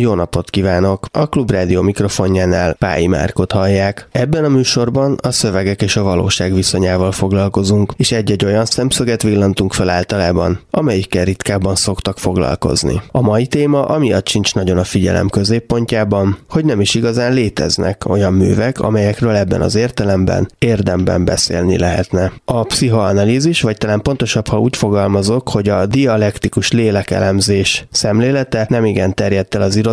jó 0.00 0.14
napot 0.14 0.50
kívánok! 0.50 1.06
A 1.12 1.28
Klubrádió 1.28 1.82
mikrofonjánál 1.82 2.74
Pályi 2.74 3.06
Márkot 3.06 3.52
hallják. 3.52 4.08
Ebben 4.12 4.44
a 4.44 4.48
műsorban 4.48 5.18
a 5.22 5.30
szövegek 5.30 5.82
és 5.82 5.96
a 5.96 6.02
valóság 6.02 6.54
viszonyával 6.54 7.12
foglalkozunk, 7.12 7.92
és 7.96 8.12
egy-egy 8.12 8.44
olyan 8.44 8.64
szemszöget 8.64 9.22
villantunk 9.22 9.72
fel 9.72 9.88
általában, 9.88 10.60
amelyikkel 10.70 11.24
ritkábban 11.24 11.74
szoktak 11.74 12.18
foglalkozni. 12.18 13.02
A 13.10 13.20
mai 13.20 13.46
téma 13.46 13.84
amiatt 13.84 14.28
sincs 14.28 14.54
nagyon 14.54 14.78
a 14.78 14.84
figyelem 14.84 15.28
középpontjában, 15.28 16.38
hogy 16.48 16.64
nem 16.64 16.80
is 16.80 16.94
igazán 16.94 17.32
léteznek 17.32 18.08
olyan 18.08 18.32
művek, 18.32 18.80
amelyekről 18.80 19.34
ebben 19.34 19.60
az 19.60 19.74
értelemben 19.74 20.50
érdemben 20.58 21.24
beszélni 21.24 21.78
lehetne. 21.78 22.32
A 22.44 22.62
pszichoanalízis, 22.62 23.60
vagy 23.60 23.76
talán 23.76 24.02
pontosabb, 24.02 24.48
ha 24.48 24.60
úgy 24.60 24.76
fogalmazok, 24.76 25.48
hogy 25.48 25.68
a 25.68 25.86
dialektikus 25.86 26.72
lélekelemzés 26.72 27.86
szemlélete 27.90 28.66
nem 28.68 28.84
igen 28.84 29.14
terjedt 29.14 29.54
el 29.54 29.62
az 29.62 29.76
irodalomban, 29.76 29.89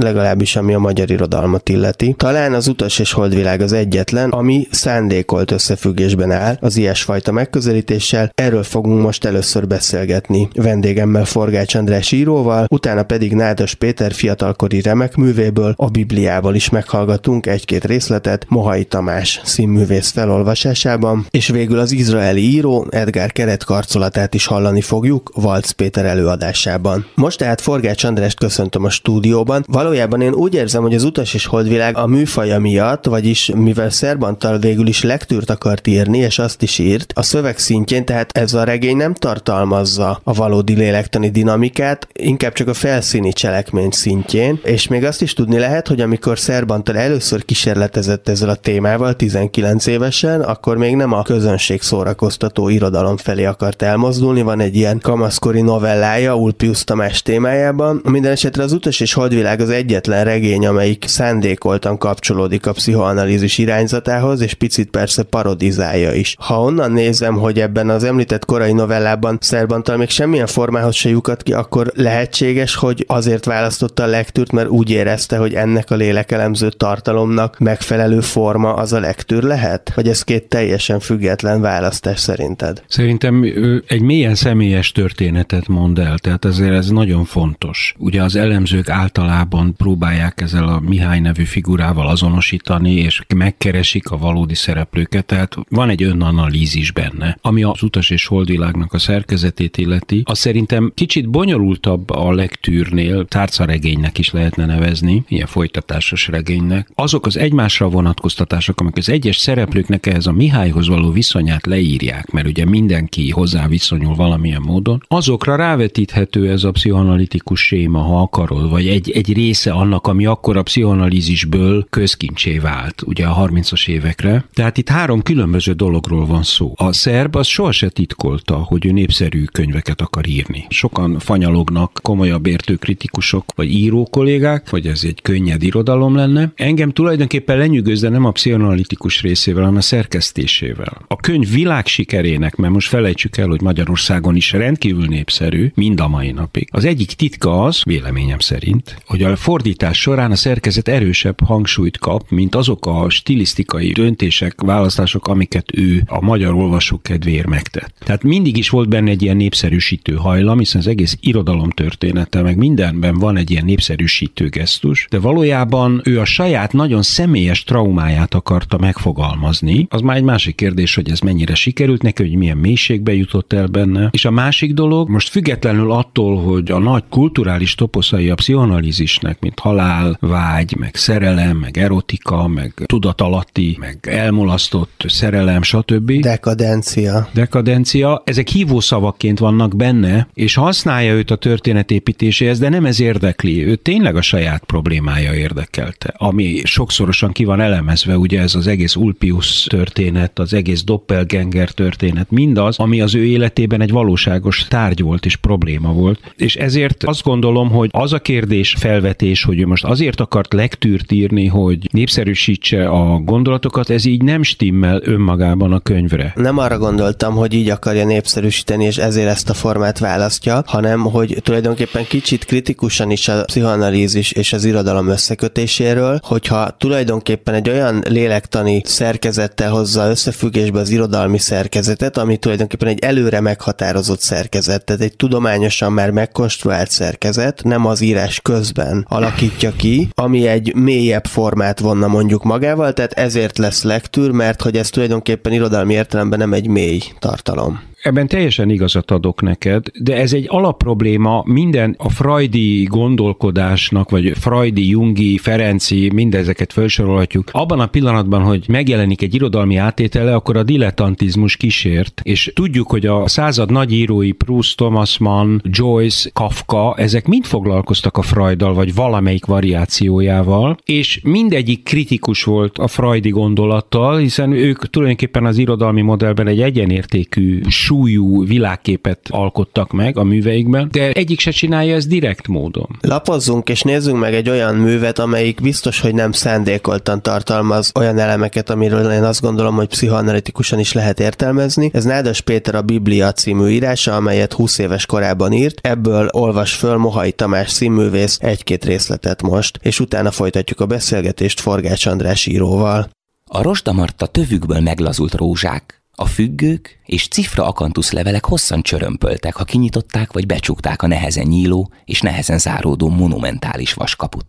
legalábbis 0.00 0.56
ami 0.56 0.74
a 0.74 0.78
magyar 0.78 1.10
irodalmat 1.10 1.68
illeti. 1.68 2.14
Talán 2.18 2.54
az 2.54 2.68
utas 2.68 2.98
és 2.98 3.12
holdvilág 3.12 3.60
az 3.60 3.72
egyetlen, 3.72 4.30
ami 4.30 4.66
szándékolt 4.70 5.50
összefüggésben 5.50 6.30
áll 6.30 6.56
az 6.60 6.76
ilyesfajta 6.76 7.32
megközelítéssel. 7.32 8.30
Erről 8.34 8.62
fogunk 8.62 9.02
most 9.02 9.24
először 9.24 9.66
beszélgetni 9.66 10.48
vendégemmel 10.54 11.24
Forgács 11.24 11.74
András 11.74 12.12
íróval, 12.12 12.66
utána 12.70 13.02
pedig 13.02 13.34
Nádas 13.34 13.74
Péter 13.74 14.12
fiatalkori 14.12 14.80
remek 14.80 15.16
művéből, 15.16 15.74
a 15.76 15.88
Bibliával 15.88 16.54
is 16.54 16.68
meghallgatunk 16.68 17.46
egy-két 17.46 17.84
részletet 17.84 18.46
Mohai 18.48 18.84
Tamás 18.84 19.40
színművész 19.44 20.10
felolvasásában, 20.10 21.26
és 21.30 21.48
végül 21.48 21.78
az 21.78 21.92
izraeli 21.92 22.40
író 22.40 22.86
Edgar 22.90 23.32
Keret 23.32 23.64
karcolatát 23.64 24.34
is 24.34 24.46
hallani 24.46 24.80
fogjuk 24.80 25.30
Valc 25.34 25.70
Péter 25.70 26.04
előadásában. 26.04 27.06
Most 27.14 27.38
tehát 27.38 27.60
Forgács 27.60 28.04
Andrást 28.04 28.38
köszöntöm 28.38 28.84
a 28.84 28.90
stúdióban, 28.90 29.19
stúdióban. 29.20 29.64
Valójában 29.68 30.20
én 30.20 30.32
úgy 30.32 30.54
érzem, 30.54 30.82
hogy 30.82 30.94
az 30.94 31.04
utas 31.04 31.34
és 31.34 31.46
holdvilág 31.46 31.96
a 31.96 32.06
műfaja 32.06 32.58
miatt, 32.58 33.04
vagyis 33.04 33.50
mivel 33.54 33.90
Szerbantal 33.90 34.58
végül 34.58 34.86
is 34.86 35.02
lektűrt 35.02 35.50
akart 35.50 35.86
írni, 35.86 36.18
és 36.18 36.38
azt 36.38 36.62
is 36.62 36.78
írt, 36.78 37.12
a 37.14 37.22
szöveg 37.22 37.58
szintjén, 37.58 38.04
tehát 38.04 38.36
ez 38.36 38.54
a 38.54 38.64
regény 38.64 38.96
nem 38.96 39.14
tartalmazza 39.14 40.20
a 40.24 40.32
valódi 40.32 40.74
lélektani 40.74 41.28
dinamikát, 41.28 42.08
inkább 42.12 42.52
csak 42.52 42.68
a 42.68 42.74
felszíni 42.74 43.32
cselekmény 43.32 43.90
szintjén, 43.90 44.60
és 44.62 44.88
még 44.88 45.04
azt 45.04 45.22
is 45.22 45.32
tudni 45.32 45.58
lehet, 45.58 45.88
hogy 45.88 46.00
amikor 46.00 46.38
Szerbantal 46.38 46.96
először 46.96 47.44
kísérletezett 47.44 48.28
ezzel 48.28 48.48
a 48.48 48.54
témával 48.54 49.16
19 49.16 49.86
évesen, 49.86 50.40
akkor 50.40 50.76
még 50.76 50.96
nem 50.96 51.12
a 51.12 51.22
közönség 51.22 51.82
szórakoztató 51.82 52.68
irodalom 52.68 53.16
felé 53.16 53.44
akart 53.44 53.82
elmozdulni, 53.82 54.42
van 54.42 54.60
egy 54.60 54.76
ilyen 54.76 54.98
kamaszkori 54.98 55.60
novellája 55.60 56.36
Ulpius 56.36 56.84
Tamás 56.84 57.22
témájában. 57.22 58.00
Minden 58.04 58.32
esetre 58.32 58.62
az 58.62 58.72
utas 58.72 58.99
és 59.00 59.12
Holdvilág 59.12 59.60
az 59.60 59.70
egyetlen 59.70 60.24
regény, 60.24 60.66
amelyik 60.66 61.04
szándékoltan 61.06 61.98
kapcsolódik 61.98 62.66
a 62.66 62.72
pszichoanalízis 62.72 63.58
irányzatához, 63.58 64.40
és 64.40 64.54
picit 64.54 64.90
persze 64.90 65.22
parodizálja 65.22 66.12
is. 66.12 66.36
Ha 66.38 66.60
onnan 66.60 66.92
nézem, 66.92 67.34
hogy 67.34 67.60
ebben 67.60 67.88
az 67.88 68.04
említett 68.04 68.44
korai 68.44 68.72
novellában 68.72 69.38
Szerbantal 69.40 69.96
még 69.96 70.08
semmilyen 70.08 70.46
formához 70.46 70.94
se 70.94 71.08
lyukat 71.08 71.42
ki, 71.42 71.52
akkor 71.52 71.92
lehetséges, 71.94 72.74
hogy 72.74 73.04
azért 73.06 73.44
választotta 73.44 74.02
a 74.02 74.06
lektűrt, 74.06 74.52
mert 74.52 74.68
úgy 74.68 74.90
érezte, 74.90 75.36
hogy 75.36 75.54
ennek 75.54 75.90
a 75.90 75.94
lélekelemző 75.94 76.68
tartalomnak 76.68 77.58
megfelelő 77.58 78.20
forma 78.20 78.74
az 78.74 78.92
a 78.92 79.00
lektűr 79.00 79.42
lehet? 79.42 79.92
Vagy 79.94 80.08
ez 80.08 80.22
két 80.22 80.48
teljesen 80.48 81.00
független 81.00 81.60
választás 81.60 82.20
szerinted? 82.20 82.82
Szerintem 82.88 83.44
egy 83.86 84.02
mélyen 84.02 84.34
személyes 84.34 84.92
történetet 84.92 85.68
mond 85.68 85.98
el, 85.98 86.18
tehát 86.18 86.44
ezért 86.44 86.74
ez 86.74 86.88
nagyon 86.88 87.24
fontos. 87.24 87.94
Ugye 87.98 88.22
az 88.22 88.36
elemzők 88.36 88.89
általában 88.90 89.74
próbálják 89.76 90.40
ezzel 90.40 90.68
a 90.68 90.80
Mihály 90.80 91.20
nevű 91.20 91.44
figurával 91.44 92.06
azonosítani, 92.06 92.92
és 92.92 93.22
megkeresik 93.36 94.10
a 94.10 94.18
valódi 94.18 94.54
szereplőket, 94.54 95.26
tehát 95.26 95.56
van 95.68 95.88
egy 95.88 96.02
önanalízis 96.02 96.92
benne. 96.92 97.38
Ami 97.42 97.62
az 97.62 97.82
utas 97.82 98.10
és 98.10 98.26
holdvilágnak 98.26 98.92
a 98.92 98.98
szerkezetét 98.98 99.76
illeti, 99.76 100.22
az 100.24 100.38
szerintem 100.38 100.92
kicsit 100.94 101.28
bonyolultabb 101.30 102.10
a 102.10 102.32
legtűrnél, 102.32 103.24
tárcaregénynek 103.24 104.18
is 104.18 104.30
lehetne 104.30 104.66
nevezni, 104.66 105.24
ilyen 105.28 105.46
folytatásos 105.46 106.28
regénynek. 106.28 106.90
Azok 106.94 107.26
az 107.26 107.36
egymásra 107.36 107.88
vonatkoztatások, 107.88 108.80
amik 108.80 108.96
az 108.96 109.08
egyes 109.08 109.36
szereplőknek 109.36 110.06
ehhez 110.06 110.26
a 110.26 110.32
Mihályhoz 110.32 110.88
való 110.88 111.10
viszonyát 111.10 111.66
leírják, 111.66 112.30
mert 112.30 112.46
ugye 112.46 112.64
mindenki 112.64 113.30
hozzá 113.30 113.66
viszonyul 113.68 114.14
valamilyen 114.14 114.62
módon, 114.62 115.02
azokra 115.08 115.56
rávetíthető 115.56 116.50
ez 116.50 116.64
a 116.64 116.70
pszichoanalitikus 116.70 117.60
séma, 117.60 117.98
ha 117.98 118.20
akarod, 118.20 118.70
vagy 118.70 118.79
egy, 118.88 119.10
egy 119.10 119.32
része 119.32 119.72
annak, 119.72 120.06
ami 120.06 120.26
akkor 120.26 120.56
a 120.56 120.62
pszichoanalízisből 120.62 121.86
közkincsé 121.90 122.58
vált, 122.58 123.02
ugye 123.06 123.26
a 123.26 123.48
30-as 123.48 123.88
évekre. 123.88 124.44
Tehát 124.54 124.78
itt 124.78 124.88
három 124.88 125.22
különböző 125.22 125.72
dologról 125.72 126.26
van 126.26 126.42
szó. 126.42 126.72
A 126.76 126.92
szerb 126.92 127.36
az 127.36 127.46
sohasem 127.46 127.88
titkolta, 127.88 128.54
hogy 128.54 128.86
ő 128.86 128.90
népszerű 128.90 129.44
könyveket 129.44 130.00
akar 130.00 130.26
írni. 130.26 130.66
Sokan 130.68 131.18
fanyalognak 131.18 131.98
komolyabb 132.02 132.46
értő 132.46 132.74
kritikusok, 132.74 133.44
vagy 133.54 133.70
író 133.70 134.08
kollégák, 134.10 134.70
hogy 134.70 134.86
ez 134.86 135.00
egy 135.04 135.22
könnyed 135.22 135.62
irodalom 135.62 136.14
lenne. 136.14 136.52
Engem 136.56 136.90
tulajdonképpen 136.90 137.58
lenyűgöz, 137.58 138.00
de 138.00 138.08
nem 138.08 138.24
a 138.24 138.30
pszichoanalitikus 138.30 139.22
részével, 139.22 139.62
hanem 139.62 139.76
a 139.76 139.80
szerkesztésével. 139.80 141.04
A 141.06 141.16
könyv 141.16 141.50
világsikerének, 141.52 142.56
mert 142.56 142.72
most 142.72 142.88
felejtsük 142.88 143.36
el, 143.36 143.48
hogy 143.48 143.60
Magyarországon 143.60 144.36
is 144.36 144.52
rendkívül 144.52 145.06
népszerű, 145.06 145.72
mind 145.74 146.00
a 146.00 146.08
mai 146.08 146.30
napig. 146.30 146.68
Az 146.72 146.84
egyik 146.84 147.12
titka 147.12 147.62
az, 147.64 147.82
véleményem 147.84 148.38
szerint, 148.38 148.69
szerint, 148.70 149.02
hogy 149.06 149.22
a 149.22 149.36
fordítás 149.36 150.00
során 150.00 150.30
a 150.30 150.36
szerkezet 150.36 150.88
erősebb 150.88 151.44
hangsúlyt 151.44 151.98
kap, 151.98 152.30
mint 152.30 152.54
azok 152.54 152.86
a 152.86 153.10
stilisztikai 153.10 153.92
döntések, 153.92 154.60
választások, 154.60 155.28
amiket 155.28 155.76
ő 155.76 156.02
a 156.06 156.20
magyar 156.20 156.54
olvasók 156.54 157.02
kedvéért 157.02 157.46
megtett. 157.46 157.94
Tehát 157.98 158.22
mindig 158.22 158.56
is 158.56 158.68
volt 158.68 158.88
benne 158.88 159.10
egy 159.10 159.22
ilyen 159.22 159.36
népszerűsítő 159.36 160.14
hajlam, 160.14 160.58
hiszen 160.58 160.80
az 160.80 160.86
egész 160.86 161.16
irodalom 161.20 161.70
története, 161.70 162.42
meg 162.42 162.56
mindenben 162.56 163.18
van 163.18 163.36
egy 163.36 163.50
ilyen 163.50 163.64
népszerűsítő 163.64 164.48
gesztus, 164.48 165.06
de 165.10 165.18
valójában 165.18 166.00
ő 166.04 166.20
a 166.20 166.24
saját 166.24 166.72
nagyon 166.72 167.02
személyes 167.02 167.64
traumáját 167.64 168.34
akarta 168.34 168.78
megfogalmazni. 168.78 169.86
Az 169.90 170.00
már 170.00 170.16
egy 170.16 170.22
másik 170.22 170.54
kérdés, 170.54 170.94
hogy 170.94 171.10
ez 171.10 171.20
mennyire 171.20 171.54
sikerült 171.54 172.02
neki, 172.02 172.22
hogy 172.22 172.36
milyen 172.36 172.56
mélységbe 172.56 173.14
jutott 173.14 173.52
el 173.52 173.66
benne. 173.66 174.08
És 174.10 174.24
a 174.24 174.30
másik 174.30 174.74
dolog, 174.74 175.08
most 175.08 175.28
függetlenül 175.28 175.92
attól, 175.92 176.42
hogy 176.42 176.70
a 176.70 176.78
nagy 176.78 177.04
kulturális 177.08 177.74
toposzai 177.74 178.28
a 178.28 178.34
pszichoanalízisnek, 178.60 179.40
mint 179.40 179.58
halál, 179.58 180.16
vágy, 180.20 180.76
meg 180.78 180.94
szerelem, 180.94 181.56
meg 181.56 181.78
erotika, 181.78 182.48
meg 182.48 182.72
tudatalatti, 182.86 183.76
meg 183.80 183.98
elmulasztott 184.02 185.04
szerelem, 185.08 185.62
stb. 185.62 186.12
Dekadencia. 186.12 187.28
Dekadencia, 187.34 188.22
ezek 188.24 188.48
hívószavakként 188.48 189.38
vannak 189.38 189.76
benne, 189.76 190.28
és 190.34 190.54
használja 190.54 191.12
őt 191.12 191.30
a 191.30 191.36
történetépítéséhez, 191.36 192.58
de 192.58 192.68
nem 192.68 192.86
ez 192.86 193.00
érdekli. 193.00 193.64
Ő 193.64 193.76
tényleg 193.76 194.16
a 194.16 194.22
saját 194.22 194.64
problémája 194.64 195.34
érdekelte, 195.34 196.14
ami 196.16 196.60
sokszorosan 196.64 197.32
ki 197.32 197.44
van 197.44 197.60
elemezve, 197.60 198.16
ugye 198.16 198.40
ez 198.40 198.54
az 198.54 198.66
egész 198.66 198.96
Ulpius 198.96 199.62
történet, 199.62 200.38
az 200.38 200.54
egész 200.54 200.84
Doppelganger 200.84 201.70
történet, 201.70 202.30
mindaz, 202.30 202.78
ami 202.78 203.00
az 203.00 203.14
ő 203.14 203.24
életében 203.24 203.80
egy 203.80 203.90
valóságos 203.90 204.66
tárgy 204.68 205.02
volt 205.02 205.24
és 205.24 205.36
probléma 205.36 205.92
volt. 205.92 206.32
És 206.36 206.56
ezért 206.56 207.04
azt 207.04 207.22
gondolom, 207.22 207.70
hogy 207.70 207.88
az 207.92 208.12
a 208.12 208.18
kérdés, 208.18 208.48
kérdés, 208.50 208.74
felvetés, 208.78 209.44
hogy 209.44 209.60
ő 209.60 209.66
most 209.66 209.84
azért 209.84 210.20
akart 210.20 210.52
lektűrt 210.52 211.12
írni, 211.12 211.46
hogy 211.46 211.88
népszerűsítse 211.92 212.88
a 212.88 213.18
gondolatokat, 213.18 213.90
ez 213.90 214.04
így 214.04 214.22
nem 214.22 214.42
stimmel 214.42 215.00
önmagában 215.04 215.72
a 215.72 215.78
könyvre. 215.78 216.32
Nem 216.36 216.58
arra 216.58 216.78
gondoltam, 216.78 217.34
hogy 217.34 217.54
így 217.54 217.68
akarja 217.68 218.04
népszerűsíteni, 218.04 218.84
és 218.84 218.98
ezért 218.98 219.28
ezt 219.28 219.50
a 219.50 219.54
formát 219.54 219.98
választja, 219.98 220.62
hanem 220.66 221.00
hogy 221.00 221.36
tulajdonképpen 221.42 222.04
kicsit 222.04 222.44
kritikusan 222.44 223.10
is 223.10 223.28
a 223.28 223.44
pszichoanalízis 223.44 224.32
és 224.32 224.52
az 224.52 224.64
irodalom 224.64 225.08
összekötéséről, 225.08 226.20
hogyha 226.22 226.70
tulajdonképpen 226.70 227.54
egy 227.54 227.68
olyan 227.68 228.02
lélektani 228.08 228.82
szerkezettel 228.84 229.70
hozza 229.70 230.08
összefüggésbe 230.08 230.78
az 230.78 230.90
irodalmi 230.90 231.38
szerkezetet, 231.38 232.18
ami 232.18 232.36
tulajdonképpen 232.36 232.88
egy 232.88 233.00
előre 233.00 233.40
meghatározott 233.40 234.20
szerkezet, 234.20 234.84
tehát 234.84 235.02
egy 235.02 235.16
tudományosan 235.16 235.92
már 235.92 236.10
megkonstruált 236.10 236.90
szerkezet, 236.90 237.62
nem 237.64 237.86
az 237.86 238.00
írás 238.00 238.39
közben 238.42 239.06
alakítja 239.08 239.72
ki, 239.72 240.08
ami 240.14 240.46
egy 240.46 240.74
mélyebb 240.74 241.26
formát 241.26 241.80
vonna 241.80 242.06
mondjuk 242.06 242.44
magával, 242.44 242.92
tehát 242.92 243.12
ezért 243.12 243.58
lesz 243.58 243.82
lektűr, 243.82 244.30
mert 244.30 244.62
hogy 244.62 244.76
ez 244.76 244.90
tulajdonképpen 244.90 245.52
irodalmi 245.52 245.94
értelemben 245.94 246.38
nem 246.38 246.52
egy 246.52 246.66
mély 246.66 247.00
tartalom. 247.18 247.89
Ebben 248.02 248.28
teljesen 248.28 248.70
igazat 248.70 249.10
adok 249.10 249.42
neked, 249.42 249.86
de 250.00 250.16
ez 250.16 250.32
egy 250.32 250.46
alapprobléma 250.48 251.42
minden 251.46 251.94
a 251.98 252.08
freudi 252.08 252.84
gondolkodásnak, 252.84 254.10
vagy 254.10 254.32
freudi, 254.38 254.88
jungi, 254.88 255.38
ferenci, 255.38 256.10
mindezeket 256.14 256.72
felsorolhatjuk. 256.72 257.48
Abban 257.52 257.80
a 257.80 257.86
pillanatban, 257.86 258.42
hogy 258.42 258.64
megjelenik 258.68 259.22
egy 259.22 259.34
irodalmi 259.34 259.76
átétele, 259.76 260.34
akkor 260.34 260.56
a 260.56 260.62
dilettantizmus 260.62 261.56
kísért, 261.56 262.20
és 262.24 262.52
tudjuk, 262.54 262.90
hogy 262.90 263.06
a 263.06 263.28
század 263.28 263.70
nagy 263.70 263.92
írói 263.92 264.32
Proust, 264.32 264.76
Thomas 264.76 265.18
Mann, 265.18 265.60
Joyce, 265.64 266.30
Kafka, 266.32 266.94
ezek 266.96 267.26
mind 267.26 267.44
foglalkoztak 267.44 268.16
a 268.16 268.22
Freuddal, 268.22 268.74
vagy 268.74 268.94
valamelyik 268.94 269.44
variációjával, 269.44 270.76
és 270.84 271.20
mindegyik 271.22 271.82
kritikus 271.82 272.44
volt 272.44 272.78
a 272.78 272.86
freudi 272.86 273.30
gondolattal, 273.30 274.18
hiszen 274.18 274.52
ők 274.52 274.90
tulajdonképpen 274.90 275.44
az 275.44 275.58
irodalmi 275.58 276.00
modellben 276.00 276.46
egy 276.46 276.60
egyenértékű, 276.60 277.60
súlyú 277.90 278.46
világképet 278.46 279.20
alkottak 279.28 279.92
meg 279.92 280.18
a 280.18 280.24
műveikben, 280.24 280.88
de 280.92 281.10
egyik 281.12 281.40
se 281.40 281.50
csinálja 281.50 281.94
ezt 281.94 282.08
direkt 282.08 282.48
módon. 282.48 282.98
Lapozzunk 283.00 283.68
és 283.68 283.82
nézzünk 283.82 284.18
meg 284.18 284.34
egy 284.34 284.48
olyan 284.48 284.74
művet, 284.74 285.18
amelyik 285.18 285.60
biztos, 285.60 286.00
hogy 286.00 286.14
nem 286.14 286.32
szándékoltan 286.32 287.22
tartalmaz 287.22 287.92
olyan 287.94 288.18
elemeket, 288.18 288.70
amiről 288.70 289.12
én 289.12 289.22
azt 289.22 289.40
gondolom, 289.40 289.74
hogy 289.74 289.88
pszichoanalitikusan 289.88 290.78
is 290.78 290.92
lehet 290.92 291.20
értelmezni. 291.20 291.90
Ez 291.92 292.04
Nádas 292.04 292.40
Péter 292.40 292.74
a 292.74 292.82
Biblia 292.82 293.32
című 293.32 293.68
írása, 293.68 294.16
amelyet 294.16 294.52
20 294.52 294.78
éves 294.78 295.06
korában 295.06 295.52
írt. 295.52 295.78
Ebből 295.82 296.28
olvas 296.32 296.74
föl 296.74 296.96
Mohai 296.96 297.32
Tamás 297.32 297.70
színművész 297.70 298.38
egy-két 298.40 298.84
részletet 298.84 299.42
most, 299.42 299.78
és 299.82 300.00
utána 300.00 300.30
folytatjuk 300.30 300.80
a 300.80 300.86
beszélgetést 300.86 301.60
Forgács 301.60 302.06
András 302.06 302.46
íróval. 302.46 303.10
A 303.44 303.62
rozsdamarta 303.62 304.26
tövükből 304.26 304.80
meglazult 304.80 305.34
rózsák, 305.34 305.99
a 306.20 306.26
függők 306.26 307.00
és 307.04 307.28
cifra 307.28 307.66
akantusz 307.66 308.10
levelek 308.10 308.44
hosszan 308.44 308.82
csörömpöltek, 308.82 309.56
ha 309.56 309.64
kinyitották 309.64 310.32
vagy 310.32 310.46
becsukták 310.46 311.02
a 311.02 311.06
nehezen 311.06 311.46
nyíló 311.46 311.92
és 312.04 312.20
nehezen 312.20 312.58
záródó 312.58 313.08
monumentális 313.08 313.92
vaskaput. 313.92 314.46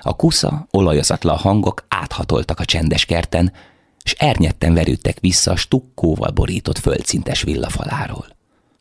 A 0.00 0.16
kusza, 0.16 0.66
olajozatlan 0.70 1.36
hangok 1.36 1.84
áthatoltak 1.88 2.60
a 2.60 2.64
csendes 2.64 3.04
kerten, 3.04 3.52
s 4.04 4.14
ernyetten 4.18 4.74
verődtek 4.74 5.20
vissza 5.20 5.50
a 5.50 5.56
stukkóval 5.56 6.30
borított 6.30 6.78
földszintes 6.78 7.42
villafaláról. 7.42 8.26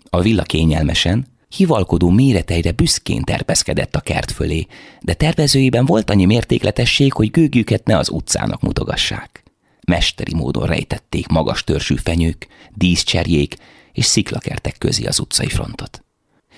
A 0.09 0.21
villa 0.21 0.43
kényelmesen, 0.43 1.27
hivalkodó 1.49 2.09
méreteire 2.09 2.71
büszkén 2.71 3.23
terpeszkedett 3.23 3.95
a 3.95 3.99
kert 3.99 4.31
fölé, 4.31 4.67
de 5.01 5.13
tervezőiben 5.13 5.85
volt 5.85 6.09
annyi 6.09 6.25
mértékletesség, 6.25 7.13
hogy 7.13 7.31
gőgjüket 7.31 7.85
ne 7.85 7.97
az 7.97 8.09
utcának 8.09 8.61
mutogassák 8.61 9.45
mesteri 9.87 10.33
módon 10.35 10.67
rejtették 10.67 11.27
magas 11.27 11.63
törzsű 11.63 11.95
fenyők, 11.95 12.47
díszcserjék 12.73 13.55
és 13.93 14.05
sziklakertek 14.05 14.75
közé 14.77 15.05
az 15.05 15.19
utcai 15.19 15.49
frontot. 15.49 16.03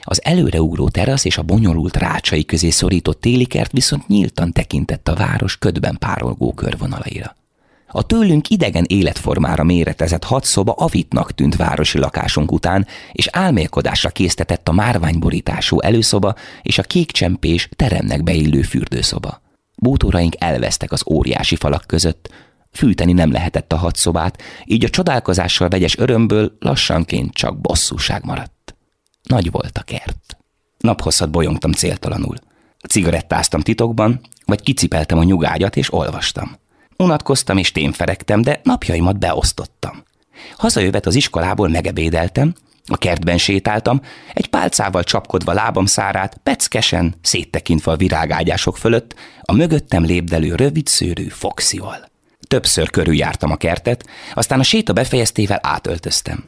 Az 0.01 0.23
előreugró 0.23 0.89
terasz 0.89 1.25
és 1.25 1.37
a 1.37 1.43
bonyolult 1.43 1.97
rácsai 1.97 2.45
közé 2.45 2.69
szorított 2.69 3.21
télikert 3.21 3.71
viszont 3.71 4.07
nyíltan 4.07 4.51
tekintett 4.51 5.07
a 5.07 5.15
város 5.15 5.57
ködben 5.57 5.97
párolgó 5.99 6.53
körvonalaira. 6.53 7.35
A 7.87 8.05
tőlünk 8.05 8.49
idegen 8.49 8.85
életformára 8.87 9.63
méretezett 9.63 10.23
hat 10.23 10.45
szoba 10.45 10.71
avitnak 10.71 11.33
tűnt 11.33 11.55
városi 11.55 11.97
lakásunk 11.97 12.51
után, 12.51 12.87
és 13.11 13.27
álmélkodásra 13.31 14.09
késztetett 14.09 14.67
a 14.67 14.71
márványborítású 14.71 15.79
előszoba 15.79 16.35
és 16.61 16.77
a 16.77 16.83
kékcsempés 16.83 17.69
teremnek 17.75 18.23
beillő 18.23 18.61
fürdőszoba. 18.61 19.41
Bútoraink 19.75 20.33
elvesztek 20.37 20.91
az 20.91 21.03
óriási 21.07 21.55
falak 21.55 21.83
között, 21.87 22.29
Fűteni 22.71 23.13
nem 23.13 23.31
lehetett 23.31 23.73
a 23.73 23.77
hat 23.77 23.95
szobát, 23.95 24.41
így 24.65 24.85
a 24.85 24.89
csodálkozással 24.89 25.67
vegyes 25.67 25.97
örömből 25.97 26.57
lassanként 26.59 27.33
csak 27.33 27.61
bosszúság 27.61 28.25
maradt. 28.25 28.75
Nagy 29.23 29.51
volt 29.51 29.77
a 29.77 29.81
kert. 29.81 30.37
Naphosszat 30.77 31.29
bolyongtam 31.31 31.71
céltalanul. 31.71 32.35
Cigarettáztam 32.89 33.61
titokban, 33.61 34.21
vagy 34.45 34.61
kicipeltem 34.61 35.17
a 35.17 35.23
nyugágyat 35.23 35.75
és 35.75 35.93
olvastam. 35.93 36.57
Unatkoztam 36.97 37.57
és 37.57 37.71
témferegtem, 37.71 38.41
de 38.41 38.59
napjaimat 38.63 39.19
beosztottam. 39.19 40.03
Hazajövet 40.57 41.05
az 41.05 41.15
iskolából 41.15 41.67
megebédeltem, 41.67 42.53
a 42.85 42.97
kertben 42.97 43.37
sétáltam, 43.37 44.01
egy 44.33 44.47
pálcával 44.47 45.03
csapkodva 45.03 45.53
lábam 45.53 45.85
szárát, 45.85 46.39
peckesen, 46.43 47.15
széttekintve 47.21 47.91
a 47.91 47.95
virágágyások 47.95 48.77
fölött, 48.77 49.15
a 49.41 49.53
mögöttem 49.53 50.03
lépdelő 50.03 50.55
rövid 50.55 50.87
szőrű 50.87 51.27
foxival. 51.27 52.08
Többször 52.49 52.89
körüljártam 52.89 53.51
a 53.51 53.55
kertet, 53.55 54.05
aztán 54.33 54.59
a 54.59 54.63
séta 54.63 54.93
befejeztével 54.93 55.59
átöltöztem. 55.61 56.43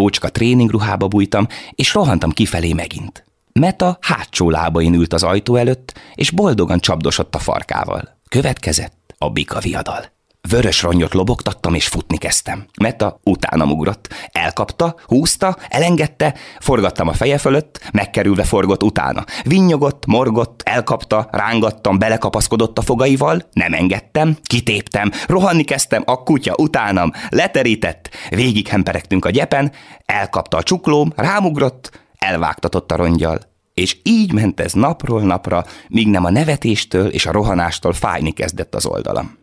Ócska 0.00 0.28
tréningruhába 0.28 1.08
bújtam, 1.08 1.46
és 1.70 1.94
rohantam 1.94 2.30
kifelé 2.30 2.72
megint. 2.72 3.24
Meta 3.52 3.98
hátsó 4.00 4.50
lábain 4.50 4.94
ült 4.94 5.12
az 5.12 5.22
ajtó 5.22 5.56
előtt, 5.56 6.00
és 6.14 6.30
boldogan 6.30 6.78
csapdosott 6.78 7.34
a 7.34 7.38
farkával. 7.38 8.18
Következett 8.28 9.14
a 9.18 9.30
bika 9.30 9.60
viadal. 9.60 10.17
Vörös 10.48 10.82
rongyot 10.82 11.14
lobogtattam, 11.14 11.74
és 11.74 11.86
futni 11.86 12.16
kezdtem. 12.16 12.66
Meta 12.80 13.20
utána 13.24 13.64
ugrott. 13.64 14.08
Elkapta, 14.32 14.94
húzta, 15.06 15.56
elengedte, 15.68 16.34
forgattam 16.60 17.08
a 17.08 17.12
feje 17.12 17.38
fölött, 17.38 17.90
megkerülve 17.92 18.44
forgott 18.44 18.82
utána. 18.82 19.24
Vinnyogott, 19.42 20.06
morgott, 20.06 20.62
elkapta, 20.64 21.28
rángattam, 21.30 21.98
belekapaszkodott 21.98 22.78
a 22.78 22.82
fogaival, 22.82 23.48
nem 23.52 23.72
engedtem, 23.72 24.36
kitéptem, 24.42 25.10
rohanni 25.26 25.64
kezdtem, 25.64 26.02
a 26.06 26.22
kutya 26.22 26.54
utánam, 26.56 27.12
leterített, 27.28 28.10
végig 28.30 28.68
hemperegtünk 28.68 29.24
a 29.24 29.30
gyepen, 29.30 29.72
elkapta 30.06 30.56
a 30.56 30.62
csuklóm, 30.62 31.12
rámugrott, 31.16 32.00
elvágtatott 32.18 32.92
a 32.92 32.96
rongyal. 32.96 33.38
És 33.74 33.96
így 34.02 34.32
ment 34.32 34.60
ez 34.60 34.72
napról 34.72 35.22
napra, 35.22 35.64
míg 35.88 36.08
nem 36.08 36.24
a 36.24 36.30
nevetéstől 36.30 37.08
és 37.08 37.26
a 37.26 37.32
rohanástól 37.32 37.92
fájni 37.92 38.30
kezdett 38.30 38.74
az 38.74 38.86
oldalam. 38.86 39.37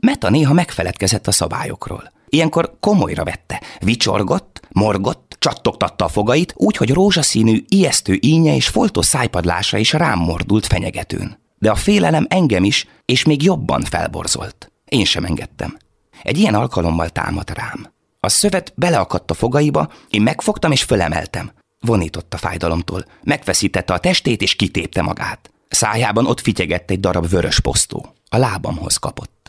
Meta 0.00 0.30
néha 0.30 0.52
megfeledkezett 0.52 1.26
a 1.26 1.32
szabályokról. 1.32 2.12
Ilyenkor 2.28 2.76
komolyra 2.80 3.24
vette, 3.24 3.62
vicsorgott, 3.80 4.60
morgott, 4.68 5.36
csattogtatta 5.38 6.04
a 6.04 6.08
fogait, 6.08 6.54
úgy, 6.56 6.76
hogy 6.76 6.92
rózsaszínű, 6.92 7.64
ijesztő 7.68 8.18
ínye 8.20 8.54
és 8.54 8.68
foltos 8.68 9.06
szájpadlása 9.06 9.78
is 9.78 9.92
rám 9.92 10.18
mordult 10.18 10.66
fenyegetőn. 10.66 11.38
De 11.58 11.70
a 11.70 11.74
félelem 11.74 12.26
engem 12.28 12.64
is, 12.64 12.86
és 13.04 13.24
még 13.24 13.42
jobban 13.42 13.82
felborzolt. 13.82 14.72
Én 14.84 15.04
sem 15.04 15.24
engedtem. 15.24 15.76
Egy 16.22 16.38
ilyen 16.38 16.54
alkalommal 16.54 17.08
támadt 17.08 17.50
rám. 17.50 17.92
A 18.20 18.28
szövet 18.28 18.72
beleakadt 18.76 19.30
a 19.30 19.34
fogaiba, 19.34 19.92
én 20.10 20.22
megfogtam 20.22 20.72
és 20.72 20.82
fölemeltem. 20.82 21.50
Vonított 21.80 22.34
a 22.34 22.38
fájdalomtól, 22.38 23.04
megfeszítette 23.22 23.92
a 23.92 23.98
testét 23.98 24.42
és 24.42 24.54
kitépte 24.54 25.02
magát. 25.02 25.50
Szájában 25.68 26.26
ott 26.26 26.40
fityegett 26.40 26.90
egy 26.90 27.00
darab 27.00 27.28
vörös 27.28 27.60
posztó. 27.60 28.14
A 28.28 28.36
lábamhoz 28.36 28.96
kapott. 28.96 29.39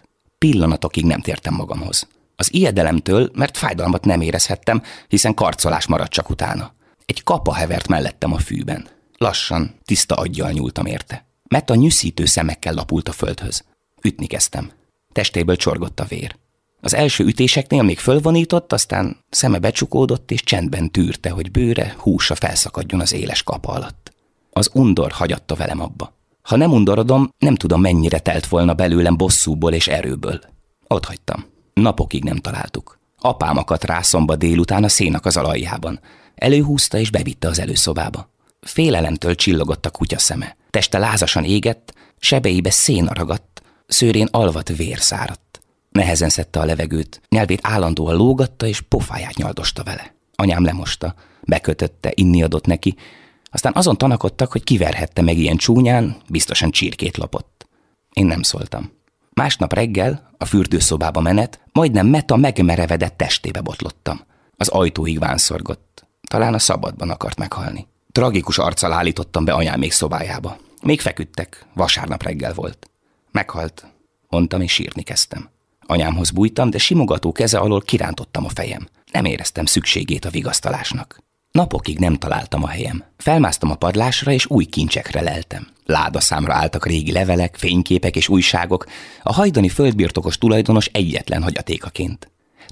Pillanatokig 0.46 1.06
nem 1.06 1.22
tértem 1.22 1.54
magamhoz. 1.54 2.08
Az 2.36 2.54
ijedelemtől, 2.54 3.32
mert 3.34 3.58
fájdalmat 3.58 4.06
nem 4.06 4.22
érezhettem, 4.22 4.82
hiszen 5.08 5.34
karcolás 5.34 5.88
maradt 5.88 6.12
csak 6.12 6.30
utána. 6.30 6.74
Egy 7.06 7.24
kapa 7.24 7.54
hevert 7.54 7.88
mellettem 7.88 8.34
a 8.34 8.38
fűben. 8.38 8.88
Lassan, 9.18 9.76
tiszta 9.86 10.16
aggyal 10.16 10.52
nyúltam 10.52 10.86
érte. 10.86 11.26
Mert 11.48 11.70
a 11.70 11.76
nyűszítő 11.76 12.26
szemekkel 12.26 12.74
lapult 12.74 13.10
a 13.10 13.12
földhöz. 13.12 13.64
Ütni 14.02 14.26
kezdtem. 14.26 14.72
Testéből 15.12 15.56
csorgott 15.56 16.00
a 16.00 16.06
vér. 16.06 16.36
Az 16.82 16.94
első 16.94 17.24
ütéseknél 17.24 17.84
még 17.84 18.00
fölvonított, 18.00 18.74
aztán 18.74 19.18
szeme 19.30 19.60
becsukódott, 19.60 20.32
és 20.32 20.44
csendben 20.44 20.92
tűrte, 20.92 21.30
hogy 21.30 21.52
bőre, 21.52 21.96
húsa 21.98 22.36
felszakadjon 22.36 23.02
az 23.02 23.14
éles 23.14 23.44
kapa 23.44 23.72
alatt. 23.72 24.14
Az 24.52 24.70
undor 24.74 25.12
hagyatta 25.12 25.56
velem 25.56 25.82
abba. 25.82 26.20
Ha 26.42 26.56
nem 26.56 26.72
undorodom, 26.72 27.30
nem 27.38 27.56
tudom 27.56 27.82
mennyire 27.82 28.20
telt 28.20 28.48
volna 28.48 28.74
belőlem 28.74 29.18
bosszúból 29.18 29.74
és 29.74 29.88
erőből. 29.88 30.42
Ott 30.88 31.06
hagytam. 31.06 31.46
Napokig 31.74 32.24
nem 32.24 32.38
találtuk. 32.38 33.00
Apám 33.20 33.58
akadt 33.58 33.84
rá 33.84 34.02
szomba 34.02 34.36
délután 34.36 34.84
a 34.84 34.90
szénak 34.90 35.26
az 35.26 35.38
alajjában. 35.38 36.00
Előhúzta 36.36 36.98
és 36.98 37.10
bevitte 37.10 37.48
az 37.48 37.60
előszobába. 37.60 38.30
Félelemtől 38.62 39.36
csillogott 39.36 39.86
a 39.86 39.90
kutya 39.90 40.20
szeme. 40.20 40.56
Teste 40.70 40.98
lázasan 40.98 41.44
égett, 41.44 41.94
sebeibe 42.20 42.70
szén 42.70 43.06
ragadt, 43.06 43.62
szőrén 43.88 44.28
alvat 44.32 44.76
vér 44.76 45.00
száradt. 45.00 45.62
Nehezen 45.90 46.30
szedte 46.30 46.60
a 46.60 46.66
levegőt, 46.66 47.22
nyelvét 47.30 47.60
állandóan 47.64 48.16
lógatta 48.16 48.68
és 48.68 48.82
pofáját 48.82 49.36
nyaldosta 49.36 49.84
vele. 49.84 50.16
Anyám 50.36 50.64
lemosta, 50.64 51.16
bekötötte, 51.42 52.12
inni 52.16 52.44
adott 52.44 52.66
neki, 52.66 52.96
aztán 53.52 53.74
azon 53.76 53.98
tanakodtak, 53.98 54.52
hogy 54.52 54.64
kiverhette 54.64 55.22
meg 55.22 55.38
ilyen 55.38 55.58
csúnyán, 55.58 56.16
biztosan 56.30 56.72
csirkét 56.72 57.18
lopott. 57.18 57.68
Én 58.14 58.26
nem 58.26 58.42
szóltam. 58.42 58.92
Másnap 59.34 59.74
reggel, 59.74 60.32
a 60.38 60.46
fürdőszobába 60.46 61.22
menet, 61.22 61.60
majdnem 61.72 62.08
Meta 62.08 62.36
megmerevedett 62.36 63.18
testébe 63.18 63.62
botlottam. 63.62 64.22
Az 64.58 64.68
ajtóig 64.68 65.20
vánszorgott. 65.20 66.06
Talán 66.28 66.54
a 66.54 66.60
szabadban 66.60 67.10
akart 67.10 67.38
meghalni. 67.38 67.88
Tragikus 68.12 68.58
arccal 68.58 68.92
állítottam 68.92 69.46
be 69.46 69.54
anyám 69.54 69.82
szobájába. 69.82 70.58
Még 70.82 71.02
feküdtek, 71.02 71.66
vasárnap 71.74 72.24
reggel 72.24 72.54
volt. 72.54 72.90
Meghalt, 73.32 73.86
mondtam 74.30 74.62
és 74.62 74.72
sírni 74.72 75.02
kezdtem. 75.02 75.50
Anyámhoz 75.86 76.32
bújtam, 76.32 76.70
de 76.70 76.78
simogató 76.78 77.32
keze 77.32 77.58
alól 77.58 77.82
kirántottam 77.82 78.46
a 78.46 78.50
fejem. 78.50 78.88
Nem 79.12 79.26
éreztem 79.26 79.66
szükségét 79.66 80.26
a 80.26 80.30
vigasztalásnak. 80.30 81.24
Napokig 81.52 82.00
nem 82.00 82.16
találtam 82.16 82.64
a 82.64 82.68
helyem. 82.68 83.04
Felmásztam 83.18 83.72
a 83.72 83.76
padlásra, 83.76 84.32
és 84.32 84.50
új 84.50 84.66
kincsekre 84.66 85.22
leltem. 85.22 85.68
Ládaszámra 85.86 86.54
álltak 86.54 86.86
régi 86.86 87.12
levelek, 87.12 87.56
fényképek 87.56 88.16
és 88.16 88.30
újságok, 88.30 88.86
a 89.24 89.34
hajdani 89.34 89.70
földbirtokos 89.70 90.38
tulajdonos 90.38 90.86
egyetlen 90.86 91.44
hagyatékaként. 91.44 92.31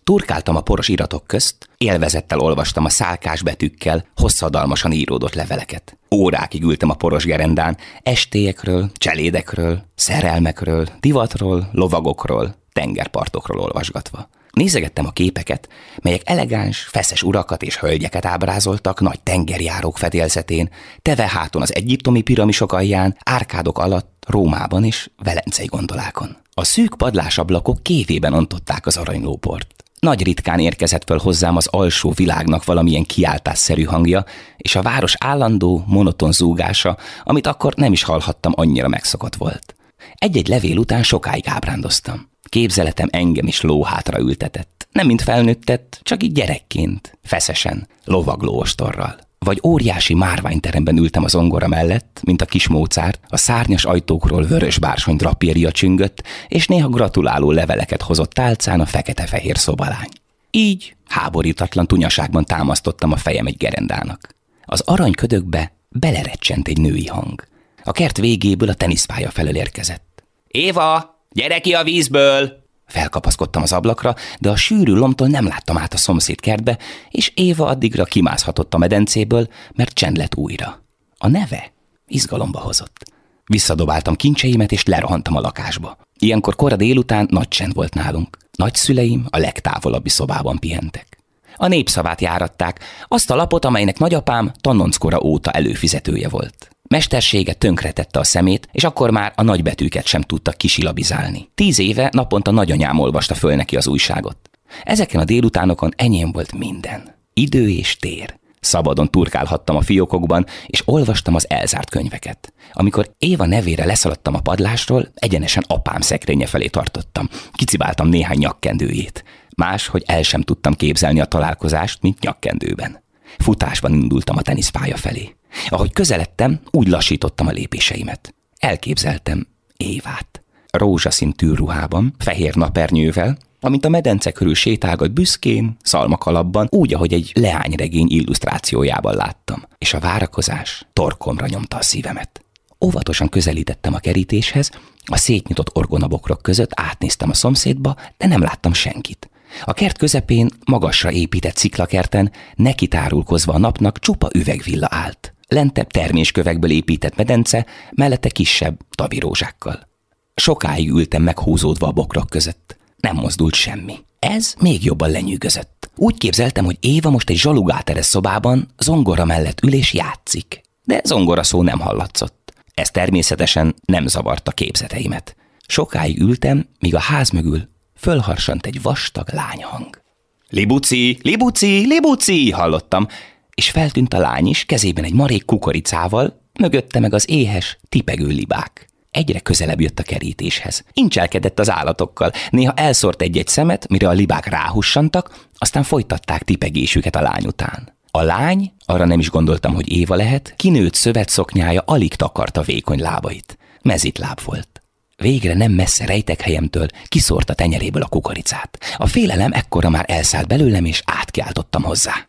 Turkáltam 0.09 0.55
a 0.55 0.61
poros 0.61 0.87
iratok 0.87 1.27
közt, 1.27 1.69
élvezettel 1.77 2.39
olvastam 2.39 2.85
a 2.85 2.89
szálkás 2.89 3.41
betűkkel 3.43 4.05
hosszadalmasan 4.15 4.91
íródott 4.91 5.33
leveleket. 5.33 5.97
Órákig 6.15 6.63
ültem 6.63 6.89
a 6.89 6.93
poros 6.93 7.25
gerendán, 7.25 7.77
estélyekről, 8.03 8.91
cselédekről, 8.93 9.83
szerelmekről, 9.95 10.87
divatról, 10.99 11.69
lovagokról, 11.71 12.55
tengerpartokról 12.73 13.59
olvasgatva. 13.59 14.29
Nézegettem 14.51 15.05
a 15.05 15.11
képeket, 15.11 15.69
melyek 16.01 16.21
elegáns, 16.25 16.79
feszes 16.79 17.23
urakat 17.23 17.63
és 17.63 17.77
hölgyeket 17.77 18.25
ábrázoltak 18.25 19.01
nagy 19.01 19.19
tengerjárók 19.19 19.97
fedélzetén, 19.97 20.69
teve 21.01 21.27
háton 21.27 21.61
az 21.61 21.75
egyiptomi 21.75 22.21
piramisok 22.21 22.73
alján, 22.73 23.17
árkádok 23.23 23.77
alatt, 23.77 24.25
Rómában 24.27 24.83
és 24.83 25.09
Velencei 25.23 25.65
gondolákon. 25.65 26.37
A 26.53 26.63
szűk 26.63 26.95
padlásablakok 26.97 27.83
kévében 27.83 28.33
ontották 28.33 28.85
az 28.85 28.97
aranylóport. 28.97 29.79
Nagy 29.99 30.23
ritkán 30.23 30.59
érkezett 30.59 31.03
föl 31.03 31.17
hozzám 31.17 31.55
az 31.55 31.67
alsó 31.67 32.11
világnak 32.11 32.65
valamilyen 32.65 33.03
kiáltásszerű 33.03 33.83
hangja, 33.83 34.25
és 34.57 34.75
a 34.75 34.81
város 34.81 35.15
állandó, 35.19 35.83
monoton 35.87 36.31
zúgása, 36.31 36.97
amit 37.23 37.47
akkor 37.47 37.73
nem 37.75 37.91
is 37.91 38.03
hallhattam, 38.03 38.53
annyira 38.55 38.87
megszokott 38.87 39.35
volt. 39.35 39.75
Egy-egy 40.15 40.47
levél 40.47 40.77
után 40.77 41.03
sokáig 41.03 41.43
ábrándoztam. 41.47 42.29
Képzeletem 42.49 43.07
engem 43.11 43.47
is 43.47 43.61
lóhátra 43.61 44.19
ültetett. 44.19 44.87
Nem 44.91 45.07
mint 45.07 45.21
felnőttet, 45.21 45.99
csak 46.03 46.23
így 46.23 46.31
gyerekként, 46.31 47.17
feszesen, 47.23 47.87
lovagló 48.05 48.59
ostorral. 48.59 49.28
Vagy 49.39 49.59
óriási 49.63 50.13
márványteremben 50.13 50.97
ültem 50.97 51.23
az 51.23 51.35
ongora 51.35 51.67
mellett, 51.67 52.21
mint 52.23 52.41
a 52.41 52.45
kis 52.45 52.67
Mozart, 52.67 53.19
a 53.27 53.37
szárnyas 53.37 53.85
ajtókról 53.85 54.43
vörös 54.43 54.79
bársony 54.79 55.15
drapéria 55.15 55.71
csüngött, 55.71 56.23
és 56.47 56.67
néha 56.67 56.87
gratuláló 56.87 57.51
leveleket 57.51 58.01
hozott 58.01 58.31
tálcán 58.31 58.79
a 58.79 58.85
fekete-fehér 58.85 59.57
szobalány. 59.57 60.09
Így 60.51 60.95
háborítatlan 61.07 61.87
tunyaságban 61.87 62.45
támasztottam 62.45 63.11
a 63.11 63.17
fejem 63.17 63.45
egy 63.45 63.57
gerendának. 63.57 64.35
Az 64.65 64.81
aranyködökbe 64.85 65.71
belerecsent 65.89 66.67
egy 66.67 66.77
női 66.77 67.05
hang. 67.07 67.43
A 67.83 67.91
kert 67.91 68.17
végéből 68.17 68.69
a 68.69 68.73
teniszpálya 68.73 69.29
felől 69.29 69.55
érkezett. 69.55 70.23
Éva, 70.47 71.17
Gyere 71.31 71.59
ki 71.59 71.73
a 71.73 71.83
vízből! 71.83 72.67
Felkapaszkodtam 72.89 73.61
az 73.61 73.71
ablakra, 73.71 74.15
de 74.39 74.49
a 74.49 74.55
sűrű 74.55 74.93
lomtól 74.93 75.27
nem 75.27 75.47
láttam 75.47 75.77
át 75.77 75.93
a 75.93 75.97
szomszéd 75.97 76.39
kertbe, 76.39 76.77
és 77.09 77.31
Éva 77.35 77.65
addigra 77.65 78.03
kimászhatott 78.03 78.73
a 78.73 78.77
medencéből, 78.77 79.47
mert 79.73 79.93
csend 79.93 80.17
lett 80.17 80.35
újra. 80.35 80.83
A 81.17 81.27
neve 81.27 81.71
izgalomba 82.07 82.59
hozott. 82.59 83.11
Visszadobáltam 83.45 84.15
kincseimet, 84.15 84.71
és 84.71 84.85
lerohantam 84.85 85.35
a 85.35 85.39
lakásba. 85.39 85.97
Ilyenkor 86.19 86.55
kora 86.55 86.75
délután 86.75 87.27
nagy 87.31 87.47
csend 87.47 87.73
volt 87.73 87.93
nálunk. 87.93 88.37
Nagyszüleim 88.51 89.25
a 89.29 89.37
legtávolabbi 89.37 90.09
szobában 90.09 90.59
pihentek. 90.59 91.17
A 91.55 91.67
népszavát 91.67 92.21
járatták, 92.21 92.79
azt 93.07 93.29
a 93.29 93.35
lapot, 93.35 93.65
amelynek 93.65 93.97
nagyapám 93.97 94.51
tanonckora 94.61 95.19
óta 95.21 95.51
előfizetője 95.51 96.29
volt. 96.29 96.69
Mestersége 96.89 97.53
tönkretette 97.53 98.19
a 98.19 98.23
szemét, 98.23 98.67
és 98.71 98.83
akkor 98.83 99.11
már 99.11 99.33
a 99.35 99.43
nagybetűket 99.43 100.05
sem 100.05 100.21
tudta 100.21 100.51
kisilabizálni. 100.51 101.49
Tíz 101.55 101.79
éve 101.79 102.09
naponta 102.13 102.51
nagyanyám 102.51 102.99
olvasta 102.99 103.35
föl 103.35 103.55
neki 103.55 103.75
az 103.75 103.87
újságot. 103.87 104.37
Ezeken 104.83 105.19
a 105.19 105.23
délutánokon 105.23 105.93
enyém 105.95 106.31
volt 106.31 106.57
minden. 106.57 107.15
Idő 107.33 107.69
és 107.69 107.97
tér. 107.97 108.39
Szabadon 108.59 109.09
turkálhattam 109.09 109.75
a 109.75 109.81
fiókokban, 109.81 110.45
és 110.67 110.81
olvastam 110.85 111.35
az 111.35 111.49
elzárt 111.49 111.89
könyveket. 111.89 112.53
Amikor 112.73 113.11
Éva 113.17 113.45
nevére 113.45 113.85
leszaladtam 113.85 114.35
a 114.35 114.41
padlásról, 114.41 115.07
egyenesen 115.13 115.63
apám 115.67 116.01
szekrénye 116.01 116.45
felé 116.45 116.67
tartottam. 116.67 117.29
Kicibáltam 117.51 118.07
néhány 118.07 118.37
nyakkendőjét. 118.37 119.23
Más, 119.55 119.87
hogy 119.87 120.03
el 120.05 120.21
sem 120.21 120.41
tudtam 120.41 120.73
képzelni 120.73 121.19
a 121.19 121.25
találkozást, 121.25 122.01
mint 122.01 122.19
nyakkendőben. 122.19 123.03
Futásban 123.37 123.93
indultam 123.93 124.37
a 124.37 124.41
teniszpálya 124.41 124.97
felé. 124.97 125.35
Ahogy 125.69 125.93
közeledtem, 125.93 126.59
úgy 126.71 126.87
lassítottam 126.87 127.47
a 127.47 127.51
lépéseimet. 127.51 128.33
Elképzeltem 128.57 129.47
Évát. 129.77 130.43
Rózsaszín 130.71 131.31
tűrruhában, 131.31 132.13
fehér 132.17 132.55
napernyővel, 132.55 133.37
amint 133.59 133.85
a 133.85 133.89
medence 133.89 134.31
körül 134.31 134.55
sétálgat 134.55 135.11
büszkén, 135.11 135.77
szalmakalapban, 135.83 136.67
úgy, 136.69 136.93
ahogy 136.93 137.13
egy 137.13 137.31
leányregény 137.35 138.07
illusztrációjában 138.09 139.15
láttam. 139.15 139.63
És 139.77 139.93
a 139.93 139.99
várakozás 139.99 140.87
torkomra 140.93 141.47
nyomta 141.47 141.77
a 141.77 141.81
szívemet. 141.81 142.43
Óvatosan 142.85 143.29
közelítettem 143.29 143.93
a 143.93 143.99
kerítéshez, 143.99 144.71
a 145.05 145.17
szétnyitott 145.17 145.75
orgonabokrok 145.75 146.41
között 146.41 146.71
átnéztem 146.73 147.29
a 147.29 147.33
szomszédba, 147.33 147.95
de 148.17 148.27
nem 148.27 148.41
láttam 148.41 148.73
senkit. 148.73 149.29
A 149.63 149.73
kert 149.73 149.97
közepén, 149.97 150.49
magasra 150.65 151.11
épített 151.11 151.55
sziklakerten, 151.55 152.31
neki 152.55 152.87
tárulkozva 152.87 153.53
a 153.53 153.57
napnak 153.57 153.99
csupa 153.99 154.29
üvegvilla 154.33 154.87
állt. 154.91 155.33
Lentebb 155.47 155.91
terméskövekből 155.91 156.71
épített 156.71 157.15
medence, 157.15 157.65
mellette 157.91 158.29
kisebb 158.29 158.79
tavirózsákkal. 158.95 159.87
Sokáig 160.35 160.89
ültem 160.89 161.21
meghúzódva 161.21 161.87
a 161.87 161.91
bokrok 161.91 162.29
között. 162.29 162.77
Nem 162.97 163.15
mozdult 163.15 163.53
semmi. 163.53 163.95
Ez 164.19 164.53
még 164.59 164.85
jobban 164.85 165.11
lenyűgözött. 165.11 165.89
Úgy 165.95 166.17
képzeltem, 166.17 166.65
hogy 166.65 166.77
Éva 166.79 167.09
most 167.09 167.29
egy 167.29 167.37
zsalugáteres 167.37 168.05
szobában 168.05 168.67
zongora 168.77 169.25
mellett 169.25 169.63
ül 169.63 169.73
és 169.73 169.93
játszik. 169.93 170.61
De 170.83 171.01
zongora 171.03 171.43
szó 171.43 171.61
nem 171.63 171.79
hallatszott. 171.79 172.53
Ez 172.73 172.89
természetesen 172.89 173.75
nem 173.85 174.07
zavarta 174.07 174.51
képzeteimet. 174.51 175.35
Sokáig 175.67 176.19
ültem, 176.19 176.67
míg 176.79 176.95
a 176.95 176.99
ház 176.99 177.29
mögül 177.29 177.69
fölharsant 177.99 178.65
egy 178.65 178.81
vastag 178.81 179.29
lányhang. 179.31 180.01
Libuci, 180.49 181.19
libuci, 181.21 181.85
libuci, 181.87 182.49
hallottam, 182.51 183.07
és 183.55 183.69
feltűnt 183.69 184.13
a 184.13 184.19
lány 184.19 184.47
is, 184.47 184.65
kezében 184.65 185.03
egy 185.03 185.13
marék 185.13 185.45
kukoricával, 185.45 186.41
mögötte 186.59 186.99
meg 186.99 187.13
az 187.13 187.29
éhes, 187.29 187.77
tipegő 187.89 188.27
libák. 188.27 188.87
Egyre 189.11 189.39
közelebb 189.39 189.81
jött 189.81 189.99
a 189.99 190.03
kerítéshez. 190.03 190.83
Incselkedett 190.93 191.59
az 191.59 191.69
állatokkal, 191.69 192.31
néha 192.49 192.73
elszórt 192.73 193.21
egy-egy 193.21 193.47
szemet, 193.47 193.87
mire 193.87 194.07
a 194.07 194.11
libák 194.11 194.45
ráhussantak, 194.45 195.47
aztán 195.57 195.83
folytatták 195.83 196.43
tipegésüket 196.43 197.15
a 197.15 197.21
lány 197.21 197.45
után. 197.45 197.97
A 198.11 198.21
lány, 198.21 198.73
arra 198.85 199.05
nem 199.05 199.19
is 199.19 199.29
gondoltam, 199.29 199.73
hogy 199.73 199.91
Éva 199.91 200.15
lehet, 200.15 200.53
kinőtt 200.57 200.93
szövet 200.93 201.29
szoknyája 201.29 201.81
alig 201.85 202.13
takarta 202.13 202.61
vékony 202.61 202.99
lábait. 202.99 203.57
Mezitláb 203.81 204.41
volt. 204.45 204.78
Végre 205.19 205.53
nem 205.53 205.71
messze 205.71 206.05
rejtek 206.05 206.41
helyemtől 206.41 206.87
kiszórta 207.07 207.53
tenyeréből 207.53 208.01
a 208.01 208.07
kukoricát. 208.07 208.77
A 208.97 209.07
félelem 209.07 209.51
ekkora 209.53 209.89
már 209.89 210.05
elszállt 210.07 210.47
belőlem, 210.47 210.85
és 210.85 211.01
átkiáltottam 211.05 211.83
hozzá. 211.83 212.27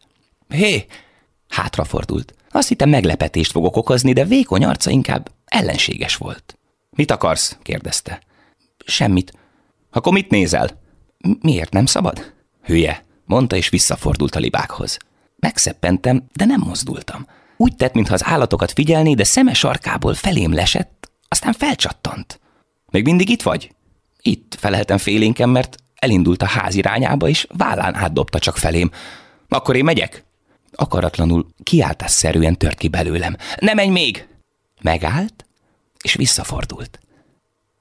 Hé, 0.48 0.86
Hátrafordult. 1.50 2.34
Azt 2.50 2.68
hittem 2.68 2.88
meglepetést 2.88 3.50
fogok 3.50 3.76
okozni, 3.76 4.12
de 4.12 4.24
vékony 4.24 4.64
arca 4.64 4.90
inkább 4.90 5.30
ellenséges 5.44 6.16
volt. 6.16 6.58
Mit 6.90 7.10
akarsz? 7.10 7.58
kérdezte. 7.62 8.20
Semmit. 8.84 9.32
Akkor 9.90 10.12
mit 10.12 10.30
nézel? 10.30 10.80
Miért 11.40 11.72
nem 11.72 11.86
szabad? 11.86 12.32
Hülye, 12.62 13.04
mondta 13.24 13.56
és 13.56 13.68
visszafordult 13.68 14.34
a 14.34 14.38
libákhoz. 14.38 14.98
Megszeppentem, 15.36 16.26
de 16.32 16.44
nem 16.44 16.60
mozdultam. 16.60 17.26
Úgy 17.56 17.76
tett, 17.76 17.94
mintha 17.94 18.14
az 18.14 18.24
állatokat 18.24 18.72
figyelné, 18.72 19.14
de 19.14 19.24
szeme 19.24 19.54
sarkából 19.54 20.14
felém 20.14 20.52
lesett, 20.52 21.10
aztán 21.28 21.52
felcsattant. 21.52 22.39
Még 22.90 23.04
mindig 23.04 23.28
itt 23.28 23.42
vagy? 23.42 23.74
Itt 24.22 24.56
feleltem 24.58 24.98
félénken, 24.98 25.48
mert 25.48 25.76
elindult 25.94 26.42
a 26.42 26.46
ház 26.46 26.74
irányába, 26.74 27.28
és 27.28 27.46
vállán 27.56 27.94
átdobta 27.94 28.38
csak 28.38 28.56
felém. 28.56 28.90
Akkor 29.48 29.76
én 29.76 29.84
megyek? 29.84 30.24
Akaratlanul 30.72 31.46
kiáltásszerűen 31.62 32.58
tört 32.58 32.78
ki 32.78 32.88
belőlem. 32.88 33.36
Nem 33.58 33.76
menj 33.76 33.90
még! 33.90 34.28
Megállt, 34.82 35.44
és 36.02 36.14
visszafordult. 36.14 37.00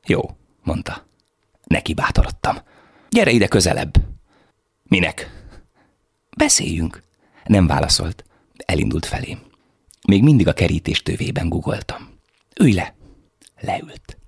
Jó, 0.06 0.22
mondta. 0.64 1.08
Neki 1.64 1.94
bátorodtam. 1.94 2.58
Gyere 3.10 3.32
ide 3.32 3.48
közelebb. 3.48 3.96
Minek? 4.84 5.32
Beszéljünk. 6.38 7.04
Nem 7.46 7.68
válaszolt. 7.68 8.24
Elindult 8.66 9.06
felém. 9.06 9.40
Még 10.08 10.24
mindig 10.24 10.48
a 10.48 10.54
kerítés 10.54 11.02
tövében 11.02 11.50
gugoltam. 11.50 12.10
Ülj 12.60 12.74
le. 12.74 12.96
Leült. 13.60 14.19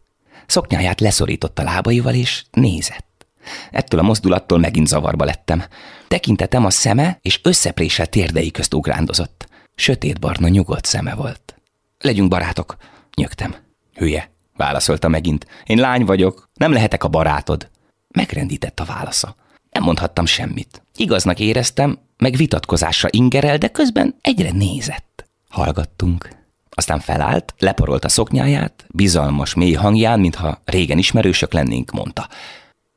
Szoknyáját 0.51 1.00
leszorította 1.00 1.63
lábaival, 1.63 2.13
és 2.13 2.43
nézett. 2.51 3.27
Ettől 3.72 4.00
a 4.00 4.03
mozdulattól 4.03 4.60
megint 4.60 4.88
zavarba 4.88 5.25
lettem. 5.25 5.63
Tekintetem 6.08 6.65
a 6.65 6.70
szeme, 6.70 7.20
és 7.22 7.39
összeprésel 7.43 8.08
térdei 8.08 8.51
közt 8.51 8.74
ugrándozott. 8.74 9.48
Sötétbarna 9.75 10.48
nyugodt 10.48 10.86
szeme 10.86 11.15
volt. 11.15 11.55
Legyünk 12.00 12.29
barátok, 12.29 12.77
nyögtem. 13.15 13.55
Hülye, 13.93 14.31
válaszolta 14.58 15.08
megint. 15.08 15.48
Én 15.65 15.77
lány 15.77 16.05
vagyok, 16.05 16.50
nem 16.53 16.74
lehetek 16.74 17.03
a 17.03 17.08
barátod. 17.08 17.70
Megrendített 18.08 18.79
a 18.79 18.86
válasza. 18.86 19.36
Nem 19.70 19.84
mondhattam 19.84 20.25
semmit. 20.25 20.84
Igaznak 20.96 21.39
éreztem, 21.39 22.00
meg 22.17 22.36
vitatkozásra 22.36 23.08
ingerel, 23.12 23.58
de 23.58 23.67
közben 23.67 24.15
egyre 24.22 24.51
nézett. 24.51 25.25
Hallgattunk. 25.50 26.40
Aztán 26.75 26.99
felállt, 26.99 27.53
leporolt 27.57 28.05
a 28.05 28.09
szoknyáját, 28.09 28.85
bizalmas, 28.89 29.53
mély 29.53 29.73
hangján, 29.73 30.19
mintha 30.19 30.61
régen 30.65 30.97
ismerősök 30.97 31.53
lennénk, 31.53 31.91
mondta. 31.91 32.27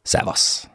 Szevasz. 0.03 0.69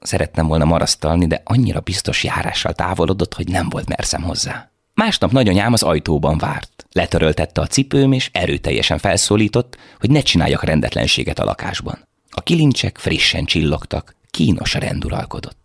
Szerettem 0.00 0.46
volna 0.46 0.64
marasztalni, 0.64 1.26
de 1.26 1.42
annyira 1.44 1.80
biztos 1.80 2.24
járással 2.24 2.72
távolodott, 2.72 3.34
hogy 3.34 3.48
nem 3.48 3.68
volt 3.68 3.88
merszem 3.88 4.22
hozzá. 4.22 4.70
Másnap 4.94 5.30
nagyanyám 5.30 5.72
az 5.72 5.82
ajtóban 5.82 6.38
várt. 6.38 6.86
Letöröltette 6.92 7.60
a 7.60 7.66
cipőm, 7.66 8.12
és 8.12 8.30
erőteljesen 8.32 8.98
felszólított, 8.98 9.76
hogy 10.00 10.10
ne 10.10 10.20
csináljak 10.20 10.64
rendetlenséget 10.64 11.38
a 11.38 11.44
lakásban. 11.44 12.08
A 12.30 12.40
kilincsek 12.40 12.98
frissen 12.98 13.44
csillogtak, 13.44 14.16
kínos 14.30 14.74
a 14.74 14.78
rend 14.78 15.04
uralkodott. 15.04 15.63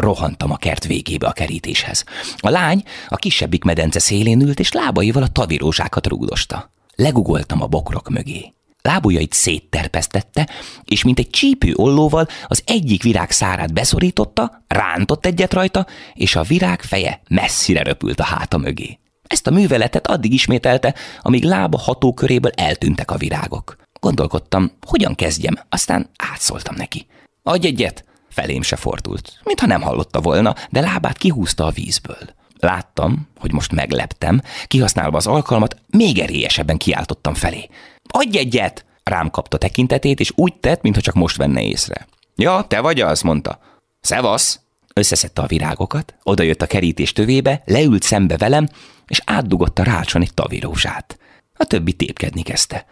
Rohantam 0.00 0.50
a 0.50 0.56
kert 0.56 0.86
végébe 0.86 1.26
a 1.26 1.32
kerítéshez. 1.32 2.04
A 2.36 2.48
lány 2.48 2.82
a 3.08 3.16
kisebbik 3.16 3.64
medence 3.64 3.98
szélén 3.98 4.40
ült, 4.40 4.60
és 4.60 4.72
lábaival 4.72 5.22
a 5.22 5.28
tavirózsákat 5.28 6.06
rúdosta. 6.06 6.72
Legugoltam 6.94 7.62
a 7.62 7.66
bokrok 7.66 8.08
mögé. 8.08 8.52
Lábujjait 8.82 9.32
szétterpesztette, 9.32 10.48
és 10.84 11.04
mint 11.04 11.18
egy 11.18 11.30
csípő 11.30 11.72
ollóval 11.74 12.26
az 12.46 12.62
egyik 12.66 13.02
virág 13.02 13.30
szárát 13.30 13.72
beszorította, 13.72 14.64
rántott 14.68 15.26
egyet 15.26 15.52
rajta, 15.52 15.86
és 16.14 16.36
a 16.36 16.42
virág 16.42 16.82
feje 16.82 17.20
messzire 17.28 17.82
röpült 17.82 18.20
a 18.20 18.24
háta 18.24 18.58
mögé. 18.58 18.98
Ezt 19.26 19.46
a 19.46 19.50
műveletet 19.50 20.06
addig 20.06 20.32
ismételte, 20.32 20.94
amíg 21.20 21.44
lába 21.44 21.78
hatóköréből 21.78 22.52
eltűntek 22.54 23.10
a 23.10 23.16
virágok. 23.16 23.76
Gondolkodtam, 24.00 24.72
hogyan 24.86 25.14
kezdjem, 25.14 25.58
aztán 25.68 26.10
átszóltam 26.16 26.74
neki. 26.74 27.06
Adj 27.42 27.66
egyet! 27.66 28.04
Felém 28.30 28.62
se 28.62 28.76
fordult, 28.76 29.40
mintha 29.44 29.66
nem 29.66 29.82
hallotta 29.82 30.20
volna, 30.20 30.54
de 30.70 30.80
lábát 30.80 31.16
kihúzta 31.16 31.66
a 31.66 31.70
vízből. 31.70 32.34
Láttam, 32.58 33.28
hogy 33.38 33.52
most 33.52 33.72
megleptem, 33.72 34.42
kihasználva 34.66 35.16
az 35.16 35.26
alkalmat, 35.26 35.76
még 35.90 36.18
erélyesebben 36.18 36.76
kiáltottam 36.76 37.34
felé. 37.34 37.68
Adj 38.08 38.38
egyet! 38.38 38.84
Rám 39.02 39.30
kapta 39.30 39.58
tekintetét, 39.58 40.20
és 40.20 40.32
úgy 40.34 40.54
tett, 40.54 40.82
mintha 40.82 41.02
csak 41.02 41.14
most 41.14 41.36
venne 41.36 41.62
észre. 41.62 42.06
Ja, 42.36 42.64
te 42.68 42.80
vagy 42.80 43.00
az, 43.00 43.20
mondta. 43.22 43.60
Szevasz! 44.00 44.60
Összeszedte 44.94 45.42
a 45.42 45.46
virágokat, 45.46 46.14
odajött 46.22 46.62
a 46.62 46.66
kerítés 46.66 47.12
tövébe, 47.12 47.62
leült 47.64 48.02
szembe 48.02 48.36
velem, 48.36 48.68
és 49.06 49.20
átdugott 49.24 49.78
a 49.78 49.82
rácson 49.82 50.22
egy 50.22 50.34
tavirózsát. 50.34 51.18
A 51.54 51.64
többi 51.64 51.92
tépkedni 51.92 52.42
kezdte. 52.42 52.86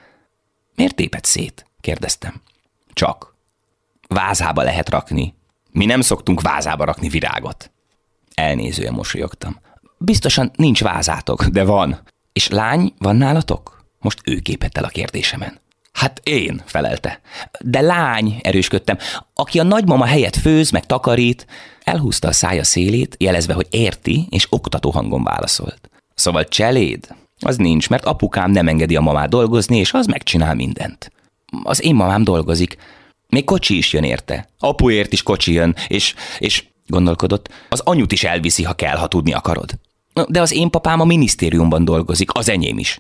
Miért 0.75 0.95
téped 0.95 1.25
szét? 1.25 1.67
kérdeztem. 1.81 2.43
Csak. 2.93 3.37
Vázába 4.09 4.63
lehet 4.63 4.89
rakni. 4.89 5.35
Mi 5.71 5.85
nem 5.85 6.01
szoktunk 6.01 6.41
vázába 6.41 6.85
rakni 6.85 7.09
virágot. 7.09 7.71
Elnézően 8.35 8.93
mosolyogtam. 8.93 9.57
Biztosan 9.99 10.51
nincs 10.55 10.83
vázátok, 10.83 11.45
de 11.45 11.65
van. 11.65 12.01
És 12.33 12.49
lány, 12.49 12.95
van 12.99 13.17
nálatok? 13.17 13.85
Most 14.01 14.21
ő 14.25 14.39
képett 14.39 14.79
el 14.79 14.85
a 14.85 14.89
kérdésemen. 14.89 15.61
Hát 15.93 16.21
én, 16.23 16.63
felelte. 16.65 17.21
De 17.61 17.81
lány, 17.81 18.41
erősködtem, 18.43 18.99
aki 19.35 19.59
a 19.59 19.63
nagymama 19.63 20.05
helyett 20.05 20.37
főz, 20.37 20.71
meg 20.71 20.87
takarít, 20.87 21.47
elhúzta 21.85 22.29
a 22.29 22.33
szája 22.33 22.65
szélét, 22.65 23.17
jelezve, 23.19 23.55
hogy 23.55 23.67
érti, 23.71 24.27
és 24.31 24.47
oktató 24.51 24.91
hangon 24.91 25.25
válaszolt. 25.25 25.91
Szóval 26.15 26.45
cseléd? 26.45 27.15
Az 27.41 27.57
nincs, 27.57 27.89
mert 27.89 28.05
apukám 28.05 28.51
nem 28.51 28.69
engedi 28.69 28.97
a 28.97 29.01
mamát 29.01 29.29
dolgozni, 29.29 29.77
és 29.77 29.93
az 29.93 30.07
megcsinál 30.07 30.55
mindent. 30.55 31.13
Az 31.63 31.83
én 31.83 31.95
mamám 31.95 32.25
dolgozik. 32.25 32.77
Még 33.29 33.45
kocsi 33.45 33.77
is 33.77 33.93
jön 33.93 34.05
érte. 34.05 34.49
Apuért 34.59 35.13
is 35.13 35.23
kocsi 35.23 35.53
jön, 35.53 35.75
és, 35.89 36.15
és 36.39 36.65
gondolkodott, 36.87 37.49
az 37.69 37.81
anyut 37.81 38.13
is 38.13 38.25
elviszi, 38.25 38.63
ha 38.63 38.73
kell, 38.73 38.97
ha 38.97 39.09
tudni 39.09 39.33
akarod. 39.33 39.71
De 40.29 40.41
az 40.41 40.53
én 40.53 40.71
papám 40.71 41.01
a 41.01 41.05
minisztériumban 41.05 41.85
dolgozik, 41.85 42.31
az 42.33 42.49
enyém 42.49 42.79
is. 42.79 42.99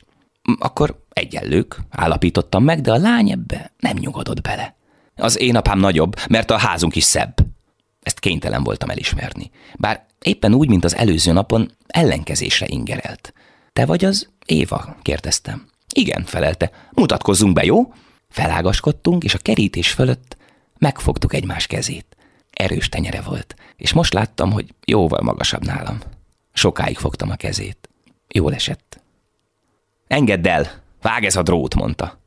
Akkor 0.59 1.05
egyenlők, 1.09 1.81
állapítottam 1.91 2.65
meg, 2.65 2.81
de 2.81 2.93
a 2.93 2.97
lány 2.97 3.31
ebbe 3.31 3.73
nem 3.79 3.97
nyugodott 3.97 4.41
bele. 4.41 4.77
Az 5.17 5.39
én 5.39 5.57
apám 5.57 5.79
nagyobb, 5.79 6.17
mert 6.29 6.51
a 6.51 6.59
házunk 6.59 6.97
is 6.97 7.05
szebb. 7.05 7.35
Ezt 8.03 8.19
kénytelen 8.19 8.63
voltam 8.63 8.91
elismerni. 8.91 9.51
Bár 9.77 10.07
éppen 10.23 10.55
úgy, 10.55 10.69
mint 10.69 10.85
az 10.85 10.97
előző 10.97 11.33
napon, 11.33 11.71
ellenkezésre 11.87 12.67
ingerelt. 12.69 13.33
Te 13.73 13.87
vagy 13.87 14.05
az 14.05 14.29
Éva? 14.47 14.97
kérdeztem. 15.03 15.67
Igen, 15.95 16.25
felelte. 16.25 16.71
Mutatkozzunk 16.93 17.53
be, 17.53 17.65
jó? 17.65 17.93
Felágaskodtunk, 18.29 19.25
és 19.25 19.35
a 19.35 19.39
kerítés 19.39 19.91
fölött 19.91 20.37
megfogtuk 20.79 21.35
egymás 21.35 21.67
kezét. 21.67 22.17
Erős 22.51 22.89
tenyere 22.89 23.21
volt, 23.21 23.55
és 23.77 23.93
most 23.93 24.13
láttam, 24.13 24.53
hogy 24.53 24.75
jóval 24.85 25.21
magasabb 25.23 25.65
nálam. 25.65 25.99
Sokáig 26.53 26.99
fogtam 26.99 27.31
a 27.31 27.37
kezét. 27.37 27.89
Jól 28.29 28.55
esett. 28.55 29.01
Engedd 30.07 30.49
el, 30.49 30.83
vág 31.03 31.25
ez 31.25 31.37
a 31.37 31.43
drót, 31.43 31.75
mondta. 31.75 32.19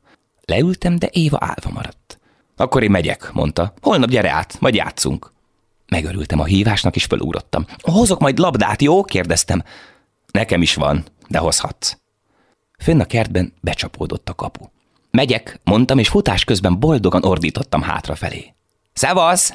Leültem, 0.45 0.95
de 0.95 1.09
Éva 1.11 1.37
állva 1.41 1.69
maradt. 1.69 2.19
Akkor 2.55 2.83
én 2.83 2.91
megyek, 2.91 3.31
mondta. 3.31 3.73
Holnap 3.81 4.09
gyere 4.09 4.31
át, 4.31 4.59
majd 4.59 4.75
játszunk. 4.75 5.31
Megörültem 5.87 6.39
a 6.39 6.45
hívásnak, 6.45 6.95
és 6.95 7.05
felugrottam. 7.05 7.65
Hozok 7.81 8.19
majd 8.19 8.37
labdát, 8.37 8.81
jó? 8.81 9.03
kérdeztem. 9.03 9.63
Nekem 10.31 10.61
is 10.61 10.75
van, 10.75 11.05
de 11.27 11.37
hozhatsz. 11.37 11.97
Fönn 12.77 12.99
a 12.99 13.05
kertben 13.05 13.53
becsapódott 13.61 14.29
a 14.29 14.33
kapu. 14.33 14.65
Megyek, 15.11 15.59
mondtam, 15.63 15.97
és 15.97 16.09
futás 16.09 16.43
közben 16.43 16.79
boldogan 16.79 17.23
ordítottam 17.23 17.81
hátrafelé. 17.81 18.53
Szevasz! 18.93 19.53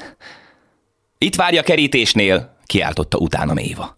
Itt 1.17 1.35
várja 1.35 1.59
a 1.59 1.63
kerítésnél, 1.63 2.57
kiáltotta 2.65 3.17
utánam 3.17 3.57
Éva. 3.57 3.97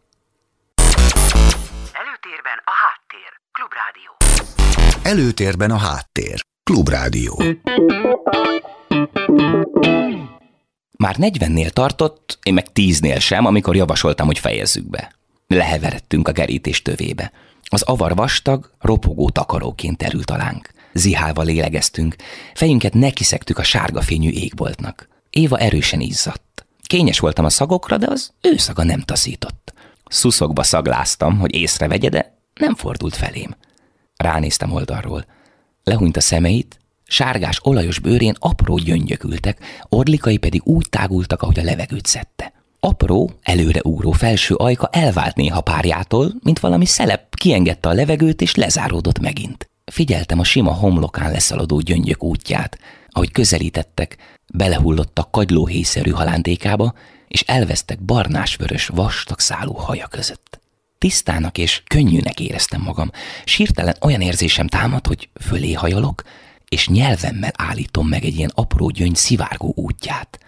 Előtérben 1.94 2.60
a 2.66 2.72
háttér. 2.72 3.32
Klubrádió. 3.52 4.18
Előtérben 5.04 5.72
a 5.72 5.78
háttér. 5.78 6.42
Klubrádió. 6.64 7.44
Már 10.98 11.16
40-nél 11.20 11.70
tartott, 11.70 12.40
én 12.44 12.54
meg 12.54 12.68
10-nél 12.74 13.20
sem, 13.20 13.46
amikor 13.46 13.76
javasoltam, 13.76 14.26
hogy 14.26 14.40
fejezzük 14.40 14.90
be. 14.90 15.12
Leheveredtünk 15.48 16.28
a 16.28 16.32
kerítés 16.32 16.82
tövébe. 16.82 17.32
Az 17.64 17.82
avar 17.82 18.16
vastag, 18.16 18.72
ropogó 18.80 19.30
takaróként 19.30 19.98
terült 19.98 20.32
alánk. 20.32 20.70
Zihálva 20.94 21.42
lélegeztünk, 21.42 22.16
fejünket 22.54 22.94
nekiszegtük 22.94 23.58
a 23.58 23.64
sárga 23.64 24.02
fényű 24.02 24.30
égboltnak. 24.30 25.08
Éva 25.30 25.58
erősen 25.58 26.00
izzadt. 26.00 26.66
Kényes 26.82 27.20
voltam 27.20 27.46
a 27.46 27.50
szagokra, 27.50 27.98
de 27.98 28.08
az 28.10 28.32
ő 28.42 28.58
szaga 28.58 28.84
nem 28.84 29.02
taszított. 29.02 29.74
Szuszokba 30.06 30.64
szagláztam, 30.64 31.38
hogy 31.38 31.56
észrevegye, 31.56 32.10
de 32.10 32.38
nem 32.54 32.76
fordult 32.76 33.16
felém. 33.16 33.56
Ránéztem 34.16 34.72
oldalról. 34.72 35.26
Lehúnyt 35.84 36.18
a 36.18 36.22
szemeit, 36.22 36.80
sárgás, 37.04 37.60
olajos 37.64 38.00
bőrén 38.00 38.36
apró 38.40 38.78
gyöngyök 38.78 39.24
ültek, 39.24 39.60
orlikai 39.90 40.38
pedig 40.38 40.62
úgy 40.64 40.90
tágultak, 40.90 41.42
ahogy 41.42 41.60
a 41.60 41.64
levegőt 41.64 42.06
szedte. 42.06 42.54
Apró, 42.80 43.32
előre 43.42 43.80
ugró 43.84 44.12
felső 44.12 44.56
ajka 44.56 44.90
elvált 44.92 45.36
néha 45.36 45.62
párjától, 45.62 46.34
mint 46.44 46.60
valami 46.60 46.86
szelep 46.86 47.36
kiengedte 47.36 47.90
a 47.90 47.94
levegőt 47.94 48.42
és 48.42 48.56
lezáródott 48.56 49.20
megint. 49.20 49.69
Figyeltem 49.90 50.40
a 50.40 50.44
sima 50.44 50.72
homlokán 50.72 51.32
leszaladó 51.32 51.80
gyöngyök 51.80 52.24
útját, 52.24 52.80
ahogy 53.10 53.32
közelítettek, 53.32 54.18
belehullottak 54.54 55.32
kagylóhéjszerű 55.32 56.10
halántékába, 56.10 56.94
és 57.28 57.42
elvesztek 57.42 58.02
barnás-vörös, 58.02 58.88
vastag 58.88 59.40
szálú 59.40 59.74
haja 59.74 60.08
között. 60.08 60.60
Tisztának 60.98 61.58
és 61.58 61.84
könnyűnek 61.88 62.40
éreztem 62.40 62.82
magam. 62.82 63.12
Sírtelen 63.46 63.96
olyan 64.02 64.22
érzésem 64.22 64.68
támad, 64.68 65.08
hogy 65.08 65.30
fölé 65.42 65.74
hajolok, 65.74 66.24
és 66.70 66.88
nyelvemmel 66.88 67.52
állítom 67.58 68.08
meg 68.08 68.24
egy 68.26 68.36
ilyen 68.36 68.52
apró 68.56 68.90
gyöngy 68.90 69.16
szivárgó 69.16 69.74
útját. 69.76 70.40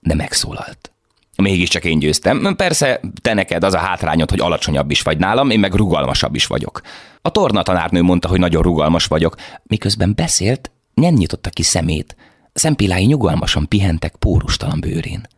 De 0.00 0.14
megszólalt. 0.14 0.93
Mégiscsak 1.36 1.84
én 1.84 1.98
győztem. 1.98 2.54
Persze, 2.56 3.00
te 3.22 3.34
neked 3.34 3.64
az 3.64 3.74
a 3.74 3.78
hátrányod, 3.78 4.30
hogy 4.30 4.40
alacsonyabb 4.40 4.90
is 4.90 5.02
vagy 5.02 5.18
nálam, 5.18 5.50
én 5.50 5.58
meg 5.58 5.74
rugalmasabb 5.74 6.34
is 6.34 6.46
vagyok. 6.46 6.80
A 7.22 7.30
torna 7.30 7.62
tanárnő 7.62 8.02
mondta, 8.02 8.28
hogy 8.28 8.38
nagyon 8.38 8.62
rugalmas 8.62 9.06
vagyok. 9.06 9.34
Miközben 9.62 10.12
beszélt, 10.14 10.70
nem 10.94 11.14
nyitotta 11.14 11.50
ki 11.50 11.62
szemét. 11.62 12.16
Szempillái 12.52 13.04
nyugalmasan 13.04 13.68
pihentek 13.68 14.16
pórustalan 14.16 14.80
bőrén. 14.80 15.28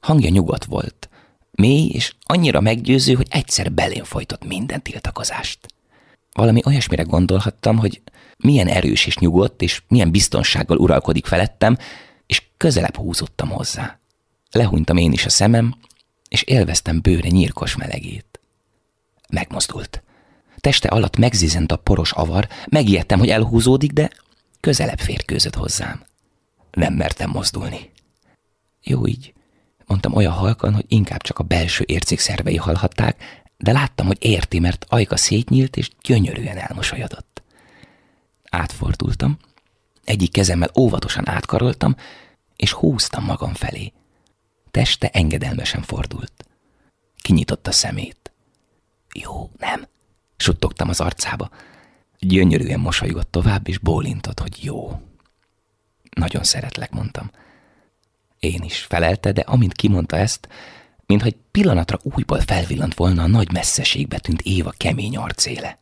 Hangja 0.00 0.30
nyugodt 0.30 0.64
volt. 0.64 1.08
Mély 1.50 1.90
és 1.92 2.14
annyira 2.22 2.60
meggyőző, 2.60 3.14
hogy 3.14 3.26
egyszer 3.30 3.72
belén 3.72 4.04
folytott 4.04 4.44
minden 4.44 4.82
tiltakozást. 4.82 5.58
Valami 6.32 6.60
olyasmire 6.64 7.02
gondolhattam, 7.02 7.78
hogy 7.78 8.02
milyen 8.36 8.66
erős 8.66 9.06
és 9.06 9.16
nyugodt, 9.16 9.62
és 9.62 9.82
milyen 9.88 10.10
biztonsággal 10.10 10.76
uralkodik 10.76 11.26
felettem, 11.26 11.76
és 12.26 12.42
közelebb 12.56 12.96
húzottam 12.96 13.48
hozzá. 13.48 14.00
Lehúnytam 14.52 14.96
én 14.96 15.12
is 15.12 15.26
a 15.26 15.30
szemem, 15.30 15.74
és 16.28 16.42
élveztem 16.42 17.00
bőre 17.00 17.28
nyírkos 17.28 17.76
melegét. 17.76 18.40
Megmozdult. 19.28 20.02
Teste 20.56 20.88
alatt 20.88 21.16
megzizent 21.16 21.72
a 21.72 21.76
poros 21.76 22.12
avar, 22.12 22.48
megijedtem, 22.68 23.18
hogy 23.18 23.28
elhúzódik, 23.28 23.92
de 23.92 24.10
közelebb 24.60 24.98
férkőzött 24.98 25.54
hozzám. 25.54 26.02
Nem 26.70 26.94
mertem 26.94 27.30
mozdulni. 27.30 27.90
Jó 28.82 29.06
így, 29.06 29.34
mondtam 29.86 30.14
olyan 30.14 30.32
halkan, 30.32 30.74
hogy 30.74 30.84
inkább 30.88 31.22
csak 31.22 31.38
a 31.38 31.44
belső 31.44 31.84
ércékszervei 31.86 32.56
hallhatták, 32.56 33.42
de 33.56 33.72
láttam, 33.72 34.06
hogy 34.06 34.18
érti, 34.20 34.58
mert 34.58 34.84
ajka 34.88 35.16
szétnyílt, 35.16 35.76
és 35.76 35.90
gyönyörűen 36.02 36.56
elmosolyodott. 36.58 37.42
Átfordultam, 38.50 39.38
egyik 40.04 40.32
kezemmel 40.32 40.70
óvatosan 40.78 41.28
átkaroltam, 41.28 41.96
és 42.56 42.72
húztam 42.72 43.24
magam 43.24 43.54
felé. 43.54 43.92
Teste 44.72 45.08
engedelmesen 45.08 45.82
fordult. 45.82 46.32
Kinyitotta 47.16 47.72
szemét. 47.72 48.32
Jó, 49.14 49.50
nem? 49.58 49.86
Suttogtam 50.36 50.88
az 50.88 51.00
arcába. 51.00 51.50
Gyönyörűen 52.18 52.80
mosolygott 52.80 53.30
tovább, 53.30 53.68
és 53.68 53.78
bólintott, 53.78 54.40
hogy 54.40 54.64
jó. 54.64 55.00
Nagyon 56.16 56.44
szeretlek, 56.44 56.90
mondtam. 56.90 57.30
Én 58.38 58.62
is 58.62 58.78
felelte, 58.78 59.32
de 59.32 59.40
amint 59.40 59.72
kimondta 59.72 60.16
ezt, 60.16 60.48
mintha 61.06 61.26
egy 61.26 61.36
pillanatra 61.50 61.98
újból 62.02 62.40
felvillant 62.40 62.94
volna 62.94 63.22
a 63.22 63.26
nagy 63.26 63.52
messzeségbe 63.52 64.18
tűnt 64.18 64.40
Éva 64.40 64.72
kemény 64.76 65.16
arcéle. 65.16 65.78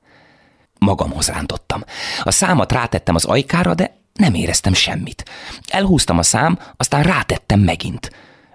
Magamhoz 0.79 1.29
rántottam. 1.29 1.85
A 2.23 2.31
számat 2.31 2.73
rátettem 2.73 3.15
az 3.15 3.25
ajkára, 3.25 3.75
de 3.75 3.97
nem 4.13 4.35
éreztem 4.35 4.73
semmit. 4.73 5.31
Elhúztam 5.69 6.19
a 6.19 6.23
szám, 6.23 6.59
aztán 6.77 7.03
rátettem 7.03 7.61
megint. 7.61 8.11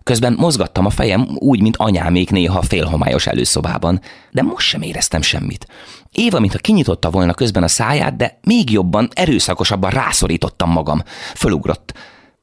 Közben 0.06 0.36
mozgattam 0.38 0.86
a 0.86 0.89
fejem 0.89 1.28
úgy, 1.39 1.62
mint 1.62 1.78
anyámék 1.78 2.30
néha 2.30 2.62
félhomályos 2.62 3.28
előszobában, 3.28 4.02
de 4.32 4.41
most 4.41 4.68
sem 4.68 4.82
éreztem 4.82 5.22
semmit. 5.22 5.68
Éva, 6.12 6.39
mintha 6.39 6.60
kinyitotta 6.60 7.10
volna 7.10 7.34
közben 7.34 7.63
a 7.63 7.68
száját, 7.68 8.15
de 8.15 8.39
még 8.44 8.72
jobban, 8.72 9.10
erőszakosabban 9.13 9.89
rászorítottam 9.89 10.72
magam. 10.72 11.04
Fölugrott. 11.36 11.94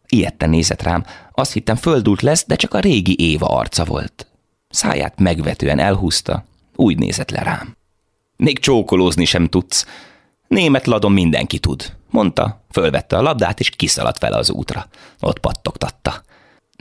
Ilyetten 0.09 0.51
nézett 0.51 0.83
rám. 0.83 1.05
Azt 1.33 1.53
hittem 1.53 1.77
földult 1.77 2.23
lesz, 2.23 2.45
de 2.47 2.57
csak 2.57 2.75
a 2.75 2.81
régi 2.81 3.17
Éva 3.19 3.47
arca 3.47 3.85
volt. 3.85 4.27
Száját 4.69 5.21
megvetően 5.21 5.79
elhúzta, 5.79 6.45
úgy 6.77 6.99
nézett 6.99 7.31
le 7.31 7.43
rám. 7.43 7.77
Még 8.37 8.59
csókolózni 8.59 9.25
sem 9.25 9.47
tudsz. 9.47 9.87
Német 10.49 10.87
ladon 10.87 11.13
mindenki 11.13 11.59
tud, 11.59 11.97
mondta, 12.11 12.65
fölvette 12.71 13.17
a 13.17 13.23
labdát, 13.23 13.61
és 13.61 13.71
kiszaladt 13.71 14.19
vele 14.19 14.37
az 14.37 14.51
útra. 14.51 14.87
Ott 15.21 15.39
pattogtatta. 15.39 16.23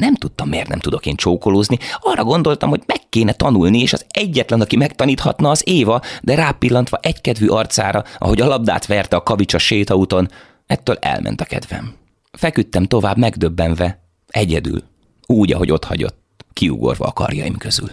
Nem 0.01 0.15
tudtam, 0.15 0.49
miért 0.49 0.67
nem 0.67 0.79
tudok 0.79 1.05
én 1.05 1.15
csókolózni. 1.15 1.77
Arra 1.99 2.23
gondoltam, 2.23 2.69
hogy 2.69 2.81
meg 2.85 3.09
kéne 3.09 3.33
tanulni, 3.33 3.79
és 3.79 3.93
az 3.93 4.05
egyetlen, 4.09 4.61
aki 4.61 4.75
megtaníthatna, 4.75 5.49
az 5.49 5.61
Éva, 5.65 6.01
de 6.21 6.35
rápillantva 6.35 6.97
egykedvű 7.01 7.47
arcára, 7.47 8.03
ahogy 8.17 8.41
a 8.41 8.47
labdát 8.47 8.85
verte 8.85 9.15
a 9.15 9.23
kavics 9.23 9.53
a 9.53 9.57
sétaúton, 9.57 10.29
ettől 10.65 10.97
elment 10.99 11.41
a 11.41 11.45
kedvem. 11.45 11.93
Feküdtem 12.31 12.85
tovább 12.85 13.17
megdöbbenve, 13.17 14.03
egyedül, 14.27 14.83
úgy, 15.25 15.51
ahogy 15.53 15.71
ott 15.71 15.83
hagyott, 15.83 16.17
kiugorva 16.53 17.05
a 17.05 17.11
karjaim 17.11 17.57
közül. 17.57 17.89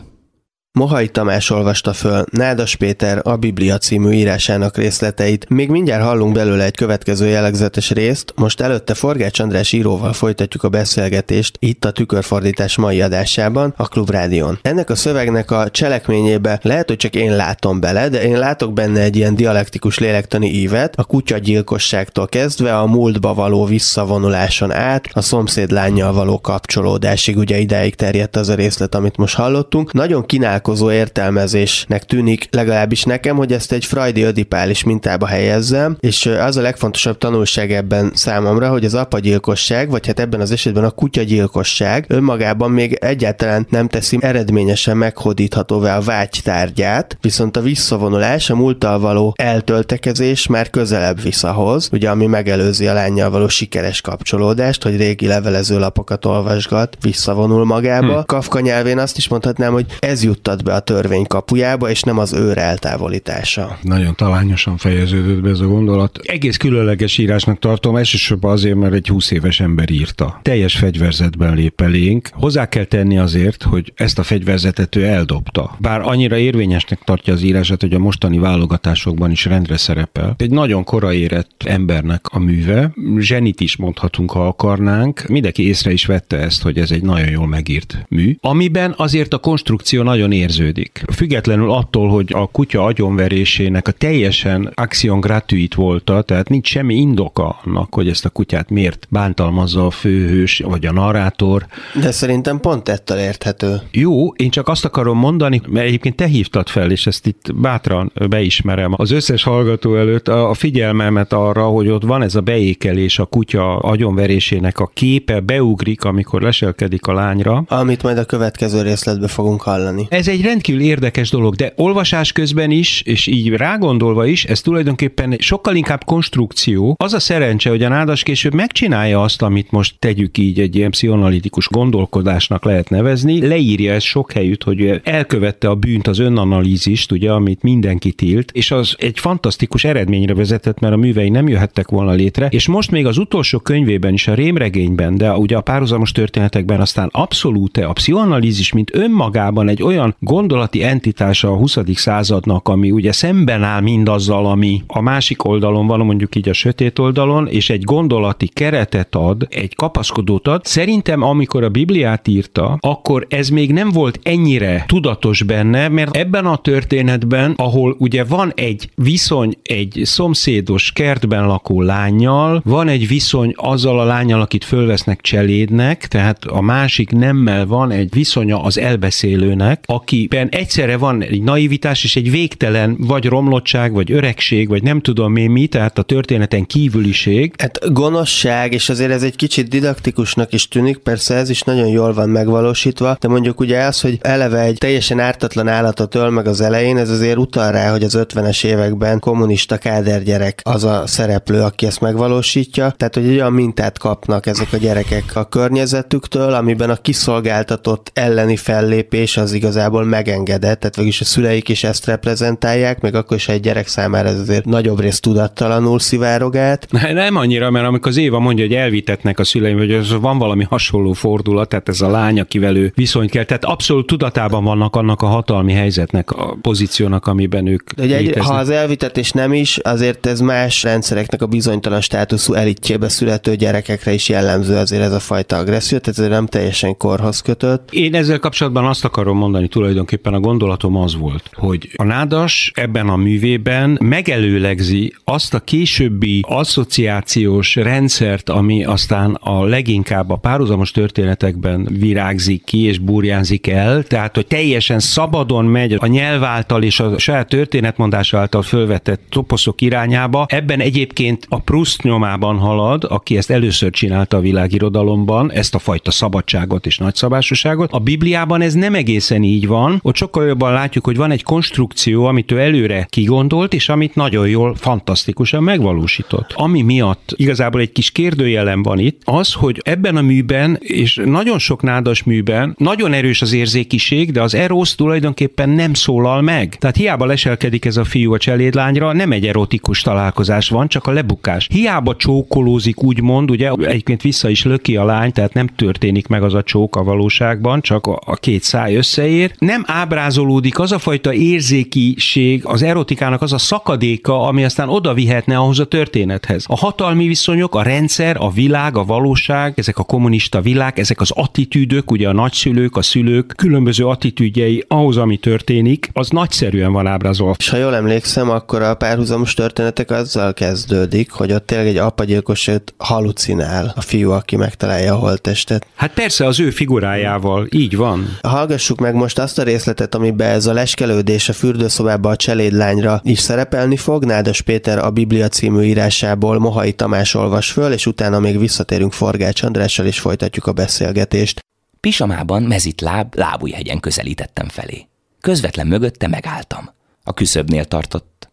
Mohai 0.79 1.09
Tamás 1.09 1.51
olvasta 1.51 1.93
föl 1.93 2.25
Nádas 2.31 2.77
Péter 2.77 3.21
a 3.23 3.37
Biblia 3.37 3.79
című 3.79 4.13
írásának 4.13 4.77
részleteit. 4.77 5.49
Még 5.49 5.69
mindjárt 5.69 6.03
hallunk 6.03 6.33
belőle 6.33 6.65
egy 6.65 6.77
következő 6.77 7.27
jellegzetes 7.27 7.91
részt, 7.91 8.33
most 8.37 8.61
előtte 8.61 8.95
Forgács 8.95 9.39
András 9.39 9.73
íróval 9.73 10.13
folytatjuk 10.13 10.63
a 10.63 10.69
beszélgetést 10.69 11.57
itt 11.59 11.85
a 11.85 11.91
tükörfordítás 11.91 12.77
mai 12.77 13.01
adásában, 13.01 13.75
a 13.77 13.89
Klubrádion. 13.89 14.59
Ennek 14.63 14.91
a 14.91 14.95
szövegnek 14.95 15.51
a 15.51 15.71
cselekményébe 15.71 16.61
lehet, 16.63 16.89
hogy 16.89 16.97
csak 16.97 17.15
én 17.15 17.37
látom 17.37 17.81
bele, 17.81 18.09
de 18.09 18.23
én 18.23 18.39
látok 18.39 18.73
benne 18.73 19.01
egy 19.01 19.17
ilyen 19.17 19.35
dialektikus 19.35 19.99
lélektani 19.99 20.51
ívet, 20.51 20.95
a 20.97 21.05
kutyagyilkosságtól 21.05 22.29
kezdve 22.29 22.79
a 22.79 22.87
múltba 22.87 23.35
való 23.35 23.65
visszavonuláson 23.65 24.73
át, 24.73 25.09
a 25.13 25.21
szomszéd 25.21 25.71
lányjal 25.71 26.13
való 26.13 26.41
kapcsolódásig, 26.41 27.37
ugye 27.37 27.59
ideig 27.59 27.95
terjedt 27.95 28.37
az 28.37 28.49
a 28.49 28.55
részlet, 28.55 28.95
amit 28.95 29.17
most 29.17 29.35
hallottunk. 29.35 29.93
Nagyon 29.93 30.27
kínál 30.27 30.67
találkozó 30.69 30.93
értelmezésnek 30.93 32.05
tűnik, 32.05 32.49
legalábbis 32.51 33.03
nekem, 33.03 33.37
hogy 33.37 33.53
ezt 33.53 33.73
egy 33.73 33.85
freudi 33.85 34.23
ödipális 34.23 34.85
mintába 34.85 35.27
helyezzem, 35.27 35.97
és 36.01 36.27
az 36.27 36.57
a 36.57 36.61
legfontosabb 36.61 37.19
tanulság 37.19 37.73
ebben 37.73 38.11
számomra, 38.15 38.69
hogy 38.69 38.85
az 38.85 38.95
apagyilkosság, 38.95 39.91
vagy 39.91 40.07
hát 40.07 40.21
ebben 40.21 40.41
az 40.41 40.51
esetben 40.51 40.85
a 40.85 40.91
kutyagyilkosság 40.91 42.05
önmagában 42.09 42.71
még 42.71 42.93
egyáltalán 42.93 43.67
nem 43.71 43.89
teszi 43.89 44.19
eredményesen 44.21 44.97
meghódíthatóvá 44.97 45.97
a 45.97 46.01
vágytárgyát, 46.01 47.19
viszont 47.21 47.57
a 47.57 47.61
visszavonulás, 47.61 48.51
a 48.51 48.57
múlttal 48.57 48.99
való 48.99 49.35
eltöltekezés 49.37 50.47
már 50.47 50.71
közelebb 50.71 51.23
visz 51.23 51.45
ahhoz, 51.45 51.89
ugye 51.93 52.11
ami 52.11 52.27
megelőzi 52.27 52.87
a 52.87 52.93
lányjal 52.93 53.31
való 53.31 53.49
sikeres 53.49 54.01
kapcsolódást, 54.01 54.83
hogy 54.83 54.97
régi 54.97 55.27
levelező 55.27 55.79
lapokat 55.79 56.25
olvasgat, 56.25 56.97
visszavonul 57.01 57.65
magába. 57.65 58.19
Hm. 58.19 58.27
Kafka 58.27 58.61
nyelvén 58.61 58.99
azt 58.99 59.17
is 59.17 59.29
mondhatnám, 59.29 59.73
hogy 59.73 59.87
ez 59.99 60.23
jut 60.23 60.48
juttat 60.49 60.65
be 60.65 60.75
a 60.75 60.81
törvény 60.81 61.27
kapujába, 61.27 61.91
és 61.91 62.03
nem 62.03 62.19
az 62.19 62.33
őr 62.33 62.59
eltávolítása. 62.59 63.79
Nagyon 63.83 64.15
talányosan 64.15 64.77
fejeződött 64.77 65.41
be 65.41 65.49
ez 65.51 65.61
a 65.61 65.67
gondolat. 65.67 66.19
Egész 66.23 66.57
különleges 66.57 67.19
írásnak 67.19 67.59
tartom, 67.59 67.97
elsősorban 67.97 68.53
azért, 68.53 68.77
mert 68.77 68.95
egy 68.95 69.09
20 69.09 69.31
éves 69.31 69.61
ember 69.61 69.91
írta. 69.91 70.41
Teljes 70.43 70.77
fegyverzetben 70.77 71.55
lép 71.55 71.81
elénk. 71.81 72.29
Hozzá 72.33 72.69
kell 72.69 72.85
tenni 72.85 73.19
azért, 73.19 73.63
hogy 73.63 73.93
ezt 73.97 74.19
a 74.19 74.23
fegyverzetet 74.23 74.97
ő 74.97 75.05
eldobta. 75.05 75.77
Bár 75.79 76.01
annyira 76.01 76.37
érvényesnek 76.37 77.03
tartja 77.05 77.33
az 77.33 77.43
írását, 77.43 77.81
hogy 77.81 77.95
a 77.95 77.99
mostani 77.99 78.39
válogatásokban 78.39 79.31
is 79.31 79.45
rendre 79.45 79.77
szerepel. 79.77 80.35
Egy 80.39 80.51
nagyon 80.51 80.85
korai 80.85 81.19
érett 81.19 81.63
embernek 81.65 82.27
a 82.31 82.39
műve, 82.39 82.93
zsenit 83.19 83.61
is 83.61 83.77
mondhatunk, 83.77 84.31
ha 84.31 84.47
akarnánk. 84.47 85.25
Mindenki 85.29 85.67
észre 85.67 85.93
is 85.93 86.07
vette 86.07 86.37
ezt, 86.37 86.63
hogy 86.63 86.79
ez 86.79 86.91
egy 86.91 87.03
nagyon 87.03 87.29
jól 87.31 87.47
megírt 87.47 88.07
mű, 88.09 88.37
amiben 88.41 88.95
azért 88.97 89.33
a 89.33 89.39
konstrukció 89.39 90.03
nagyon 90.03 90.33
érződik. 90.39 91.05
Függetlenül 91.15 91.71
attól, 91.71 92.09
hogy 92.09 92.33
a 92.35 92.47
kutya 92.47 92.85
agyonverésének 92.85 93.89
a 93.89 93.93
teljesen 93.93 94.73
action 94.75 95.21
gratuit 95.21 95.75
volt, 95.75 96.05
tehát 96.25 96.49
nincs 96.49 96.69
semmi 96.69 96.95
indoka 96.95 97.61
annak, 97.65 97.95
hogy 97.95 98.09
ezt 98.09 98.25
a 98.25 98.31
kutyát 98.31 98.71
miért 98.71 99.07
bántalmazza 99.11 99.87
a 99.87 99.91
főhős 99.91 100.63
vagy 100.65 100.87
a 100.87 100.93
narrátor. 100.93 101.67
De 102.01 102.11
szerintem 102.11 102.61
pont 102.61 102.89
ettől 102.89 103.19
érthető. 103.19 103.81
Jó, 103.91 104.33
én 104.33 104.51
csak 104.51 104.69
azt 104.69 104.85
akarom 104.85 105.19
mondani, 105.19 105.61
mert 105.67 105.87
egyébként 105.87 106.17
te 106.17 106.27
hívtad 106.27 106.69
fel, 106.69 106.91
és 106.91 107.07
ezt 107.07 107.27
itt 107.27 107.55
bátran 107.55 108.13
beismerem 108.29 108.95
az 108.97 109.11
összes 109.11 109.43
hallgató 109.43 109.97
előtt 109.97 110.29
a 110.29 110.55
figyelmemet 110.55 111.33
arra, 111.33 111.65
hogy 111.65 111.89
ott 111.89 112.03
van 112.03 112.23
ez 112.23 112.35
a 112.35 112.41
beékelés, 112.41 113.19
a 113.19 113.25
kutya 113.25 113.79
agyonverésének 113.79 114.79
a 114.79 114.91
képe 114.95 115.41
beugrik, 115.41 116.05
amikor 116.05 116.43
leselkedik 116.43 117.07
a 117.07 117.13
lányra. 117.13 117.65
Amit 117.69 118.03
majd 118.03 118.19
a 118.19 118.25
következő 118.25 118.83
részletbe 118.83 119.29
fogunk 119.29 119.63
hallani. 119.63 120.07
Ez 120.09 120.28
egy 120.29 120.43
rendkívül 120.43 120.81
érdekes 120.81 121.31
dolog, 121.31 121.55
de 121.55 121.73
olvasás 121.77 122.33
közben 122.33 122.71
is, 122.71 123.03
és 123.03 123.27
így 123.27 123.49
rágondolva 123.49 124.27
is, 124.27 124.45
ez 124.45 124.61
tulajdonképpen 124.61 125.37
sokkal 125.39 125.77
inkább 125.77 126.05
konstrukció. 126.05 126.95
Az 126.99 127.13
a 127.13 127.21
szerencse, 127.21 127.71
hogy 127.71 127.83
a 127.83 127.89
nádas 127.89 128.23
később 128.23 128.55
megcsinálja 128.55 129.23
azt, 129.23 129.43
amit 129.43 129.71
most 129.71 129.95
tegyük 129.99 130.39
így 130.39 130.61
egy 130.61 130.77
ilyen 130.77 130.91
pszichoanalitikus 130.91 131.69
gondolkodásnak 131.69 132.65
lehet 132.65 132.91
nevezni, 132.91 133.47
leírja 133.47 133.93
ezt 133.93 134.07
sok 134.07 134.33
helyütt, 134.33 134.63
hogy 134.63 135.01
elkövette 135.05 135.69
a 135.69 135.75
bűnt, 135.75 136.07
az 136.07 136.19
önanalízist, 136.19 137.13
ugye, 137.13 137.33
amit 137.33 137.63
mindenki 137.63 138.13
tilt, 138.13 138.51
és 138.51 138.71
az 138.71 138.97
egy 138.99 139.19
fantasztikus 139.19 139.85
eredményre 139.85 140.35
vezetett, 140.35 140.81
mert 140.81 140.95
a 140.95 140.97
művei 140.97 141.29
nem 141.29 141.49
jöhettek 141.49 141.89
volna 141.89 142.13
létre, 142.13 142.47
és 142.51 142.67
most 142.67 142.91
még 142.91 143.07
az 143.07 143.19
utolsó 143.19 143.59
könyvében 143.59 144.13
is, 144.13 144.29
a 144.29 144.35
rémregényben, 144.35 145.17
de 145.17 145.33
ugye 145.33 145.57
a 145.57 145.61
párhuzamos 145.61 146.13
történetekben 146.13 146.81
aztán 146.81 147.09
abszolút 147.13 147.77
a 147.77 147.93
pszichoanalízis, 147.93 148.73
mint 148.73 148.95
önmagában 148.95 149.69
egy 149.69 149.83
olyan 149.83 150.17
gondolati 150.19 150.83
entitása 150.83 151.49
a 151.49 151.57
20. 151.57 151.79
századnak, 151.95 152.69
ami 152.69 152.91
ugye 152.91 153.13
szemben 153.13 153.63
áll 153.63 153.81
mindazzal, 153.81 154.47
ami 154.47 154.83
a 154.87 155.01
másik 155.01 155.45
oldalon 155.45 155.87
van, 155.87 156.01
mondjuk 156.01 156.35
így 156.37 156.49
a 156.49 156.53
sötét 156.53 156.99
oldalon, 156.99 157.47
és 157.47 157.71
egy 157.71 157.83
gondolati 157.83 158.47
keretet 158.47 159.15
ad, 159.15 159.47
egy 159.51 159.75
kapaszkodót 159.75 160.49
ad. 160.49 160.65
Szerintem, 160.65 161.23
amikor 161.23 161.65
a 161.65 161.69
Bibliát 161.69 162.29
írta, 162.29 162.79
akkor 162.81 163.27
ez 163.31 163.49
még 163.49 163.73
nem 163.73 163.91
volt 163.91 164.21
ennyire 164.23 164.85
tudatos 164.87 165.43
benne, 165.43 165.89
mert 165.89 166.17
ebben 166.17 166.47
a 166.47 166.57
történetben, 166.57 167.55
ahol 167.57 167.97
ugye 167.99 168.25
van 168.25 168.53
egy 168.55 168.91
viszony 168.95 169.55
egy 169.63 170.01
szomszédos 170.05 170.93
kertben 170.93 171.47
lakó 171.47 171.83
lányjal, 171.83 172.63
van 172.65 172.89
egy 172.89 173.09
viszony 173.09 173.53
azzal 173.57 174.01
a 174.01 174.05
lányjal, 174.05 174.41
akit 174.41 174.65
fölvesznek 174.65 175.21
cselédnek, 175.21 176.07
tehát 176.07 176.45
a 176.45 176.61
másik 176.61 177.11
nemmel 177.11 177.67
van 177.67 177.91
egy 177.91 178.15
viszonya 178.15 178.63
az 178.63 178.79
elbeszélőnek, 178.79 179.85
aki 179.87 180.08
akiben 180.09 180.49
egyszerre 180.49 180.97
van 180.97 181.23
egy 181.23 181.43
naivitás 181.43 182.05
és 182.05 182.17
egy 182.17 182.31
végtelen 182.31 182.97
vagy 182.99 183.27
romlottság, 183.27 183.93
vagy 183.93 184.13
öregség, 184.13 184.69
vagy 184.69 184.83
nem 184.83 185.01
tudom 185.01 185.37
én 185.37 185.51
mi, 185.51 185.67
tehát 185.67 185.99
a 185.99 186.03
történeten 186.03 186.67
kívüliség. 186.67 187.55
Hát 187.59 187.93
gonoszság, 187.93 188.73
és 188.73 188.89
azért 188.89 189.11
ez 189.11 189.23
egy 189.23 189.37
kicsit 189.37 189.69
didaktikusnak 189.69 190.53
is 190.53 190.69
tűnik, 190.69 190.97
persze 190.97 191.35
ez 191.35 191.51
is 191.51 191.63
nagyon 191.63 191.89
jól 191.89 192.13
van 192.13 192.29
megvalósítva, 192.29 193.17
de 193.21 193.29
mondjuk 193.29 193.61
ugye 193.61 193.83
az, 193.83 194.01
hogy 194.01 194.19
eleve 194.21 194.61
egy 194.61 194.79
teljesen 194.79 195.21
ártatlan 195.21 195.69
állatot 195.69 196.15
öl 196.15 196.31
meg 196.31 196.47
az 196.47 196.61
elején, 196.61 196.97
ez 196.97 197.11
azért 197.11 197.39
utal 197.39 197.73
rá, 197.73 197.91
hogy 197.91 198.03
az 198.03 198.19
50-es 198.19 198.65
években 198.65 199.19
kommunista 199.19 199.77
kádergyerek 199.77 200.61
az 200.65 200.85
a 200.85 201.07
szereplő, 201.07 201.61
aki 201.61 201.87
ezt 201.87 202.01
megvalósítja, 202.01 202.91
tehát 202.91 203.15
hogy 203.15 203.29
olyan 203.29 203.53
mintát 203.53 203.99
kapnak 203.99 204.47
ezek 204.47 204.73
a 204.73 204.77
gyerekek 204.77 205.31
a 205.35 205.45
környezetüktől, 205.45 206.53
amiben 206.53 206.91
a 206.91 206.97
kiszolgáltatott 206.97 208.11
elleni 208.15 208.57
fellépés 208.57 209.37
az 209.37 209.53
igazából 209.53 209.97
megengedett, 210.05 210.79
tehát 210.81 210.97
végülis 210.97 211.21
a 211.21 211.25
szüleik 211.25 211.69
is 211.69 211.85
ezt 211.85 212.07
reprezentálják, 212.07 213.01
meg 213.01 213.15
akkor 213.15 213.37
is 213.37 213.49
egy 213.49 213.61
gyerek 213.61 213.87
számára 213.87 214.29
ez 214.29 214.41
azért 214.41 214.65
nagyobb 214.65 215.01
rész 215.01 215.21
tudattalanul 215.21 215.99
szivárog 215.99 216.57
át. 216.57 216.87
Nem 217.13 217.37
annyira, 217.37 217.71
mert 217.71 217.87
amikor 217.87 218.11
az 218.11 218.17
Éva 218.17 218.39
mondja, 218.39 218.65
hogy 218.65 218.75
elvitetnek 218.75 219.39
a 219.39 219.45
szüleim, 219.45 219.79
hogy 219.79 219.93
az 219.93 220.21
van 220.21 220.39
valami 220.39 220.65
hasonló 220.65 221.13
fordulat, 221.13 221.69
tehát 221.69 221.89
ez 221.89 222.01
a 222.01 222.11
lány, 222.11 222.41
akivel 222.41 222.77
ő 222.77 222.93
viszont 222.95 223.31
kell, 223.31 223.45
tehát 223.45 223.65
abszolút 223.65 224.07
tudatában 224.07 224.65
vannak 224.65 224.97
annak 224.97 225.23
a 225.23 225.27
hatalmi 225.27 225.73
helyzetnek, 225.73 226.31
a 226.31 226.57
pozíciónak, 226.63 227.27
amiben 227.27 227.67
ők 227.67 227.93
De 227.93 228.17
egy, 228.17 228.37
ha 228.39 228.55
az 228.55 228.71
elvitetés 228.71 229.31
nem 229.31 229.53
is, 229.53 229.77
azért 229.77 230.27
ez 230.27 230.41
más 230.41 230.83
rendszereknek 230.83 231.43
a 231.43 231.47
bizonytalan 231.47 232.01
státuszú 232.01 232.53
elitjébe 232.55 233.09
születő 233.09 233.55
gyerekekre 233.55 234.13
is 234.13 234.29
jellemző 234.29 234.77
azért 234.77 235.03
ez 235.03 235.13
a 235.13 235.19
fajta 235.19 235.57
agresszió, 235.57 235.99
tehát 235.99 236.21
ez 236.21 236.29
nem 236.29 236.47
teljesen 236.47 236.97
korhoz 236.97 237.41
kötött. 237.41 237.89
Én 237.93 238.15
ezzel 238.15 238.39
kapcsolatban 238.39 238.87
azt 238.87 239.05
akarom 239.05 239.37
mondani, 239.37 239.69
tulajdonképpen 239.69 239.88
a 240.23 240.41
gondolatom 240.41 240.97
az 240.97 241.17
volt, 241.17 241.51
hogy 241.55 241.91
a 241.97 242.05
nádas 242.05 242.73
ebben 242.75 243.09
a 243.09 243.17
művében 243.17 243.99
megelőlegzi 244.01 245.15
azt 245.25 245.55
a 245.55 245.61
későbbi 245.61 246.45
asszociációs 246.49 247.75
rendszert, 247.75 248.49
ami 248.49 248.85
aztán 248.85 249.35
a 249.35 249.65
leginkább 249.65 250.31
a 250.31 250.37
párhuzamos 250.37 250.91
történetekben 250.91 251.89
virágzik 251.91 252.65
ki 252.65 252.85
és 252.85 252.99
burjánzik 252.99 253.67
el, 253.67 254.03
tehát 254.03 254.35
hogy 254.35 254.47
teljesen 254.47 254.99
szabadon 254.99 255.65
megy 255.65 255.97
a 255.99 256.07
nyelv 256.07 256.45
által 256.45 256.83
és 256.83 257.01
a 257.01 257.19
saját 257.19 257.49
történetmondás 257.49 258.35
által 258.35 258.63
fölvetett 258.63 259.21
toposzok 259.29 259.81
irányába. 259.81 260.47
Ebben 260.49 260.81
egyébként 260.81 261.47
a 261.49 261.61
Proust 261.61 262.03
nyomában 262.03 262.59
halad, 262.59 263.05
aki 263.09 263.37
ezt 263.37 263.51
először 263.51 263.91
csinálta 263.91 264.37
a 264.37 264.41
világirodalomban, 264.41 265.53
ezt 265.53 265.75
a 265.75 265.79
fajta 265.79 266.11
szabadságot 266.11 266.87
és 266.87 266.99
nagyszabásúságot. 266.99 267.93
A 267.93 267.99
Bibliában 267.99 268.61
ez 268.61 268.75
nem 268.75 268.95
egészen 268.95 269.43
így 269.43 269.67
van, 269.67 269.78
ott 270.03 270.17
sokkal 270.17 270.47
jobban 270.47 270.73
látjuk, 270.73 271.05
hogy 271.05 271.17
van 271.17 271.31
egy 271.31 271.43
konstrukció, 271.43 272.25
amit 272.25 272.53
ő 272.53 272.59
előre 272.59 273.07
kigondolt, 273.11 273.75
és 273.75 273.89
amit 273.89 274.15
nagyon 274.15 274.49
jól, 274.49 274.75
fantasztikusan 274.75 275.63
megvalósított. 275.63 276.53
Ami 276.55 276.83
miatt 276.83 277.33
igazából 277.37 277.81
egy 277.81 277.93
kis 277.93 278.11
kérdőjelem 278.11 278.83
van 278.83 278.99
itt, 278.99 279.21
az, 279.25 279.53
hogy 279.53 279.81
ebben 279.85 280.17
a 280.17 280.23
műben, 280.23 280.77
és 280.81 281.21
nagyon 281.25 281.59
sok 281.59 281.83
nádas 281.83 282.23
műben, 282.23 282.75
nagyon 282.79 283.13
erős 283.13 283.43
az 283.43 283.53
érzékiség, 283.53 284.33
de 284.33 284.43
az 284.43 284.55
erosz 284.55 284.95
tulajdonképpen 284.95 285.69
nem 285.69 285.95
szólal 285.95 286.43
meg. 286.43 286.77
Tehát 286.79 286.97
hiába 286.97 287.27
leselkedik 287.27 287.85
ez 287.85 287.97
a 287.97 288.05
fiú 288.05 288.33
a 288.33 288.39
cselédlányra, 288.39 289.13
nem 289.13 289.33
egy 289.33 289.47
erotikus 289.47 290.01
találkozás 290.01 290.69
van, 290.69 290.89
csak 290.89 291.07
a 291.07 291.11
lebukás. 291.11 291.69
Hiába 291.73 292.17
csókolózik, 292.17 293.03
úgymond, 293.03 293.51
ugye 293.51 293.71
egyébként 293.71 294.23
vissza 294.23 294.49
is 294.49 294.65
löki 294.65 294.97
a 294.97 295.05
lány, 295.05 295.33
tehát 295.33 295.55
nem 295.55 295.67
történik 295.67 296.27
meg 296.27 296.43
az 296.43 296.55
a 296.55 296.63
csók 296.63 296.97
a 296.97 297.05
valóságban, 297.05 297.81
csak 297.81 298.07
a, 298.07 298.19
a 298.25 298.35
két 298.35 298.63
száj 298.63 298.97
összeér. 298.97 299.53
Nem 299.69 299.85
ábrázolódik 299.87 300.79
az 300.79 300.93
a 300.93 300.99
fajta 300.99 301.33
érzékiség, 301.33 302.65
az 302.65 302.83
erotikának 302.83 303.43
az 303.43 303.53
a 303.53 303.59
szakadéka, 303.59 304.43
ami 304.47 304.65
aztán 304.65 304.89
oda 304.89 305.15
vihetne 305.15 305.57
ahhoz 305.57 305.79
a 305.79 305.85
történethez. 305.85 306.65
A 306.69 306.77
hatalmi 306.77 307.27
viszonyok, 307.27 307.75
a 307.75 307.83
rendszer, 307.83 308.37
a 308.39 308.51
világ, 308.51 308.97
a 308.97 309.05
valóság, 309.05 309.73
ezek 309.77 309.99
a 309.99 310.03
kommunista 310.03 310.61
világ, 310.61 310.99
ezek 310.99 311.21
az 311.21 311.31
attitűdök, 311.31 312.11
ugye 312.11 312.29
a 312.29 312.33
nagyszülők, 312.33 312.97
a 312.97 313.03
szülők 313.03 313.53
különböző 313.57 314.07
attitűdjei 314.07 314.85
ahhoz, 314.89 315.17
ami 315.17 315.37
történik, 315.37 316.11
az 316.13 316.29
nagyszerűen 316.29 316.93
van 316.93 317.07
ábrázolva. 317.07 317.55
És 317.59 317.69
ha 317.69 317.77
jól 317.77 317.95
emlékszem, 317.95 318.51
akkor 318.51 318.83
a 318.83 318.95
párhuzamos 318.95 319.55
történetek 319.55 320.11
azzal 320.11 320.55
kezdődik, 320.55 321.31
hogy 321.31 321.53
ott 321.53 321.67
tényleg 321.67 321.87
egy 321.87 321.97
apagyilkosért 321.97 322.95
halucinál 322.99 323.93
a 323.97 324.01
fiú, 324.01 324.31
aki 324.31 324.57
megtalálja 324.57 325.15
a 325.15 325.19
holttestet. 325.19 325.87
Hát 325.95 326.13
persze 326.15 326.47
az 326.47 326.61
ő 326.61 326.71
figurájával, 326.71 327.67
így 327.71 327.97
van. 327.97 328.39
Hallgassuk 328.43 328.99
meg 328.99 329.15
most 329.15 329.39
azt 329.39 329.48
a 329.57 329.63
részletet, 329.63 330.15
amiben 330.15 330.51
ez 330.51 330.67
a 330.67 330.73
leskelődés 330.73 331.49
a 331.49 331.53
fürdőszobába 331.53 332.31
a 332.31 332.37
cselédlányra 332.37 333.21
is 333.25 333.39
szerepelni 333.39 333.97
fog. 333.97 334.25
Nádas 334.25 334.61
Péter 334.61 334.99
a 334.99 335.11
Biblia 335.11 335.49
című 335.49 335.83
írásából 335.83 336.59
Mohai 336.59 336.93
Tamás 336.93 337.35
olvas 337.35 337.71
föl, 337.71 337.93
és 337.93 338.07
utána 338.07 338.39
még 338.39 338.59
visszatérünk 338.59 339.13
Forgács 339.13 339.63
Andrással, 339.63 340.07
és 340.07 340.21
folytatjuk 340.21 340.67
a 340.67 340.73
beszélgetést. 340.73 341.65
Pisamában 342.01 342.63
mezit 342.63 343.01
láb, 343.01 343.35
lábújhegyen 343.35 344.01
közelítettem 344.01 344.69
felé. 344.69 345.07
Közvetlen 345.41 345.87
mögötte 345.87 346.29
megálltam. 346.29 346.91
A 347.25 347.35
küszöbnél 347.35 347.85
tartott. 347.85 348.51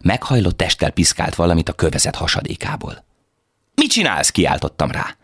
Meghajlott 0.00 0.56
testtel 0.56 0.90
piszkált 0.90 1.34
valamit 1.34 1.68
a 1.68 1.72
kövezet 1.72 2.14
hasadékából. 2.16 3.04
Mit 3.74 3.90
csinálsz? 3.90 4.30
kiáltottam 4.30 4.90
rá. 4.90 5.16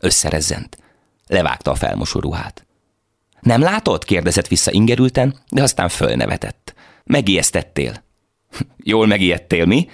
Összerezzent. 0.00 0.78
Levágta 1.26 1.70
a 1.70 1.74
felmosó 1.74 2.20
ruhát. 2.20 2.66
Nem 3.40 3.60
látod? 3.60 4.04
kérdezett 4.04 4.48
vissza 4.48 4.72
ingerülten, 4.72 5.34
de 5.50 5.62
aztán 5.62 5.88
fölnevetett. 5.88 6.74
Megijesztettél. 7.04 8.04
Jól 8.76 9.06
megijedtél, 9.06 9.64
mi? 9.64 9.88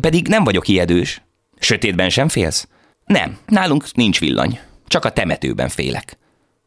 Pedig 0.00 0.28
nem 0.28 0.44
vagyok 0.44 0.68
ijedős. 0.68 1.22
Sötétben 1.58 2.10
sem 2.10 2.28
félsz? 2.28 2.68
Nem, 3.04 3.38
nálunk 3.46 3.94
nincs 3.94 4.20
villany. 4.20 4.60
Csak 4.86 5.04
a 5.04 5.12
temetőben 5.12 5.68
félek. 5.68 6.18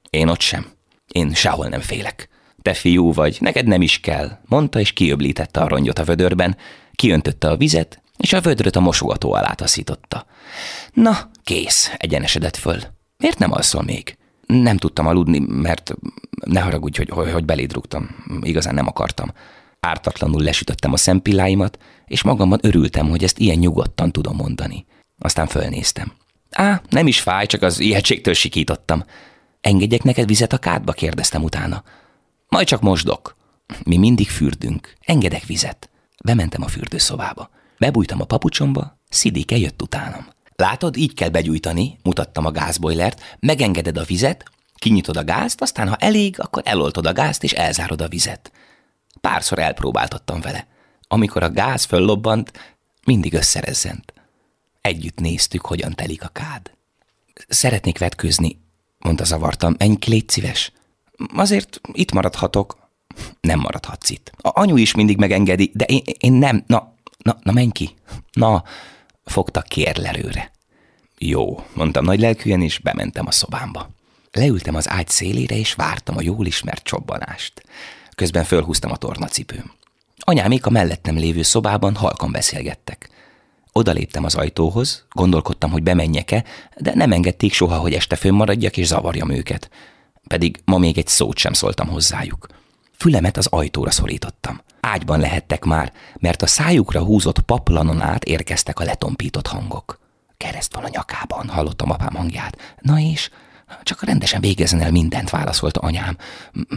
Én 0.10 0.28
ott 0.28 0.42
sem. 0.42 0.66
Én 1.08 1.34
sehol 1.34 1.68
nem 1.68 1.82
félek. 1.82 2.30
Te 2.62 2.74
fiú 2.74 3.14
vagy, 3.14 3.38
neked 3.40 3.66
nem 3.66 3.82
is 3.82 4.00
kell, 4.00 4.40
mondta, 4.46 4.80
és 4.80 4.92
kiöblítette 4.92 5.60
a 5.60 5.68
rongyot 5.68 6.00
a 6.00 6.04
vödörben, 6.04 6.58
kiöntötte 6.96 7.50
a 7.50 7.58
vizet, 7.58 8.02
és 8.18 8.34
a 8.34 8.42
vödröt 8.42 8.76
a 8.76 8.80
mosogató 8.80 9.34
alá 9.34 9.52
taszította. 9.52 10.26
Na, 10.94 11.30
kész, 11.44 11.92
egyenesedett 11.98 12.56
föl. 12.56 12.80
Miért 13.18 13.40
nem 13.40 13.52
alszol 13.52 13.84
még? 13.84 14.18
Nem 14.48 14.78
tudtam 14.78 15.08
aludni, 15.08 15.40
mert 15.40 15.94
ne 16.46 16.60
haragudj, 16.60 16.98
hogy, 16.98 17.32
hogy, 17.32 17.46
beléd 17.46 17.74
rúgtam. 17.74 18.10
Igazán 18.42 18.74
nem 18.74 18.88
akartam. 18.88 19.32
Ártatlanul 19.80 20.42
lesütöttem 20.42 20.94
a 20.94 20.98
szempilláimat, 20.98 21.80
és 22.06 22.24
magamban 22.24 22.60
örültem, 22.62 23.10
hogy 23.10 23.24
ezt 23.24 23.40
ilyen 23.40 23.58
nyugodtan 23.58 24.12
tudom 24.12 24.36
mondani. 24.36 24.86
Aztán 25.20 25.48
fölnéztem. 25.48 26.12
Á, 26.52 26.82
nem 26.90 27.08
is 27.08 27.20
fáj, 27.20 27.46
csak 27.46 27.62
az 27.62 27.80
ijegységtől 27.80 28.34
sikítottam. 28.34 29.04
Engedjek 29.62 30.04
neked 30.04 30.28
vizet 30.28 30.54
a 30.54 30.58
kádba? 30.58 30.92
kérdeztem 30.92 31.44
utána. 31.44 31.84
Majd 32.48 32.68
csak 32.68 32.82
mosdok. 32.82 33.36
Mi 33.84 33.98
mindig 33.98 34.30
fürdünk. 34.30 34.94
Engedek 35.00 35.44
vizet. 35.44 35.90
Bementem 36.24 36.64
a 36.64 36.68
fürdőszobába. 36.68 37.50
Bebújtam 37.78 38.22
a 38.22 38.26
papucsomba, 38.26 39.00
Szidike 39.10 39.58
jött 39.58 39.82
utánam. 39.82 40.28
Látod, 40.56 40.98
így 40.98 41.14
kell 41.14 41.30
begyújtani, 41.30 41.98
mutattam 42.04 42.46
a 42.46 42.52
gázbojlert, 42.52 43.38
megengeded 43.40 43.98
a 43.98 44.04
vizet, 44.04 44.44
kinyitod 44.76 45.18
a 45.18 45.24
gázt, 45.24 45.62
aztán 45.62 45.88
ha 45.88 45.96
elég, 45.96 46.40
akkor 46.40 46.62
eloltod 46.66 47.06
a 47.06 47.14
gázt 47.14 47.44
és 47.44 47.52
elzárod 47.52 48.02
a 48.02 48.08
vizet. 48.08 48.52
Párszor 49.22 49.60
elpróbáltattam 49.60 50.42
vele. 50.42 50.68
Amikor 51.08 51.44
a 51.44 51.52
gáz 51.52 51.84
föllobbant, 51.84 52.52
mindig 53.06 53.34
összerezzent. 53.34 54.14
Együtt 54.82 55.20
néztük, 55.20 55.66
hogyan 55.66 55.94
telik 55.94 56.24
a 56.24 56.28
kád. 56.28 56.72
Szeretnék 57.48 57.98
vetkőzni, 57.98 58.60
mondta 59.00 59.24
zavartam. 59.24 59.76
Menj 59.78 59.96
ki, 59.96 60.10
légy 60.10 60.30
szíves. 60.30 60.72
Azért 61.36 61.82
itt 61.92 62.12
maradhatok. 62.12 62.78
Nem 63.42 63.60
maradhatsz 63.60 64.10
itt. 64.10 64.32
A 64.38 64.60
anyu 64.60 64.78
is 64.78 64.96
mindig 64.96 65.18
megengedi, 65.18 65.72
de 65.74 65.86
én, 65.86 66.02
én 66.20 66.34
nem. 66.34 66.64
Na, 66.68 66.94
na, 67.18 67.38
na 67.44 67.52
menj 67.52 67.72
ki. 67.72 67.96
Na, 68.32 68.64
fogta 69.26 69.62
kérlelőre. 69.62 70.52
Jó, 71.18 71.64
mondtam 71.74 72.06
nagy 72.06 72.20
lelkűen, 72.20 72.62
és 72.62 72.80
bementem 72.80 73.28
a 73.28 73.32
szobámba. 73.32 73.90
Leültem 74.32 74.76
az 74.76 74.90
ágy 74.90 75.08
szélére, 75.08 75.56
és 75.56 75.74
vártam 75.74 76.18
a 76.18 76.22
jól 76.22 76.46
ismert 76.46 76.84
csobbanást. 76.84 77.64
Közben 78.16 78.44
fölhúztam 78.44 78.92
a 78.92 78.98
tornacipőm. 78.98 79.72
Anyámék 80.18 80.66
a 80.66 80.70
mellettem 80.70 81.16
lévő 81.16 81.42
szobában 81.42 81.96
halkan 81.96 82.32
beszélgettek. 82.32 83.10
Oda 83.72 83.92
léptem 83.92 84.24
az 84.24 84.36
ajtóhoz, 84.36 85.06
gondolkodtam, 85.10 85.72
hogy 85.72 85.84
bemenjek-e, 85.84 86.44
de 86.78 86.96
nem 86.96 87.12
engedték 87.12 87.54
soha, 87.54 87.78
hogy 87.78 87.94
este 87.94 88.16
fönnmaradjak 88.16 88.78
és 88.78 88.88
zavarjam 88.88 89.30
őket. 89.30 89.70
Pedig 90.28 90.62
ma 90.66 90.78
még 90.78 90.98
egy 90.98 91.08
szót 91.08 91.38
sem 91.38 91.54
szóltam 91.54 91.88
hozzájuk. 91.88 92.48
Fülemet 92.98 93.38
az 93.38 93.48
ajtóra 93.48 93.92
szorítottam. 93.92 94.62
Ágyban 94.80 95.20
lehettek 95.20 95.64
már, 95.64 95.94
mert 96.20 96.42
a 96.42 96.48
szájukra 96.48 97.04
húzott 97.04 97.40
paplanon 97.40 98.02
át 98.02 98.24
érkeztek 98.24 98.80
a 98.80 98.84
letompított 98.84 99.48
hangok. 99.48 100.00
Kereszt 100.38 100.76
van 100.76 100.84
a 100.84 100.90
nyakában, 100.90 101.50
hallottam 101.50 101.90
apám 101.90 102.16
hangját. 102.16 102.78
Na 102.80 103.00
és? 103.00 103.30
Csak 103.84 104.04
rendesen 104.04 104.42
végezzen 104.42 104.82
el 104.82 104.92
mindent, 104.92 105.30
válaszolta 105.30 105.80
anyám. 105.80 106.18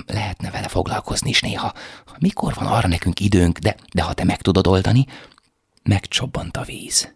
Lehetne 0.07 0.50
vele 0.50 0.68
foglalkozni 0.68 1.28
is 1.31 1.40
néha. 1.40 1.72
Mikor 2.18 2.54
van 2.54 2.66
arra 2.66 2.88
nekünk 2.88 3.20
időnk, 3.20 3.59
de, 3.59 3.76
de 3.94 4.02
ha 4.02 4.12
te 4.12 4.24
meg 4.24 4.42
tudod 4.42 4.66
oldani, 4.66 5.07
megcsobbant 5.83 6.57
a 6.57 6.62
víz. 6.62 7.14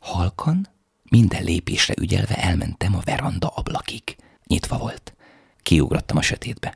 Halkan, 0.00 0.68
minden 1.02 1.44
lépésre 1.44 1.94
ügyelve 2.00 2.34
elmentem 2.34 2.94
a 2.94 3.00
veranda 3.04 3.48
ablakig. 3.48 4.16
Nyitva 4.46 4.78
volt. 4.78 5.14
Kiugrottam 5.62 6.16
a 6.16 6.22
sötétbe. 6.22 6.74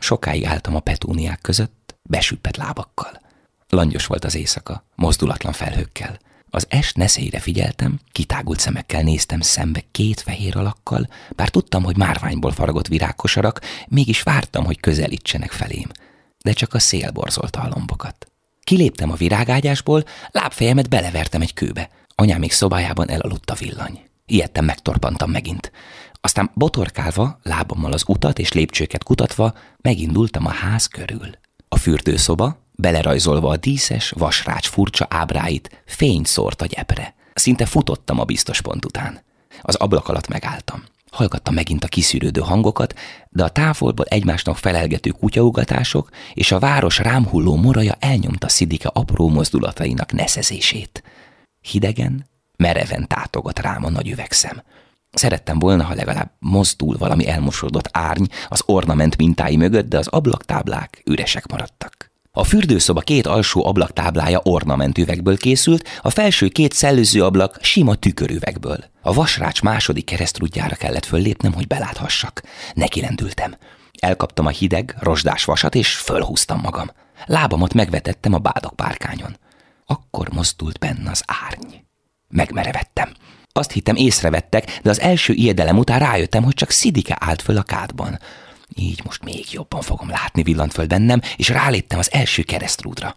Sokáig 0.00 0.44
álltam 0.44 0.74
a 0.74 0.80
petúniák 0.80 1.40
között, 1.40 1.96
besüppet 2.02 2.56
lábakkal. 2.56 3.20
Langyos 3.68 4.06
volt 4.06 4.24
az 4.24 4.34
éjszaka, 4.34 4.84
mozdulatlan 4.94 5.52
felhőkkel. 5.52 6.18
Az 6.50 6.66
est 6.68 6.96
neszélyre 6.96 7.40
figyeltem, 7.40 8.00
kitágult 8.12 8.58
szemekkel 8.58 9.02
néztem 9.02 9.40
szembe 9.40 9.82
két 9.90 10.20
fehér 10.20 10.56
alakkal, 10.56 11.08
bár 11.30 11.48
tudtam, 11.48 11.82
hogy 11.82 11.96
márványból 11.96 12.52
faragott 12.52 12.86
virágkosarak, 12.86 13.60
mégis 13.88 14.22
vártam, 14.22 14.64
hogy 14.64 14.80
közelítsenek 14.80 15.52
felém. 15.52 15.88
De 16.42 16.52
csak 16.52 16.74
a 16.74 16.78
szél 16.78 17.10
borzolta 17.10 17.60
a 17.60 17.68
lombokat. 17.68 18.26
Kiléptem 18.64 19.10
a 19.10 19.14
virágágyásból, 19.14 20.04
lábfejemet 20.30 20.88
belevertem 20.88 21.40
egy 21.40 21.54
kőbe. 21.54 21.90
Anyám 22.14 22.38
még 22.38 22.52
szobájában 22.52 23.10
elaludt 23.10 23.50
a 23.50 23.54
villany. 23.54 24.00
Ijedtem 24.26 24.64
megtorpantam 24.64 25.30
megint. 25.30 25.72
Aztán 26.24 26.50
botorkálva, 26.54 27.38
lábammal 27.42 27.92
az 27.92 28.04
utat 28.06 28.38
és 28.38 28.52
lépcsőket 28.52 29.04
kutatva, 29.04 29.54
megindultam 29.80 30.46
a 30.46 30.50
ház 30.50 30.86
körül. 30.86 31.30
A 31.68 31.76
fürdőszoba, 31.76 32.58
belerajzolva 32.72 33.48
a 33.48 33.56
díszes, 33.56 34.10
vasrács 34.10 34.68
furcsa 34.68 35.06
ábráit, 35.10 35.82
fényt 35.86 36.26
szórt 36.26 36.62
a 36.62 36.66
gyepre. 36.66 37.14
Szinte 37.34 37.66
futottam 37.66 38.18
a 38.18 38.24
biztos 38.24 38.60
pont 38.60 38.84
után. 38.84 39.22
Az 39.60 39.74
ablak 39.74 40.08
alatt 40.08 40.28
megálltam. 40.28 40.84
Hallgattam 41.10 41.54
megint 41.54 41.84
a 41.84 41.88
kiszűrődő 41.88 42.40
hangokat, 42.40 42.94
de 43.28 43.44
a 43.44 43.50
távolból 43.50 44.04
egymásnak 44.04 44.56
felelgető 44.56 45.10
kutyaugatások 45.10 46.10
és 46.34 46.52
a 46.52 46.58
város 46.58 46.98
rámhulló 46.98 47.56
moraja 47.56 47.96
elnyomta 47.98 48.48
Szidike 48.48 48.88
apró 48.88 49.28
mozdulatainak 49.28 50.12
neszezését. 50.12 51.02
Hidegen, 51.60 52.26
mereven 52.56 53.08
tátogott 53.08 53.58
rám 53.58 53.84
a 53.84 53.90
nagy 53.90 54.10
üvegszem. 54.10 54.62
Szerettem 55.14 55.58
volna, 55.58 55.84
ha 55.84 55.94
legalább 55.94 56.30
mozdul 56.38 56.96
valami 56.98 57.28
elmosódott 57.28 57.88
árny 57.92 58.24
az 58.48 58.62
ornament 58.66 59.16
mintái 59.16 59.56
mögött, 59.56 59.88
de 59.88 59.98
az 59.98 60.06
ablaktáblák 60.06 61.02
üresek 61.04 61.46
maradtak. 61.46 62.12
A 62.36 62.44
fürdőszoba 62.44 63.00
két 63.00 63.26
alsó 63.26 63.66
ablaktáblája 63.66 64.40
ornamentüvegből 64.42 65.36
készült, 65.36 65.88
a 66.02 66.10
felső 66.10 66.48
két 66.48 66.72
szellőző 66.72 67.24
ablak 67.24 67.58
sima 67.60 67.94
tükörüvegből. 67.94 68.78
A 69.02 69.12
vasrács 69.12 69.62
második 69.62 70.04
keresztrudjára 70.04 70.74
kellett 70.74 71.04
föllépnem, 71.04 71.52
hogy 71.52 71.66
beláthassak. 71.66 72.42
Neki 72.74 73.00
lendültem. 73.00 73.56
Elkaptam 73.98 74.46
a 74.46 74.50
hideg, 74.50 74.96
rozsdás 75.00 75.44
vasat, 75.44 75.74
és 75.74 75.94
fölhúztam 75.96 76.60
magam. 76.60 76.90
Lábamat 77.26 77.74
megvetettem 77.74 78.32
a 78.32 78.38
bádok 78.38 78.76
párkányon. 78.76 79.36
Akkor 79.86 80.28
mozdult 80.32 80.78
benne 80.78 81.10
az 81.10 81.22
árny. 81.26 81.74
Megmerevettem. 82.28 83.12
Azt 83.56 83.72
hittem 83.72 83.96
észrevettek, 83.96 84.80
de 84.82 84.90
az 84.90 85.00
első 85.00 85.32
ijedelem 85.32 85.78
után 85.78 85.98
rájöttem, 85.98 86.42
hogy 86.42 86.54
csak 86.54 86.70
Szidike 86.70 87.16
állt 87.20 87.42
föl 87.42 87.56
a 87.56 87.62
kádban. 87.62 88.18
Így 88.74 89.00
most 89.04 89.24
még 89.24 89.52
jobban 89.52 89.82
fogom 89.82 90.08
látni, 90.08 90.42
villant 90.42 90.72
föl 90.72 90.86
bennem, 90.86 91.20
és 91.36 91.48
ráléptem 91.48 91.98
az 91.98 92.12
első 92.12 92.42
keresztrúdra. 92.42 93.16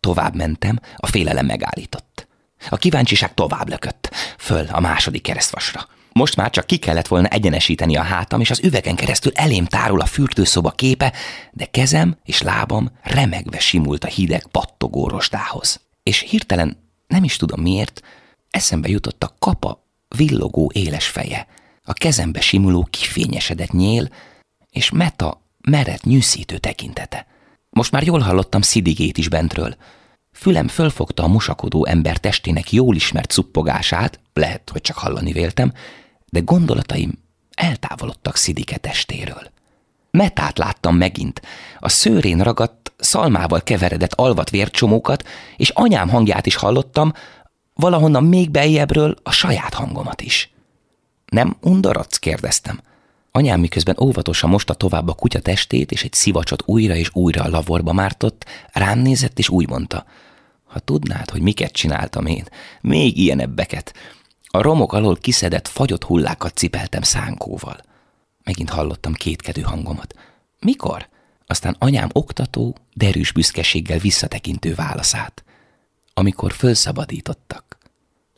Tovább 0.00 0.34
mentem, 0.34 0.78
a 0.96 1.06
félelem 1.06 1.46
megállított. 1.46 2.28
A 2.68 2.76
kíváncsiság 2.76 3.34
tovább 3.34 3.68
lökött, 3.68 4.10
föl 4.38 4.66
a 4.70 4.80
második 4.80 5.22
keresztvasra. 5.22 5.88
Most 6.12 6.36
már 6.36 6.50
csak 6.50 6.66
ki 6.66 6.76
kellett 6.76 7.08
volna 7.08 7.28
egyenesíteni 7.28 7.96
a 7.96 8.02
hátam, 8.02 8.40
és 8.40 8.50
az 8.50 8.60
üvegen 8.60 8.96
keresztül 8.96 9.32
elém 9.34 9.64
tárul 9.64 10.00
a 10.00 10.06
fürdőszoba 10.06 10.70
képe, 10.70 11.12
de 11.52 11.64
kezem 11.64 12.16
és 12.24 12.42
lábam 12.42 12.90
remegve 13.02 13.58
simult 13.58 14.04
a 14.04 14.08
hideg 14.08 14.46
pattogó 14.50 15.08
rosdához. 15.08 15.80
És 16.02 16.18
hirtelen, 16.18 16.76
nem 17.06 17.24
is 17.24 17.36
tudom 17.36 17.60
miért, 17.60 18.02
eszembe 18.52 18.88
jutott 18.88 19.22
a 19.22 19.34
kapa 19.38 19.84
villogó 20.08 20.70
éles 20.74 21.06
feje, 21.06 21.46
a 21.84 21.92
kezembe 21.92 22.40
simuló 22.40 22.86
kifényesedett 22.90 23.70
nyél, 23.70 24.08
és 24.70 24.90
Meta 24.90 25.40
meret 25.60 26.04
nyűszítő 26.04 26.58
tekintete. 26.58 27.26
Most 27.70 27.92
már 27.92 28.02
jól 28.02 28.20
hallottam 28.20 28.62
Szidigét 28.62 29.18
is 29.18 29.28
bentről. 29.28 29.76
Fülem 30.32 30.68
fölfogta 30.68 31.22
a 31.22 31.28
musakodó 31.28 31.86
ember 31.86 32.16
testének 32.16 32.72
jól 32.72 32.94
ismert 32.94 33.30
szuppogását, 33.30 34.20
lehet, 34.32 34.70
hogy 34.72 34.80
csak 34.80 34.96
hallani 34.96 35.32
véltem, 35.32 35.72
de 36.26 36.40
gondolataim 36.40 37.18
eltávolodtak 37.54 38.36
Szidike 38.36 38.76
testéről. 38.76 39.50
Metát 40.10 40.58
láttam 40.58 40.96
megint, 40.96 41.42
a 41.78 41.88
szőrén 41.88 42.40
ragadt, 42.40 42.92
szalmával 42.98 43.62
keveredett 43.62 44.12
alvat 44.12 44.50
vércsomókat, 44.50 45.28
és 45.56 45.68
anyám 45.68 46.08
hangját 46.08 46.46
is 46.46 46.54
hallottam, 46.54 47.12
valahonnan 47.82 48.24
még 48.24 48.50
beljebbről 48.50 49.16
a 49.22 49.30
saját 49.30 49.74
hangomat 49.74 50.20
is. 50.20 50.50
Nem 51.26 51.56
undorodsz? 51.60 52.18
kérdeztem. 52.18 52.80
Anyám 53.30 53.60
miközben 53.60 53.96
óvatosan 54.00 54.50
mosta 54.50 54.74
tovább 54.74 55.08
a 55.08 55.14
kutya 55.14 55.40
testét, 55.40 55.92
és 55.92 56.04
egy 56.04 56.12
szivacsot 56.12 56.62
újra 56.66 56.94
és 56.94 57.10
újra 57.12 57.42
a 57.42 57.48
lavorba 57.48 57.92
mártott, 57.92 58.44
rám 58.72 58.98
nézett, 58.98 59.38
és 59.38 59.48
úgy 59.48 59.68
mondta, 59.68 60.04
ha 60.64 60.78
tudnád, 60.78 61.30
hogy 61.30 61.40
miket 61.40 61.72
csináltam 61.72 62.26
én, 62.26 62.44
még 62.80 63.18
ilyenebbeket. 63.18 63.94
A 64.48 64.62
romok 64.62 64.92
alól 64.92 65.16
kiszedett, 65.16 65.68
fagyott 65.68 66.04
hullákat 66.04 66.56
cipeltem 66.56 67.02
szánkóval. 67.02 67.80
Megint 68.44 68.70
hallottam 68.70 69.12
kétkedő 69.12 69.60
hangomat. 69.60 70.14
Mikor? 70.60 71.08
Aztán 71.46 71.76
anyám 71.78 72.08
oktató, 72.12 72.76
derűs 72.94 73.32
büszkeséggel 73.32 73.98
visszatekintő 73.98 74.74
válaszát. 74.74 75.44
Amikor 76.14 76.52
fölszabadítottak. 76.52 77.78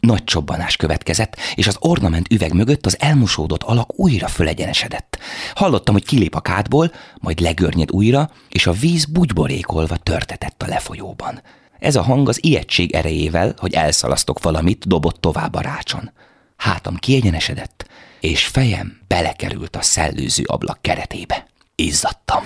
Nagy 0.01 0.25
csobbanás 0.25 0.77
következett, 0.77 1.37
és 1.55 1.67
az 1.67 1.77
ornament 1.79 2.33
üveg 2.33 2.53
mögött 2.53 2.87
az 2.87 3.01
elmosódott 3.01 3.63
alak 3.63 3.99
újra 3.99 4.29
fölegyenesedett. 4.29 5.19
Hallottam, 5.55 5.95
hogy 5.95 6.05
kilép 6.05 6.35
a 6.35 6.41
kádból, 6.41 6.93
majd 7.21 7.41
legörnyed 7.41 7.91
újra, 7.91 8.31
és 8.49 8.67
a 8.67 8.73
víz 8.73 9.05
bugyborékolva 9.05 9.97
törtetett 9.97 10.63
a 10.63 10.67
lefolyóban. 10.67 11.43
Ez 11.79 11.97
a 11.97 12.03
hang 12.03 12.29
az 12.29 12.45
ijegység 12.45 12.93
erejével, 12.93 13.55
hogy 13.59 13.73
elszalasztok 13.73 14.43
valamit, 14.43 14.89
dobott 14.89 15.21
tovább 15.21 15.55
a 15.55 15.61
rácson. 15.61 16.11
Hátam 16.57 16.97
kiegyenesedett, 16.97 17.89
és 18.21 18.47
fejem 18.47 19.01
belekerült 19.07 19.77
a 19.77 19.83
szellőző 19.83 20.43
ablak 20.47 20.83
keretébe. 20.83 21.47
Izzadtam. 21.75 22.43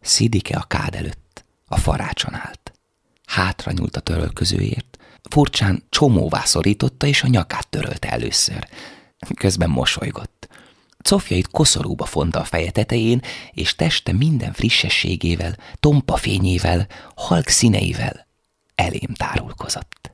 Szidike 0.00 0.56
a 0.56 0.62
kád 0.62 0.94
előtt, 0.94 1.44
a 1.66 1.76
farácson 1.76 2.34
állt. 2.34 2.63
Hátra 3.34 3.72
nyúlt 3.72 3.96
a 3.96 4.00
törölközőért, 4.00 4.98
furcsán 5.30 5.82
csomóvá 5.88 6.44
szorította, 6.44 7.06
és 7.06 7.22
a 7.22 7.26
nyakát 7.28 7.68
törölte 7.68 8.10
először. 8.10 8.68
Közben 9.34 9.70
mosolygott. 9.70 10.48
Cofjait 11.02 11.50
koszorúba 11.50 12.04
fonta 12.04 12.40
a 12.40 12.44
feje 12.44 12.70
tetején, 12.70 13.22
és 13.52 13.74
teste 13.74 14.12
minden 14.12 14.52
frissességével, 14.52 15.56
tompa 15.80 16.16
fényével, 16.16 16.86
halk 17.14 17.48
színeivel 17.48 18.26
elém 18.74 19.14
tárulkozott. 19.14 20.12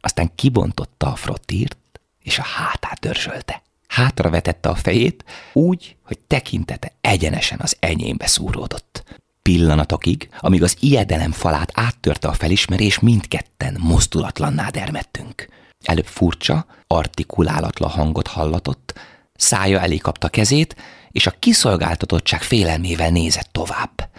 Aztán 0.00 0.34
kibontotta 0.34 1.12
a 1.12 1.16
frottírt, 1.16 2.00
és 2.22 2.38
a 2.38 2.44
hátát 2.44 3.00
dörzsölte. 3.00 3.62
Hátra 3.86 4.30
vetette 4.30 4.68
a 4.68 4.74
fejét, 4.74 5.24
úgy, 5.52 5.96
hogy 6.02 6.18
tekintete 6.18 6.92
egyenesen 7.00 7.58
az 7.62 7.76
enyémbe 7.80 8.26
szúródott. 8.26 9.04
Pillanatokig, 9.46 10.28
amíg 10.40 10.62
az 10.62 10.76
ijedelem 10.80 11.32
falát 11.32 11.70
áttörte 11.74 12.28
a 12.28 12.32
felismerés, 12.32 12.98
mindketten 12.98 13.76
mozdulatlanná 13.78 14.68
dermedtünk. 14.68 15.48
Előbb 15.84 16.06
furcsa, 16.06 16.66
artikulálatlan 16.86 17.90
hangot 17.90 18.26
hallatott, 18.26 18.94
szája 19.34 19.80
elé 19.80 19.96
kapta 19.96 20.28
kezét, 20.28 20.76
és 21.10 21.26
a 21.26 21.34
kiszolgáltatottság 21.38 22.42
félelmével 22.42 23.10
nézett 23.10 23.48
tovább. 23.52 24.10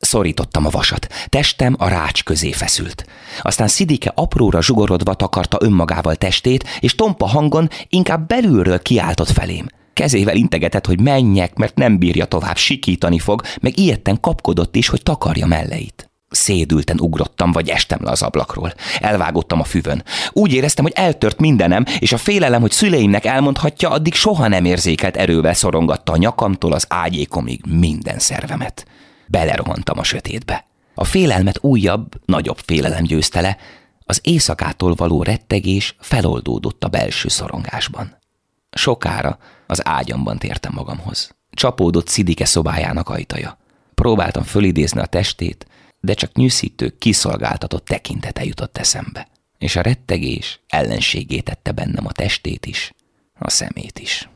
Szorítottam 0.00 0.66
a 0.66 0.70
vasat, 0.70 1.06
testem 1.28 1.74
a 1.78 1.88
rács 1.88 2.24
közé 2.24 2.52
feszült. 2.52 3.06
Aztán 3.42 3.68
Szidike 3.68 4.12
apróra 4.14 4.62
zsugorodva 4.62 5.14
takarta 5.14 5.58
önmagával 5.60 6.16
testét, 6.16 6.68
és 6.80 6.94
tompa 6.94 7.26
hangon 7.26 7.68
inkább 7.88 8.26
belülről 8.26 8.82
kiáltott 8.82 9.30
felém. 9.30 9.66
Kezével 9.96 10.36
integetett, 10.36 10.86
hogy 10.86 11.00
menjek, 11.00 11.54
mert 11.54 11.74
nem 11.76 11.98
bírja 11.98 12.24
tovább, 12.24 12.56
sikítani 12.56 13.18
fog, 13.18 13.42
meg 13.60 13.78
ilyetten 13.78 14.20
kapkodott 14.20 14.76
is, 14.76 14.88
hogy 14.88 15.02
takarja 15.02 15.46
melleit. 15.46 16.10
Szédülten 16.30 17.00
ugrottam, 17.00 17.52
vagy 17.52 17.68
estem 17.68 17.98
le 18.02 18.10
az 18.10 18.22
ablakról. 18.22 18.72
Elvágottam 19.00 19.60
a 19.60 19.64
füvön. 19.64 20.04
Úgy 20.32 20.52
éreztem, 20.52 20.84
hogy 20.84 20.92
eltört 20.96 21.40
mindenem, 21.40 21.84
és 21.98 22.12
a 22.12 22.16
félelem, 22.18 22.60
hogy 22.60 22.70
szüleimnek 22.70 23.24
elmondhatja, 23.24 23.90
addig 23.90 24.14
soha 24.14 24.48
nem 24.48 24.64
érzékelt 24.64 25.16
erővel 25.16 25.54
szorongatta 25.54 26.12
a 26.12 26.16
nyakamtól 26.16 26.72
az 26.72 26.86
ágyékomig 26.88 27.60
minden 27.68 28.18
szervemet. 28.18 28.86
Belerohantam 29.26 29.98
a 29.98 30.04
sötétbe. 30.04 30.66
A 30.94 31.04
félelmet 31.04 31.58
újabb, 31.60 32.08
nagyobb 32.24 32.58
félelem 32.64 33.04
győzte 33.04 33.40
le, 33.40 33.56
az 34.04 34.20
éjszakától 34.22 34.94
való 34.94 35.22
rettegés 35.22 35.96
feloldódott 36.00 36.84
a 36.84 36.88
belső 36.88 37.28
szorongásban. 37.28 38.24
Sokára 38.76 39.38
az 39.66 39.86
ágyamban 39.86 40.38
tértem 40.38 40.72
magamhoz. 40.74 41.34
Csapódott 41.50 42.08
Szidike 42.08 42.44
szobájának 42.44 43.08
ajtaja. 43.08 43.58
Próbáltam 43.94 44.42
fölidézni 44.42 45.00
a 45.00 45.06
testét, 45.06 45.66
de 46.00 46.14
csak 46.14 46.32
nyűszítő, 46.34 46.94
kiszolgáltatott 46.98 47.84
tekintete 47.84 48.44
jutott 48.44 48.78
eszembe. 48.78 49.28
És 49.58 49.76
a 49.76 49.80
rettegés 49.80 50.60
ellenségé 50.66 51.40
tette 51.40 51.72
bennem 51.72 52.06
a 52.06 52.12
testét 52.12 52.66
is, 52.66 52.92
a 53.38 53.50
szemét 53.50 53.98
is. 53.98 54.28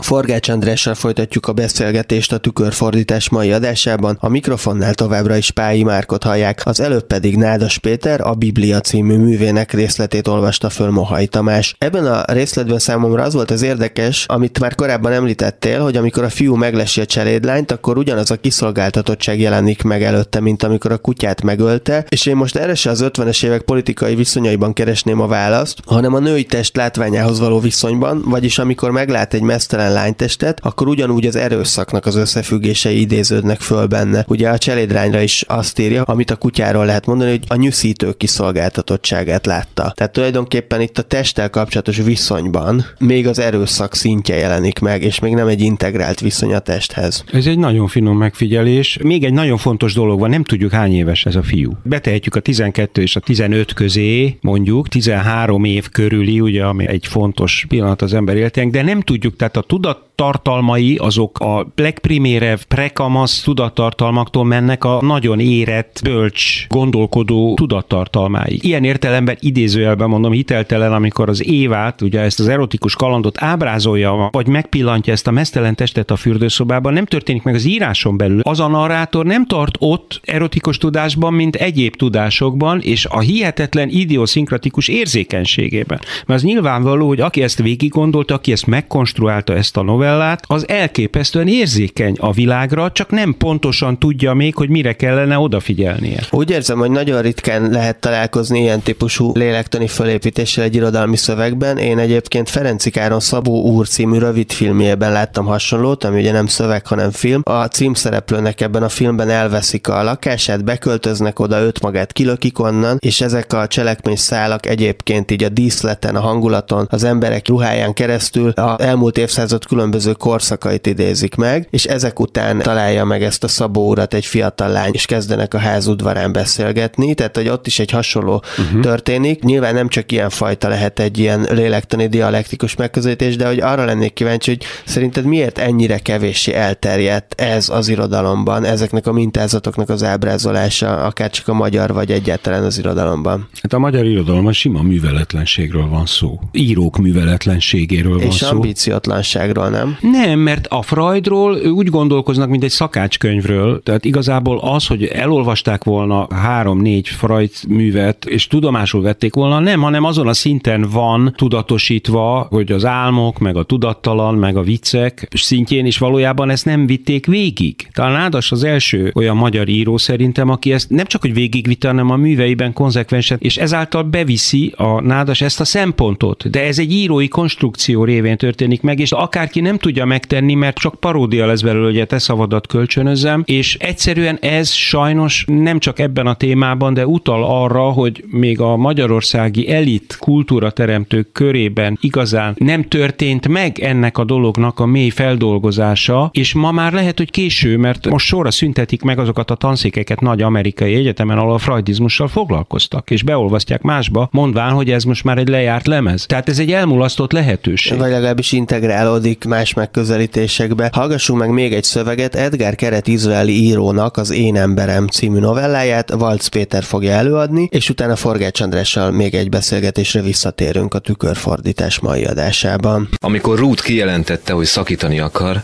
Forgács 0.00 0.48
Andrással 0.48 0.94
folytatjuk 0.94 1.46
a 1.46 1.52
beszélgetést 1.52 2.32
a 2.32 2.38
tükörfordítás 2.38 3.28
mai 3.28 3.52
adásában, 3.52 4.16
a 4.20 4.28
mikrofonnál 4.28 4.94
továbbra 4.94 5.36
is 5.36 5.50
Pályi 5.50 5.82
Márkot 5.82 6.22
hallják, 6.22 6.60
az 6.64 6.80
előbb 6.80 7.06
pedig 7.06 7.36
Nádas 7.36 7.78
Péter 7.78 8.20
a 8.20 8.34
Biblia 8.34 8.80
című 8.80 9.16
művének 9.16 9.72
részletét 9.72 10.28
olvasta 10.28 10.70
föl 10.70 10.90
Mohai 10.90 11.26
Tamás. 11.26 11.74
Ebben 11.78 12.06
a 12.06 12.22
részletben 12.32 12.78
számomra 12.78 13.22
az 13.22 13.34
volt 13.34 13.50
az 13.50 13.62
érdekes, 13.62 14.24
amit 14.28 14.60
már 14.60 14.74
korábban 14.74 15.12
említettél, 15.12 15.80
hogy 15.80 15.96
amikor 15.96 16.24
a 16.24 16.28
fiú 16.28 16.54
meglesi 16.54 17.00
a 17.00 17.06
cselédlányt, 17.06 17.70
akkor 17.70 17.98
ugyanaz 17.98 18.30
a 18.30 18.36
kiszolgáltatottság 18.36 19.40
jelenik 19.40 19.82
meg 19.82 20.02
előtte, 20.02 20.40
mint 20.40 20.62
amikor 20.62 20.92
a 20.92 20.98
kutyát 20.98 21.42
megölte, 21.42 22.04
és 22.08 22.26
én 22.26 22.36
most 22.36 22.56
erre 22.56 22.74
se 22.74 22.90
az 22.90 23.04
50-es 23.04 23.44
évek 23.44 23.62
politikai 23.62 24.14
viszonyaiban 24.14 24.72
keresném 24.72 25.20
a 25.20 25.26
választ, 25.26 25.78
hanem 25.86 26.14
a 26.14 26.18
női 26.18 26.44
test 26.44 26.76
látványához 26.76 27.38
való 27.38 27.60
viszonyban, 27.60 28.22
vagyis 28.24 28.58
amikor 28.58 28.90
meglát 28.90 29.34
egy 29.34 29.42
mesztelen 29.42 29.85
nőtelen 29.86 29.92
lánytestet, 29.92 30.60
akkor 30.62 30.88
ugyanúgy 30.88 31.26
az 31.26 31.36
erőszaknak 31.36 32.06
az 32.06 32.16
összefüggései 32.16 33.00
idéződnek 33.00 33.60
föl 33.60 33.86
benne. 33.86 34.24
Ugye 34.28 34.48
a 34.48 34.58
cselédrányra 34.58 35.20
is 35.20 35.44
azt 35.48 35.78
írja, 35.78 36.02
amit 36.02 36.30
a 36.30 36.36
kutyáról 36.36 36.84
lehet 36.84 37.06
mondani, 37.06 37.30
hogy 37.30 37.44
a 37.48 37.54
nyűszítő 37.54 38.12
kiszolgáltatottságát 38.12 39.46
látta. 39.46 39.92
Tehát 39.94 40.12
tulajdonképpen 40.12 40.80
itt 40.80 40.98
a 40.98 41.02
testtel 41.02 41.50
kapcsolatos 41.50 41.96
viszonyban 41.96 42.84
még 42.98 43.26
az 43.26 43.38
erőszak 43.38 43.94
szintje 43.94 44.36
jelenik 44.36 44.78
meg, 44.78 45.02
és 45.02 45.18
még 45.18 45.34
nem 45.34 45.46
egy 45.46 45.60
integrált 45.60 46.20
viszony 46.20 46.54
a 46.54 46.58
testhez. 46.58 47.24
Ez 47.32 47.46
egy 47.46 47.58
nagyon 47.58 47.88
finom 47.88 48.16
megfigyelés. 48.16 48.98
Még 49.02 49.24
egy 49.24 49.32
nagyon 49.32 49.56
fontos 49.56 49.94
dolog 49.94 50.20
van, 50.20 50.30
nem 50.30 50.44
tudjuk 50.44 50.70
hány 50.70 50.94
éves 50.94 51.26
ez 51.26 51.36
a 51.36 51.42
fiú. 51.42 51.72
Betehetjük 51.82 52.34
a 52.34 52.40
12 52.40 53.02
és 53.02 53.16
a 53.16 53.20
15 53.20 53.72
közé, 53.72 54.36
mondjuk 54.40 54.88
13 54.88 55.64
év 55.64 55.88
körüli, 55.88 56.40
ugye, 56.40 56.64
ami 56.64 56.86
egy 56.86 57.06
fontos 57.06 57.64
pillanat 57.68 58.02
az 58.02 58.14
ember 58.14 58.36
életének, 58.36 58.70
de 58.70 58.82
nem 58.82 59.00
tudjuk, 59.00 59.36
tehát 59.36 59.56
a 59.56 59.60
туда 59.78 60.05
tudattartalmai 60.16 60.96
azok 60.96 61.38
a 61.38 61.66
legprimérev, 61.74 62.58
prekamasz 62.68 63.42
tudattartalmaktól 63.42 64.44
mennek 64.44 64.84
a 64.84 64.98
nagyon 65.02 65.40
érett, 65.40 66.00
bölcs, 66.02 66.66
gondolkodó 66.68 67.54
tudattartalmáig. 67.54 68.64
Ilyen 68.64 68.84
értelemben 68.84 69.36
idézőjelben 69.40 70.08
mondom 70.08 70.32
hiteltelen, 70.32 70.92
amikor 70.92 71.28
az 71.28 71.46
Évát, 71.46 72.02
ugye 72.02 72.20
ezt 72.20 72.40
az 72.40 72.48
erotikus 72.48 72.96
kalandot 72.96 73.42
ábrázolja, 73.42 74.28
vagy 74.32 74.46
megpillantja 74.46 75.12
ezt 75.12 75.26
a 75.26 75.30
mesztelen 75.30 75.74
testet 75.74 76.10
a 76.10 76.16
fürdőszobában, 76.16 76.92
nem 76.92 77.06
történik 77.06 77.42
meg 77.42 77.54
az 77.54 77.64
íráson 77.64 78.16
belül. 78.16 78.40
Az 78.40 78.60
a 78.60 78.68
narrátor 78.68 79.24
nem 79.24 79.46
tart 79.46 79.76
ott 79.78 80.20
erotikus 80.24 80.78
tudásban, 80.78 81.32
mint 81.32 81.56
egyéb 81.56 81.96
tudásokban, 81.96 82.80
és 82.80 83.06
a 83.06 83.20
hihetetlen 83.20 83.88
idioszinkratikus 83.88 84.88
érzékenységében. 84.88 86.00
Mert 86.26 86.40
az 86.40 86.42
nyilvánvaló, 86.42 87.06
hogy 87.06 87.20
aki 87.20 87.42
ezt 87.42 87.62
végig 87.62 87.90
gondolta, 87.90 88.34
aki 88.34 88.52
ezt 88.52 88.66
megkonstruálta, 88.66 89.54
ezt 89.54 89.76
a 89.76 89.82
novellát, 89.82 90.04
az 90.46 90.68
elképesztően 90.68 91.48
érzékeny 91.48 92.16
a 92.20 92.32
világra, 92.32 92.92
csak 92.92 93.10
nem 93.10 93.34
pontosan 93.38 93.98
tudja 93.98 94.34
még, 94.34 94.54
hogy 94.54 94.68
mire 94.68 94.92
kellene 94.92 95.38
odafigyelnie. 95.38 96.20
Úgy 96.30 96.50
érzem, 96.50 96.78
hogy 96.78 96.90
nagyon 96.90 97.22
ritkán 97.22 97.70
lehet 97.70 98.00
találkozni 98.00 98.60
ilyen 98.60 98.80
típusú 98.80 99.32
lélektani 99.34 99.86
fölépítéssel 99.86 100.64
egy 100.64 100.74
irodalmi 100.74 101.16
szövegben. 101.16 101.78
Én 101.78 101.98
egyébként 101.98 102.50
Ferenci 102.50 102.90
Káron 102.90 103.20
Szabó 103.20 103.62
úr 103.62 103.88
című 103.88 104.18
rövid 104.18 104.52
filmjében 104.52 105.12
láttam 105.12 105.46
hasonlót, 105.46 106.04
ami 106.04 106.20
ugye 106.20 106.32
nem 106.32 106.46
szöveg, 106.46 106.86
hanem 106.86 107.10
film. 107.10 107.40
A 107.44 107.64
címszereplőnek 107.64 108.60
ebben 108.60 108.82
a 108.82 108.88
filmben 108.88 109.30
elveszik 109.30 109.88
a 109.88 110.02
lakását, 110.02 110.64
beköltöznek 110.64 111.38
oda, 111.38 111.60
őt 111.60 111.80
magát 111.80 112.12
kilökik 112.12 112.58
onnan, 112.58 112.96
és 113.00 113.20
ezek 113.20 113.52
a 113.52 113.66
cselekmény 113.66 114.16
szálak 114.16 114.66
egyébként 114.66 115.30
így 115.30 115.44
a 115.44 115.48
díszleten, 115.48 116.16
a 116.16 116.20
hangulaton, 116.20 116.86
az 116.90 117.04
emberek 117.04 117.48
ruháján 117.48 117.92
keresztül 117.92 118.50
a 118.50 118.76
elmúlt 118.82 119.18
évszázad 119.18 119.56
évszázad 119.56 119.64
különböző 119.96 120.30
korszakait 120.30 120.86
idézik 120.86 121.34
meg, 121.34 121.66
és 121.70 121.84
ezek 121.84 122.20
után 122.20 122.58
találja 122.58 123.04
meg 123.04 123.22
ezt 123.22 123.44
a 123.44 123.48
Szabó 123.48 123.88
urat 123.88 124.14
egy 124.14 124.26
fiatal 124.26 124.68
lány, 124.68 124.90
és 124.92 125.06
kezdenek 125.06 125.54
a 125.54 125.58
ház 125.58 125.86
udvarán 125.86 126.32
beszélgetni, 126.32 127.14
tehát 127.14 127.36
hogy 127.36 127.48
ott 127.48 127.66
is 127.66 127.78
egy 127.78 127.90
hasonló 127.90 128.42
uh-huh. 128.58 128.80
történik. 128.80 129.42
Nyilván 129.42 129.74
nem 129.74 129.88
csak 129.88 130.12
ilyen 130.12 130.30
fajta 130.30 130.68
lehet 130.68 130.98
egy 130.98 131.18
ilyen 131.18 131.46
lélektani 131.50 132.06
dialektikus 132.06 132.74
megközelítés, 132.76 133.36
de 133.36 133.46
hogy 133.46 133.60
arra 133.60 133.84
lennék 133.84 134.12
kíváncsi, 134.12 134.50
hogy 134.50 134.64
szerinted 134.84 135.24
miért 135.24 135.58
ennyire 135.58 135.98
kevéssé 135.98 136.52
elterjedt 136.52 137.40
ez 137.40 137.68
az 137.68 137.88
irodalomban, 137.88 138.64
ezeknek 138.64 139.06
a 139.06 139.12
mintázatoknak 139.12 139.88
az 139.88 140.02
ábrázolása, 140.02 141.04
akár 141.04 141.30
csak 141.30 141.48
a 141.48 141.54
magyar, 141.54 141.92
vagy 141.92 142.10
egyáltalán 142.10 142.64
az 142.64 142.78
irodalomban? 142.78 143.48
Hát 143.62 143.72
a 143.72 143.78
magyar 143.78 144.04
irodalomban 144.04 144.52
sima 144.52 144.82
műveletlenségről 144.82 145.88
van 145.88 146.06
szó. 146.06 146.40
Írók 146.52 146.96
műveletlenségéről 146.96 148.18
van 148.18 148.26
és 148.26 148.34
szó. 148.34 148.46
És 148.46 148.52
ambíciótlanság 148.52 149.46
valóságról, 149.46 149.70
nem? 150.00 150.26
Nem, 150.26 150.38
mert 150.38 150.66
a 150.66 150.82
Freudról 150.82 151.54
úgy 151.54 151.88
gondolkoznak, 151.88 152.48
mint 152.48 152.64
egy 152.64 152.70
szakácskönyvről. 152.70 153.82
Tehát 153.82 154.04
igazából 154.04 154.58
az, 154.58 154.86
hogy 154.86 155.04
elolvasták 155.04 155.84
volna 155.84 156.26
három-négy 156.34 157.08
Freud 157.08 157.50
művet, 157.68 158.24
és 158.24 158.46
tudomásul 158.46 159.02
vették 159.02 159.34
volna, 159.34 159.58
nem, 159.58 159.80
hanem 159.80 160.04
azon 160.04 160.28
a 160.28 160.32
szinten 160.32 160.86
van 160.92 161.32
tudatosítva, 161.36 162.46
hogy 162.50 162.72
az 162.72 162.84
álmok, 162.84 163.38
meg 163.38 163.56
a 163.56 163.62
tudattalan, 163.62 164.34
meg 164.34 164.56
a 164.56 164.62
viccek 164.62 165.28
szintjén 165.34 165.86
is 165.86 165.98
valójában 165.98 166.50
ezt 166.50 166.64
nem 166.64 166.86
vitték 166.86 167.26
végig. 167.26 167.88
Talán 167.92 168.12
Nádas 168.12 168.52
az 168.52 168.64
első 168.64 169.10
olyan 169.14 169.36
magyar 169.36 169.68
író 169.68 169.96
szerintem, 169.96 170.48
aki 170.48 170.72
ezt 170.72 170.90
nem 170.90 171.06
csak, 171.06 171.20
hogy 171.20 171.34
végigvitte, 171.34 171.88
hanem 171.88 172.10
a 172.10 172.16
műveiben 172.16 172.72
konzekvensen, 172.72 173.38
és 173.40 173.56
ezáltal 173.56 174.02
beviszi 174.02 174.72
a 174.76 175.00
Nádas 175.00 175.40
ezt 175.40 175.60
a 175.60 175.64
szempontot. 175.64 176.50
De 176.50 176.62
ez 176.62 176.78
egy 176.78 176.92
írói 176.92 177.28
konstrukció 177.28 178.04
révén 178.04 178.36
történik 178.36 178.82
meg, 178.82 178.98
és 178.98 179.12
akár 179.12 179.36
akárki 179.36 179.60
nem 179.60 179.75
tudja 179.78 180.04
megtenni, 180.04 180.54
mert 180.54 180.78
csak 180.78 180.94
paródia 180.94 181.46
lesz 181.46 181.60
belőle, 181.60 181.98
hogy 181.98 182.06
te 182.06 182.18
szavadat 182.18 182.66
kölcsönözem, 182.66 183.42
és 183.44 183.74
egyszerűen 183.74 184.38
ez 184.40 184.70
sajnos 184.70 185.44
nem 185.46 185.78
csak 185.78 185.98
ebben 185.98 186.26
a 186.26 186.34
témában, 186.34 186.94
de 186.94 187.06
utal 187.06 187.44
arra, 187.44 187.80
hogy 187.80 188.24
még 188.30 188.60
a 188.60 188.76
magyarországi 188.76 189.72
elit 189.72 190.16
kultúra 190.20 190.70
teremtők 190.70 191.32
körében 191.32 191.98
igazán 192.00 192.54
nem 192.58 192.82
történt 192.82 193.48
meg 193.48 193.78
ennek 193.78 194.18
a 194.18 194.24
dolognak 194.24 194.80
a 194.80 194.86
mély 194.86 195.08
feldolgozása, 195.08 196.30
és 196.32 196.54
ma 196.54 196.70
már 196.70 196.92
lehet, 196.92 197.18
hogy 197.18 197.30
késő, 197.30 197.76
mert 197.76 198.08
most 198.08 198.26
sorra 198.26 198.50
szüntetik 198.50 199.02
meg 199.02 199.18
azokat 199.18 199.50
a 199.50 199.54
tanszékeket 199.54 200.20
nagy 200.20 200.42
amerikai 200.42 200.94
egyetemen, 200.94 201.38
ahol 201.38 201.54
a 201.54 201.58
freudizmussal 201.58 202.28
foglalkoztak, 202.28 203.10
és 203.10 203.22
beolvasztják 203.22 203.82
másba, 203.82 204.28
mondván, 204.32 204.72
hogy 204.72 204.90
ez 204.90 205.04
most 205.04 205.24
már 205.24 205.38
egy 205.38 205.48
lejárt 205.48 205.86
lemez. 205.86 206.26
Tehát 206.26 206.48
ez 206.48 206.58
egy 206.58 206.72
elmulasztott 206.72 207.32
lehetőség. 207.32 207.98
Vagy 207.98 208.10
legalábbis 208.10 208.52
integrálódik 208.52 209.24
kapcsolódik 209.26 209.44
más 209.66 209.74
megközelítésekbe. 209.74 210.90
Hallgassunk 210.92 211.40
meg 211.40 211.50
még 211.50 211.72
egy 211.72 211.84
szöveget, 211.84 212.34
Edgar 212.34 212.74
Keret 212.74 213.06
izraeli 213.06 213.62
írónak 213.62 214.16
az 214.16 214.30
Én 214.30 214.56
emberem 214.56 215.06
című 215.06 215.38
novelláját, 215.38 216.10
Valc 216.10 216.46
Péter 216.46 216.82
fogja 216.82 217.12
előadni, 217.12 217.68
és 217.70 217.88
utána 217.88 218.16
Forgács 218.16 218.60
Andrással 218.60 219.10
még 219.10 219.34
egy 219.34 219.48
beszélgetésre 219.48 220.20
visszatérünk 220.20 220.94
a 220.94 220.98
tükörfordítás 220.98 221.98
mai 221.98 222.24
adásában. 222.24 223.08
Amikor 223.20 223.58
Ruth 223.58 223.82
kijelentette, 223.82 224.52
hogy 224.52 224.66
szakítani 224.66 225.20
akar, 225.20 225.62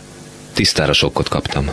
tisztára 0.53 0.93
sokkot 0.93 1.29
kaptam. 1.29 1.69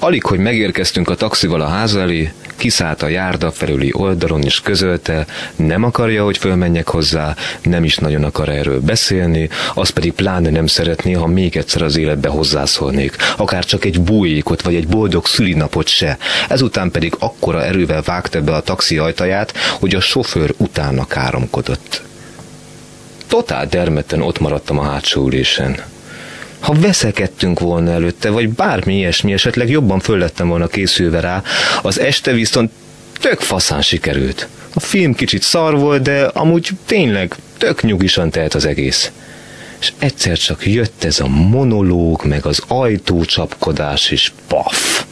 Alig, 0.00 0.24
hogy 0.24 0.38
megérkeztünk 0.38 1.08
a 1.08 1.14
taxival 1.14 1.60
a 1.60 1.66
ház 1.66 1.96
elé, 1.96 2.32
kiszállt 2.56 3.02
a 3.02 3.08
járda 3.08 3.50
felüli 3.50 3.90
oldalon 3.92 4.42
is 4.42 4.60
közölte, 4.60 5.26
nem 5.56 5.84
akarja, 5.84 6.24
hogy 6.24 6.38
fölmenjek 6.38 6.88
hozzá, 6.88 7.36
nem 7.62 7.84
is 7.84 7.96
nagyon 7.96 8.24
akar 8.24 8.48
erről 8.48 8.80
beszélni, 8.80 9.48
az 9.74 9.90
pedig 9.90 10.12
pláne 10.12 10.50
nem 10.50 10.66
szeretné, 10.66 11.12
ha 11.12 11.26
még 11.26 11.56
egyszer 11.56 11.82
az 11.82 11.96
életbe 11.96 12.28
hozzászólnék, 12.28 13.16
akár 13.36 13.64
csak 13.64 13.84
egy 13.84 14.00
bújékot 14.00 14.62
vagy 14.62 14.74
egy 14.74 14.88
boldog 14.88 15.26
szülinapot 15.26 15.88
se. 15.88 16.18
Ezután 16.48 16.90
pedig 16.90 17.14
akkora 17.18 17.64
erővel 17.64 18.02
vágta 18.02 18.42
be 18.42 18.54
a 18.54 18.60
taxi 18.60 18.98
ajtaját, 18.98 19.56
hogy 19.56 19.94
a 19.94 20.00
sofőr 20.00 20.54
utána 20.56 21.06
káromkodott. 21.06 22.02
Totál 23.26 23.66
dermedten 23.66 24.22
ott 24.22 24.38
maradtam 24.38 24.78
a 24.78 24.90
hátsó 24.90 25.26
ülésen. 25.26 25.76
Ha 26.60 26.74
veszekedtünk 26.74 27.60
volna 27.60 27.90
előtte, 27.90 28.30
vagy 28.30 28.48
bármi 28.48 28.96
ilyesmi, 28.96 29.32
esetleg 29.32 29.68
jobban 29.68 30.00
föllettem 30.00 30.48
volna 30.48 30.66
készülve 30.66 31.20
rá, 31.20 31.42
az 31.82 32.00
este 32.00 32.32
viszont 32.32 32.70
tök 33.20 33.40
faszán 33.40 33.82
sikerült. 33.82 34.48
A 34.74 34.80
film 34.80 35.14
kicsit 35.14 35.42
szar 35.42 35.78
volt, 35.78 36.02
de 36.02 36.24
amúgy 36.24 36.70
tényleg 36.86 37.34
tök 37.58 37.82
nyugisan 37.82 38.30
telt 38.30 38.54
az 38.54 38.64
egész. 38.64 39.10
És 39.80 39.92
egyszer 39.98 40.38
csak 40.38 40.66
jött 40.66 41.04
ez 41.04 41.20
a 41.20 41.26
monológ, 41.26 42.24
meg 42.24 42.46
az 42.46 42.62
ajtócsapkodás, 42.66 44.10
és 44.10 44.32
paf! 44.46 45.04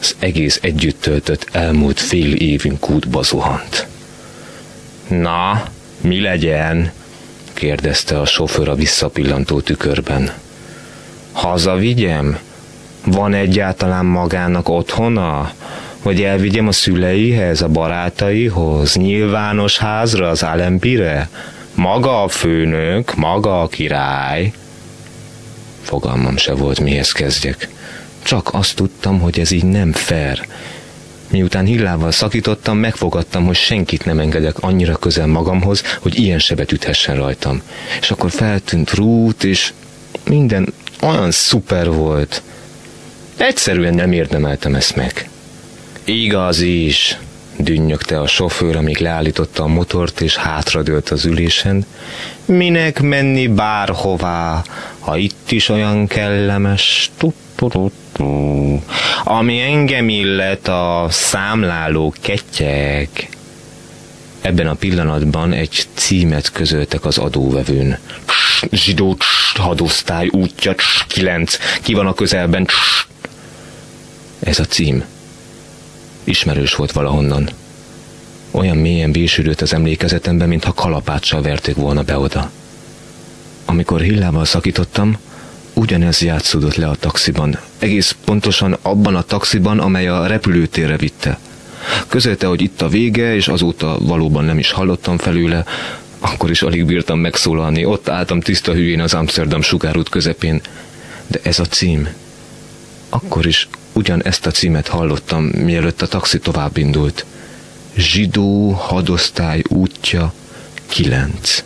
Az 0.00 0.16
egész 0.18 0.58
együtt 0.62 1.00
töltött 1.00 1.46
elmúlt 1.52 2.00
fél 2.00 2.34
évünk 2.34 2.90
útba 2.90 3.22
zuhant. 3.22 3.86
Na, 5.08 5.64
mi 6.00 6.20
legyen? 6.20 6.92
kérdezte 7.52 8.20
a 8.20 8.26
sofőr 8.26 8.68
a 8.68 8.74
visszapillantó 8.74 9.60
tükörben. 9.60 10.32
Hazavigyem? 11.36 12.38
Van 13.04 13.34
egyáltalán 13.34 14.04
magának 14.04 14.68
otthona? 14.68 15.52
Hogy 16.02 16.22
elvigyem 16.22 16.68
a 16.68 16.72
szüleihez, 16.72 17.62
a 17.62 17.68
barátaihoz, 17.68 18.94
nyilvános 18.94 19.78
házra, 19.78 20.28
az 20.28 20.42
Alempire? 20.42 21.28
Maga 21.74 22.22
a 22.22 22.28
főnök, 22.28 23.14
maga 23.14 23.60
a 23.60 23.68
király. 23.68 24.52
Fogalmam 25.82 26.36
se 26.36 26.54
volt, 26.54 26.80
mihez 26.80 27.12
kezdjek. 27.12 27.68
Csak 28.22 28.48
azt 28.52 28.76
tudtam, 28.76 29.20
hogy 29.20 29.38
ez 29.38 29.50
így 29.50 29.64
nem 29.64 29.92
fair. 29.92 30.46
Miután 31.30 31.64
hillával 31.64 32.10
szakítottam, 32.10 32.78
megfogadtam, 32.78 33.46
hogy 33.46 33.56
senkit 33.56 34.04
nem 34.04 34.18
engedek 34.18 34.58
annyira 34.58 34.96
közel 34.96 35.26
magamhoz, 35.26 35.82
hogy 36.00 36.18
ilyen 36.18 36.38
sebet 36.38 36.72
üthessen 36.72 37.16
rajtam. 37.16 37.62
És 38.00 38.10
akkor 38.10 38.30
feltűnt 38.30 38.90
rút, 38.94 39.44
és 39.44 39.72
minden 40.28 40.72
olyan 41.00 41.30
szuper 41.30 41.90
volt. 41.90 42.42
Egyszerűen 43.36 43.94
nem 43.94 44.12
érdemeltem 44.12 44.74
ezt 44.74 44.96
meg. 44.96 45.28
Igaz 46.04 46.60
is, 46.60 47.18
dünnyögte 47.56 48.20
a 48.20 48.26
sofőr, 48.26 48.76
amíg 48.76 48.98
leállította 48.98 49.62
a 49.62 49.66
motort 49.66 50.20
és 50.20 50.36
hátradőlt 50.36 51.08
az 51.08 51.24
ülésen. 51.24 51.86
Minek 52.44 53.00
menni 53.00 53.46
bárhová, 53.48 54.62
ha 54.98 55.16
itt 55.16 55.50
is 55.50 55.68
olyan 55.68 56.06
kellemes? 56.06 57.10
Ami 59.24 59.60
engem 59.60 60.08
illet 60.08 60.68
a 60.68 61.06
számláló 61.10 62.14
ketyek. 62.20 63.28
Ebben 64.40 64.66
a 64.66 64.74
pillanatban 64.74 65.52
egy 65.52 65.86
címet 65.94 66.52
közöltek 66.52 67.04
az 67.04 67.18
adóvevőn. 67.18 67.98
Zsidó 68.70 69.16
hadosztály 69.54 70.28
útja 70.30 70.74
9. 71.06 71.58
Ki 71.82 71.94
van 71.94 72.06
a 72.06 72.14
közelben? 72.14 72.66
Ez 74.38 74.58
a 74.58 74.64
cím. 74.64 75.04
Ismerős 76.24 76.74
volt 76.74 76.92
valahonnan. 76.92 77.48
Olyan 78.50 78.76
mélyen 78.76 79.12
bésülött 79.12 79.60
az 79.60 79.72
emlékezetembe, 79.72 80.46
mintha 80.46 80.72
kalapáccsal 80.72 81.42
verték 81.42 81.74
volna 81.74 82.02
be 82.02 82.18
oda. 82.18 82.50
Amikor 83.64 84.00
hillával 84.00 84.44
szakítottam, 84.44 85.18
ugyanez 85.72 86.22
játszódott 86.22 86.74
le 86.74 86.88
a 86.88 86.94
taxiban. 86.94 87.58
Egész 87.78 88.16
pontosan 88.24 88.76
abban 88.82 89.14
a 89.16 89.22
taxiban, 89.22 89.78
amely 89.78 90.08
a 90.08 90.26
repülőtérre 90.26 90.96
vitte. 90.96 91.38
Közölte, 92.08 92.46
hogy 92.46 92.60
itt 92.60 92.82
a 92.82 92.88
vége, 92.88 93.34
és 93.34 93.48
azóta 93.48 93.98
valóban 94.00 94.44
nem 94.44 94.58
is 94.58 94.70
hallottam 94.70 95.18
felőle, 95.18 95.64
akkor 96.32 96.50
is 96.50 96.62
alig 96.62 96.84
bírtam 96.84 97.18
megszólalni, 97.18 97.84
ott 97.84 98.08
álltam 98.08 98.40
tiszta 98.40 98.72
hülyén 98.72 99.00
az 99.00 99.14
Amsterdam 99.14 99.62
sugárút 99.62 100.08
közepén. 100.08 100.60
De 101.26 101.38
ez 101.42 101.58
a 101.58 101.64
cím, 101.64 102.08
akkor 103.08 103.46
is 103.46 103.68
ugyan 103.92 104.22
ezt 104.22 104.46
a 104.46 104.50
címet 104.50 104.88
hallottam, 104.88 105.44
mielőtt 105.44 106.02
a 106.02 106.06
taxi 106.06 106.38
tovább 106.38 106.76
indult. 106.76 107.24
Zsidó 107.96 108.70
hadosztály 108.70 109.62
útja 109.68 110.32
9. 110.86 111.64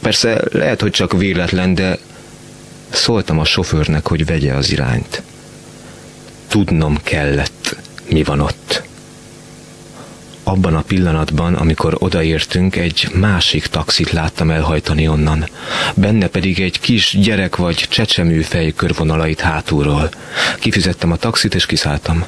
Persze 0.00 0.42
lehet, 0.52 0.80
hogy 0.80 0.90
csak 0.90 1.12
véletlen, 1.12 1.74
de 1.74 1.98
szóltam 2.90 3.38
a 3.38 3.44
sofőrnek, 3.44 4.06
hogy 4.06 4.26
vegye 4.26 4.54
az 4.54 4.70
irányt. 4.70 5.22
Tudnom 6.48 6.98
kellett, 7.02 7.76
mi 8.08 8.22
van 8.22 8.40
ott. 8.40 8.82
Abban 10.50 10.74
a 10.74 10.82
pillanatban, 10.82 11.54
amikor 11.54 11.96
odaértünk, 11.98 12.76
egy 12.76 13.08
másik 13.14 13.66
taxit 13.66 14.10
láttam 14.10 14.50
elhajtani 14.50 15.08
onnan. 15.08 15.48
Benne 15.94 16.26
pedig 16.26 16.60
egy 16.60 16.80
kis 16.80 17.16
gyerek 17.20 17.56
vagy 17.56 17.74
csecsemőfej 17.74 18.72
körvonalait 18.76 19.40
hátulról. 19.40 20.08
Kifizettem 20.58 21.12
a 21.12 21.16
taxit 21.16 21.54
és 21.54 21.66
kiszálltam. 21.66 22.24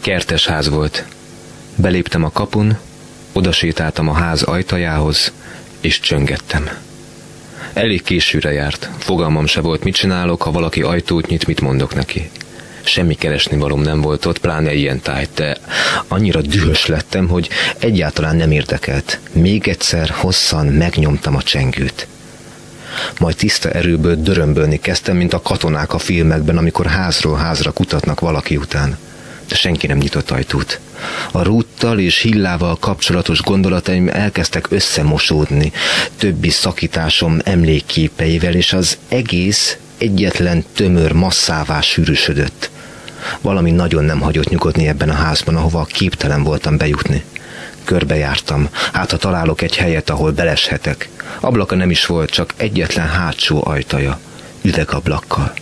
Kertes 0.00 0.46
ház 0.46 0.68
volt. 0.68 1.04
Beléptem 1.76 2.24
a 2.24 2.30
kapun, 2.30 2.78
odasétáltam 3.32 4.08
a 4.08 4.12
ház 4.14 4.42
ajtajához, 4.42 5.32
és 5.80 6.00
csöngettem. 6.00 6.68
Elég 7.72 8.02
későre 8.02 8.52
járt. 8.52 8.90
Fogalmam 8.98 9.46
se 9.46 9.60
volt, 9.60 9.84
mit 9.84 9.94
csinálok, 9.94 10.42
ha 10.42 10.50
valaki 10.50 10.82
ajtót 10.82 11.26
nyit, 11.26 11.46
mit 11.46 11.60
mondok 11.60 11.94
neki. 11.94 12.30
Semmi 12.82 13.14
keresni 13.14 13.56
valóm 13.56 13.80
nem 13.80 14.00
volt 14.00 14.24
ott, 14.24 14.38
pláne 14.38 14.74
ilyen 14.74 15.00
tájt, 15.00 15.30
de 15.34 15.56
annyira 16.08 16.40
dühös 16.40 16.86
lettem, 16.86 17.28
hogy 17.28 17.48
egyáltalán 17.78 18.36
nem 18.36 18.50
érdekelt. 18.50 19.18
Még 19.32 19.68
egyszer 19.68 20.08
hosszan 20.08 20.66
megnyomtam 20.66 21.36
a 21.36 21.42
csengőt. 21.42 22.06
Majd 23.18 23.36
tiszta 23.36 23.70
erőből 23.70 24.16
dörömbölni 24.16 24.80
kezdtem, 24.80 25.16
mint 25.16 25.32
a 25.32 25.42
katonák 25.42 25.94
a 25.94 25.98
filmekben, 25.98 26.56
amikor 26.56 26.86
házról 26.86 27.36
házra 27.36 27.70
kutatnak 27.70 28.20
valaki 28.20 28.56
után. 28.56 28.98
De 29.48 29.54
senki 29.54 29.86
nem 29.86 29.98
nyitott 29.98 30.30
ajtót. 30.30 30.80
A 31.32 31.42
rúttal 31.42 31.98
és 31.98 32.20
hillával 32.20 32.76
kapcsolatos 32.76 33.40
gondolataim 33.40 34.08
elkezdtek 34.08 34.66
összemosódni, 34.70 35.72
többi 36.16 36.50
szakításom 36.50 37.38
emlékképeivel, 37.44 38.54
és 38.54 38.72
az 38.72 38.98
egész 39.08 39.76
egyetlen 40.00 40.64
tömör 40.74 41.12
masszává 41.12 41.80
sűrűsödött. 41.80 42.70
Valami 43.40 43.70
nagyon 43.70 44.04
nem 44.04 44.20
hagyott 44.20 44.48
nyugodni 44.48 44.88
ebben 44.88 45.08
a 45.08 45.14
házban, 45.14 45.56
ahova 45.56 45.84
képtelen 45.84 46.42
voltam 46.42 46.76
bejutni. 46.76 47.24
Körbejártam, 47.84 48.68
hát 48.92 49.10
ha 49.10 49.16
találok 49.16 49.62
egy 49.62 49.76
helyet, 49.76 50.10
ahol 50.10 50.30
beleshetek. 50.30 51.08
Ablaka 51.40 51.74
nem 51.74 51.90
is 51.90 52.06
volt, 52.06 52.30
csak 52.30 52.54
egyetlen 52.56 53.08
hátsó 53.08 53.66
ajtaja, 53.66 54.18
üvegablakkal. 54.62 55.52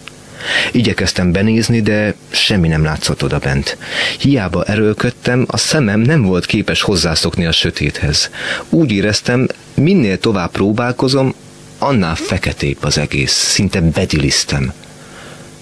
Igyekeztem 0.73 1.33
benézni, 1.33 1.81
de 1.81 2.15
semmi 2.31 2.69
nem 2.69 2.85
látszott 2.85 3.23
oda 3.23 3.39
bent. 3.39 3.77
Hiába 4.19 4.65
erőlködtem, 4.65 5.45
a 5.49 5.57
szemem 5.57 6.01
nem 6.01 6.23
volt 6.23 6.47
képes 6.47 6.83
hozzászokni 6.83 7.47
a 7.47 7.53
sötéthez. 7.53 8.31
Úgy 8.69 8.91
éreztem, 8.91 9.47
minél 9.75 10.19
tovább 10.19 10.51
próbálkozom, 10.51 11.35
annál 11.79 12.15
feketébb 12.15 12.79
az 12.81 12.99
egész, 12.99 13.33
szinte 13.33 13.81
bedilisztem. 13.81 14.73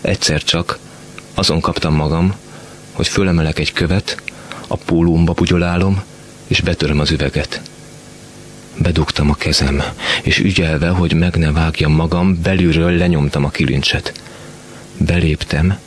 Egyszer 0.00 0.42
csak 0.42 0.78
azon 1.34 1.60
kaptam 1.60 1.94
magam, 1.94 2.34
hogy 2.92 3.08
fölemelek 3.08 3.58
egy 3.58 3.72
követ, 3.72 4.22
a 4.66 4.76
pólómba 4.76 5.32
bugyolálom, 5.32 6.02
és 6.46 6.60
betöröm 6.60 7.00
az 7.00 7.10
üveget. 7.10 7.60
Bedugtam 8.78 9.30
a 9.30 9.34
kezem, 9.34 9.82
és 10.22 10.38
ügyelve, 10.38 10.88
hogy 10.88 11.12
meg 11.12 11.36
ne 11.36 11.52
vágjam 11.52 11.92
magam, 11.92 12.42
belülről 12.42 12.90
lenyomtam 12.90 13.44
a 13.44 13.50
kilincset. 13.50 14.12
Beléptem, 14.96 15.78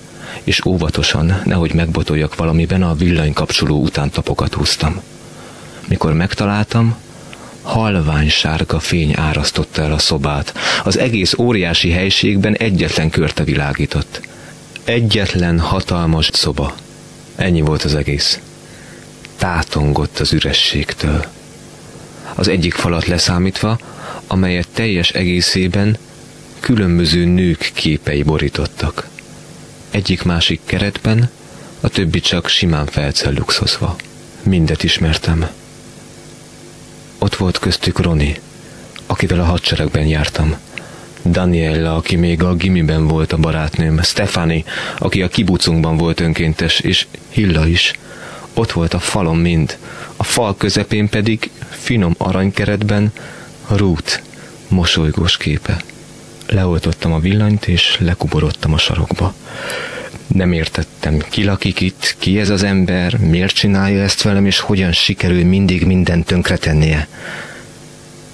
és 0.44 0.66
óvatosan, 0.66 1.42
nehogy 1.46 1.74
megbotoljak 1.74 2.36
valamiben, 2.36 2.84
a 2.84 2.96
villanykapcsoló 2.96 3.82
után 3.82 4.10
tapokat 4.10 4.54
húztam. 4.54 5.02
Mikor 5.88 6.14
megtaláltam, 6.14 6.96
halvány 7.70 8.30
sárga 8.30 8.80
fény 8.80 9.14
árasztotta 9.16 9.82
el 9.82 9.94
a 9.94 9.98
szobát. 9.98 10.54
Az 10.84 10.98
egész 10.98 11.34
óriási 11.38 11.92
helységben 11.92 12.56
egyetlen 12.56 13.10
körte 13.10 13.44
világított. 13.44 14.22
Egyetlen 14.84 15.60
hatalmas 15.60 16.30
szoba. 16.34 16.76
Ennyi 17.36 17.62
volt 17.62 17.84
az 17.84 17.96
egész. 17.96 18.40
Tátongott 19.38 20.20
az 20.20 20.34
ürességtől. 20.34 21.26
Az 22.36 22.48
egyik 22.48 22.74
falat 22.74 23.06
leszámítva, 23.06 23.80
amelyet 24.28 24.68
teljes 24.74 25.10
egészében 25.10 25.98
különböző 26.60 27.26
nők 27.26 27.72
képei 27.74 28.24
borítottak. 28.24 29.08
Egyik-másik 29.92 30.60
keretben, 30.66 31.30
a 31.82 31.90
többi 31.90 32.20
csak 32.20 32.48
simán 32.48 32.86
felcelluxozva. 32.86 33.96
Mindet 34.44 34.84
ismertem. 34.84 35.50
Ott 37.22 37.36
volt 37.36 37.60
köztük 37.60 38.00
Roni, 38.00 38.36
akivel 39.06 39.40
a 39.40 39.44
hadseregben 39.44 40.06
jártam. 40.06 40.56
Daniella, 41.26 41.96
aki 41.96 42.16
még 42.16 42.44
a 42.44 42.56
gimiben 42.56 43.08
volt 43.08 43.34
a 43.34 43.38
barátnőm, 43.38 44.02
Stefani, 44.02 44.64
aki 44.98 45.22
a 45.22 45.28
kibucunkban 45.28 45.98
volt 45.98 46.20
önkéntes, 46.20 46.80
és 46.80 47.08
Hilla 47.30 47.68
is. 47.68 47.94
Ott 48.54 48.72
volt 48.72 48.94
a 48.94 49.00
falon 49.00 49.38
mind, 49.38 49.78
a 50.16 50.24
fal 50.24 50.58
közepén 50.58 51.10
pedig, 51.10 51.50
finom 51.70 52.16
aranykeretben, 52.18 53.14
Ruth, 53.68 54.20
mosolygós 54.68 55.38
képe. 55.38 55.82
Leoltottam 56.48 57.14
a 57.14 57.20
villanyt, 57.20 57.68
és 57.68 57.98
lekuborodtam 58.00 58.74
a 58.74 58.78
sarokba. 58.78 59.34
Nem 60.34 60.52
értettem, 60.52 61.18
ki 61.30 61.44
lakik 61.44 61.80
itt, 61.80 62.16
ki 62.18 62.40
ez 62.40 62.50
az 62.50 62.64
ember, 62.64 63.18
miért 63.18 63.56
csinálja 63.56 64.02
ezt 64.02 64.22
velem, 64.22 64.46
és 64.46 64.60
hogyan 64.60 64.92
sikerül 64.92 65.46
mindig 65.46 65.86
mindent 65.86 66.26
tönkretennie. 66.26 67.08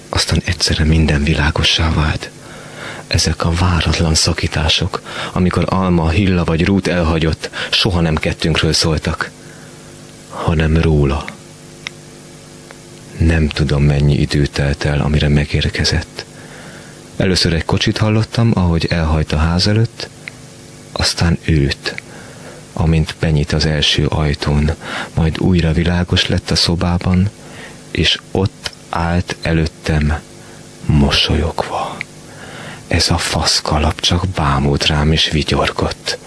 Aztán 0.08 0.42
egyszerre 0.44 0.84
minden 0.84 1.22
világossá 1.22 1.92
vált. 1.92 2.30
Ezek 3.06 3.44
a 3.44 3.52
váratlan 3.52 4.14
szakítások, 4.14 5.02
amikor 5.32 5.64
Alma, 5.66 6.08
Hilla 6.08 6.44
vagy 6.44 6.64
Rút 6.64 6.86
elhagyott, 6.86 7.50
soha 7.70 8.00
nem 8.00 8.14
kettőnkről 8.14 8.72
szóltak, 8.72 9.30
hanem 10.30 10.76
róla. 10.76 11.24
Nem 13.18 13.48
tudom, 13.48 13.82
mennyi 13.82 14.20
idő 14.20 14.46
telt 14.46 14.84
el, 14.84 15.00
amire 15.00 15.28
megérkezett. 15.28 16.24
Először 17.16 17.52
egy 17.52 17.64
kocsit 17.64 17.98
hallottam, 17.98 18.50
ahogy 18.54 18.86
elhajt 18.90 19.32
a 19.32 19.36
ház 19.36 19.66
előtt, 19.66 20.08
aztán 20.96 21.38
őt, 21.44 22.02
amint 22.72 23.14
benyit 23.20 23.52
az 23.52 23.66
első 23.66 24.06
ajtón, 24.06 24.70
majd 25.14 25.38
újra 25.38 25.72
világos 25.72 26.26
lett 26.26 26.50
a 26.50 26.54
szobában, 26.56 27.30
és 27.90 28.18
ott 28.30 28.70
állt 28.88 29.36
előttem, 29.42 30.20
mosolyogva. 30.86 31.96
Ez 32.88 33.10
a 33.10 33.18
faszkalap 33.18 34.00
csak 34.00 34.26
bámult 34.28 34.86
rám 34.86 35.12
és 35.12 35.30
vigyorgott. 35.30 36.18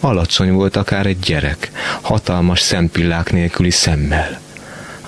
Alacsony 0.00 0.52
volt 0.52 0.76
akár 0.76 1.06
egy 1.06 1.18
gyerek, 1.18 1.70
hatalmas 2.00 2.60
szempillák 2.60 3.32
nélküli 3.32 3.70
szemmel. 3.70 4.40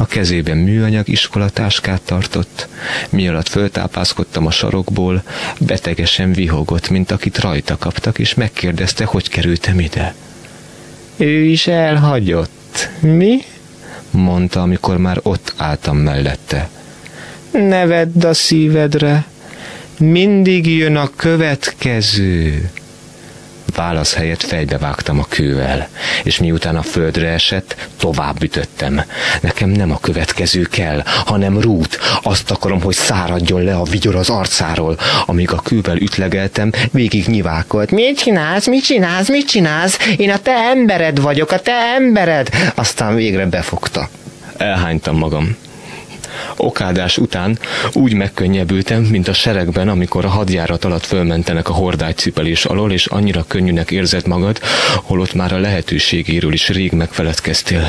A 0.02 0.06
kezében 0.06 0.56
műanyag 0.56 1.08
iskolatáskát 1.08 2.00
tartott, 2.02 2.68
mi 3.10 3.28
alatt 3.28 3.48
föltápászkodtam 3.48 4.46
a 4.46 4.50
sarokból, 4.50 5.22
betegesen 5.58 6.32
vihogott, 6.32 6.88
mint 6.88 7.10
akit 7.10 7.38
rajta 7.38 7.76
kaptak, 7.78 8.18
és 8.18 8.34
megkérdezte, 8.34 9.04
hogy 9.04 9.28
kerültem 9.28 9.80
ide. 9.80 10.14
Ő 11.16 11.44
is 11.44 11.66
elhagyott. 11.66 12.88
Mi? 13.00 13.38
mondta, 14.10 14.62
amikor 14.62 14.96
már 14.96 15.18
ott 15.22 15.54
álltam 15.56 15.96
mellette. 15.96 16.68
Ne 17.50 17.86
vedd 17.86 18.26
a 18.26 18.34
szívedre, 18.34 19.24
mindig 19.98 20.66
jön 20.66 20.96
a 20.96 21.10
következő. 21.16 22.70
Válasz 23.74 24.14
helyett 24.14 24.42
fejbevágtam 24.42 25.18
a 25.18 25.26
kővel, 25.28 25.88
és 26.22 26.38
miután 26.38 26.76
a 26.76 26.82
földre 26.82 27.28
esett, 27.28 27.88
tovább 27.98 28.42
ütöttem. 28.42 29.02
Nekem 29.40 29.68
nem 29.68 29.90
a 29.90 29.98
következő 30.00 30.62
kell, 30.62 31.02
hanem 31.04 31.60
rút. 31.60 31.98
Azt 32.22 32.50
akarom, 32.50 32.80
hogy 32.80 32.94
száradjon 32.94 33.62
le 33.62 33.74
a 33.74 33.82
vigyor 33.82 34.14
az 34.14 34.30
arcáról. 34.30 34.98
Amíg 35.26 35.50
a 35.52 35.60
kővel 35.60 35.96
ütlegeltem, 35.96 36.72
végig 36.90 37.26
nyivákolt. 37.26 37.90
Mit 37.90 38.18
csinálsz, 38.18 38.66
mit 38.66 38.84
csinálsz, 38.84 39.28
mit 39.28 39.46
csinálsz? 39.46 39.98
Én 40.16 40.30
a 40.30 40.38
te 40.38 40.52
embered 40.52 41.20
vagyok, 41.20 41.50
a 41.50 41.60
te 41.60 41.72
embered. 41.96 42.48
Aztán 42.74 43.14
végre 43.14 43.46
befogta. 43.46 44.08
Elhánytam 44.56 45.16
magam. 45.16 45.56
Okádás 46.56 47.18
után 47.18 47.58
úgy 47.92 48.12
megkönnyebbültem, 48.14 49.02
mint 49.02 49.28
a 49.28 49.32
seregben, 49.32 49.88
amikor 49.88 50.24
a 50.24 50.28
hadjárat 50.28 50.84
alatt 50.84 51.04
fölmentenek 51.04 51.68
a 51.68 51.72
hordágycipelés 51.72 52.64
alól, 52.64 52.92
és 52.92 53.06
annyira 53.06 53.44
könnyűnek 53.48 53.90
érzed 53.90 54.26
magad, 54.26 54.60
holott 55.02 55.34
már 55.34 55.52
a 55.52 55.58
lehetőségéről 55.58 56.52
is 56.52 56.68
rég 56.68 56.92
megfeledkeztél. 56.92 57.86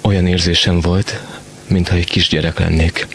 Olyan 0.00 0.26
érzésem 0.26 0.80
volt, 0.80 1.20
mintha 1.66 1.96
egy 1.96 2.06
kisgyerek 2.06 2.58
lennék, 2.58 3.06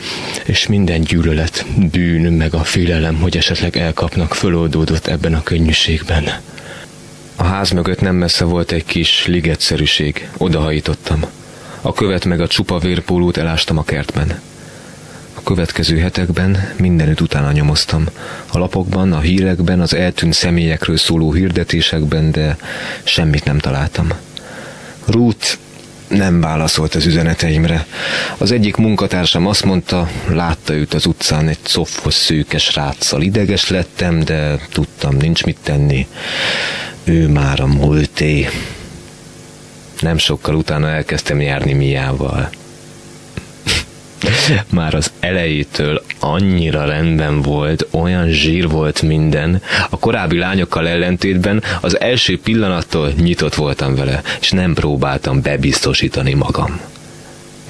és 0.45 0.67
minden 0.67 1.01
gyűlölet, 1.01 1.65
bűn, 1.91 2.33
meg 2.33 2.53
a 2.53 2.63
félelem, 2.63 3.15
hogy 3.15 3.37
esetleg 3.37 3.77
elkapnak, 3.77 4.33
föloldódott 4.33 5.07
ebben 5.07 5.33
a 5.33 5.43
könnyűségben. 5.43 6.23
A 7.35 7.43
ház 7.43 7.69
mögött 7.69 8.01
nem 8.01 8.15
messze 8.15 8.45
volt 8.45 8.71
egy 8.71 8.85
kis 8.85 9.25
ligetszerűség, 9.25 10.29
odahajítottam. 10.37 11.25
A 11.85 11.93
követ 11.93 12.25
meg 12.25 12.41
a 12.41 12.47
csupa 12.47 12.79
vérpólót 12.79 13.37
elástam 13.37 13.77
a 13.77 13.83
kertben. 13.83 14.39
A 15.33 15.43
következő 15.43 15.97
hetekben 15.97 16.73
mindenütt 16.77 17.21
utána 17.21 17.51
nyomoztam. 17.51 18.05
A 18.51 18.57
lapokban, 18.57 19.13
a 19.13 19.19
hírekben, 19.19 19.81
az 19.81 19.93
eltűnt 19.93 20.33
személyekről 20.33 20.97
szóló 20.97 21.33
hirdetésekben, 21.33 22.31
de 22.31 22.57
semmit 23.03 23.45
nem 23.45 23.57
találtam. 23.57 24.07
Ruth 25.05 25.57
nem 26.07 26.41
válaszolt 26.41 26.95
az 26.95 27.05
üzeneteimre. 27.05 27.85
Az 28.37 28.51
egyik 28.51 28.75
munkatársam 28.75 29.47
azt 29.47 29.65
mondta, 29.65 30.09
látta 30.27 30.73
őt 30.73 30.93
az 30.93 31.05
utcán 31.05 31.47
egy 31.47 31.59
szofos 31.63 32.13
szőkes 32.13 32.75
ráccal. 32.75 33.21
Ideges 33.21 33.69
lettem, 33.69 34.23
de 34.23 34.57
tudtam, 34.71 35.15
nincs 35.15 35.43
mit 35.43 35.57
tenni. 35.63 36.07
Ő 37.03 37.27
már 37.27 37.59
a 37.59 37.67
múlté. 37.67 38.49
Nem 40.05 40.17
sokkal 40.17 40.55
utána 40.55 40.87
elkezdtem 40.89 41.41
járni 41.41 41.73
Miával. 41.73 42.49
Már 44.69 44.93
az 44.93 45.11
elejétől 45.19 46.03
annyira 46.19 46.85
rendben 46.85 47.41
volt, 47.41 47.87
olyan 47.91 48.27
zsír 48.27 48.69
volt 48.69 49.01
minden, 49.01 49.61
a 49.89 49.99
korábbi 49.99 50.37
lányokkal 50.37 50.87
ellentétben 50.87 51.63
az 51.81 51.99
első 51.99 52.39
pillanattól 52.39 53.11
nyitott 53.17 53.55
voltam 53.55 53.95
vele, 53.95 54.21
és 54.41 54.51
nem 54.51 54.73
próbáltam 54.73 55.41
bebiztosítani 55.41 56.33
magam. 56.33 56.79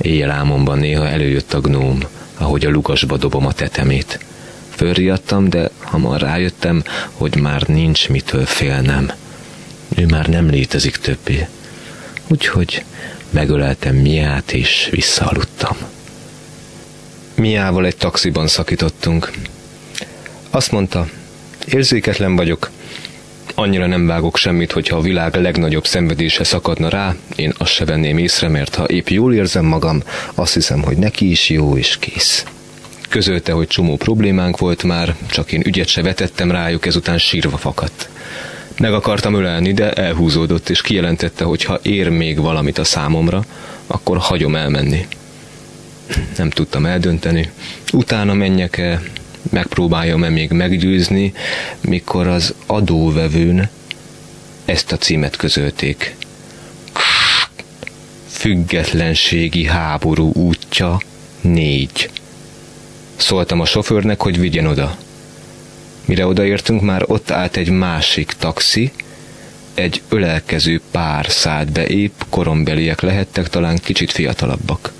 Éjjel 0.01 0.31
álmomban 0.31 0.77
néha 0.77 1.07
előjött 1.07 1.53
a 1.53 1.59
gnóm, 1.59 1.99
ahogy 2.37 2.65
a 2.65 2.69
lukasba 2.69 3.17
dobom 3.17 3.45
a 3.45 3.53
tetemét. 3.53 4.19
Fölriadtam, 4.69 5.49
de 5.49 5.69
hamar 5.79 6.21
rájöttem, 6.21 6.83
hogy 7.11 7.35
már 7.35 7.61
nincs 7.61 8.09
mitől 8.09 8.45
félnem. 8.45 9.11
Ő 9.95 10.05
már 10.05 10.27
nem 10.27 10.49
létezik 10.49 10.97
többé 10.97 11.47
úgyhogy 12.27 12.83
megöleltem 13.29 13.95
Miát 13.95 14.51
és 14.51 14.87
visszaaludtam. 14.91 15.77
Miával 17.35 17.85
egy 17.85 17.97
taxiban 17.97 18.47
szakítottunk. 18.47 19.31
Azt 20.49 20.71
mondta, 20.71 21.07
érzéketlen 21.65 22.35
vagyok, 22.35 22.69
annyira 23.55 23.87
nem 23.87 24.07
vágok 24.07 24.37
semmit, 24.37 24.71
hogyha 24.71 24.97
a 24.97 25.01
világ 25.01 25.35
legnagyobb 25.35 25.85
szenvedése 25.85 26.43
szakadna 26.43 26.89
rá, 26.89 27.15
én 27.35 27.53
azt 27.57 27.71
se 27.71 27.85
venném 27.85 28.17
észre, 28.17 28.47
mert 28.47 28.75
ha 28.75 28.85
épp 28.85 29.07
jól 29.07 29.33
érzem 29.33 29.65
magam, 29.65 30.03
azt 30.35 30.53
hiszem, 30.53 30.81
hogy 30.81 30.97
neki 30.97 31.29
is 31.29 31.49
jó 31.49 31.77
és 31.77 31.97
kész. 31.99 32.45
Közölte, 33.09 33.51
hogy 33.51 33.67
csomó 33.67 33.95
problémánk 33.95 34.57
volt 34.57 34.83
már, 34.83 35.15
csak 35.29 35.51
én 35.51 35.61
ügyet 35.65 35.87
se 35.87 36.01
vetettem 36.01 36.51
rájuk, 36.51 36.85
ezután 36.85 37.17
sírva 37.17 37.57
fakadt. 37.57 38.09
Meg 38.77 38.93
akartam 38.93 39.33
ölelni, 39.33 39.73
de 39.73 39.91
elhúzódott, 39.91 40.69
és 40.69 40.81
kijelentette, 40.81 41.43
hogy 41.43 41.63
ha 41.63 41.79
ér 41.81 42.09
még 42.09 42.39
valamit 42.39 42.77
a 42.77 42.83
számomra, 42.83 43.43
akkor 43.87 44.17
hagyom 44.17 44.55
elmenni. 44.55 45.07
Nem 46.37 46.49
tudtam 46.49 46.85
eldönteni. 46.85 47.51
Utána 47.93 48.33
menjek-e, 48.33 49.01
megpróbáljam-e 49.49 50.29
még 50.29 50.51
meggyőzni, 50.51 51.33
mikor 51.81 52.27
az 52.27 52.53
adóvevőn 52.65 53.69
ezt 54.65 54.91
a 54.91 54.97
címet 54.97 55.35
közölték. 55.35 56.15
Függetlenségi 58.27 59.65
háború 59.65 60.31
útja 60.31 60.97
négy. 61.41 62.09
Szóltam 63.15 63.59
a 63.59 63.65
sofőrnek, 63.65 64.21
hogy 64.21 64.39
vigyen 64.39 64.65
oda. 64.65 64.97
Mire 66.05 66.27
odaértünk, 66.27 66.81
már 66.81 67.03
ott 67.07 67.31
állt 67.31 67.57
egy 67.57 67.69
másik 67.69 68.31
taxi, 68.39 68.91
egy 69.73 70.01
ölelkező 70.09 70.81
pár 70.91 71.25
szállt 71.29 71.71
be, 71.71 71.87
épp 71.87 72.21
korombeliek 72.29 73.01
lehettek, 73.01 73.49
talán 73.49 73.77
kicsit 73.77 74.11
fiatalabbak. 74.11 74.91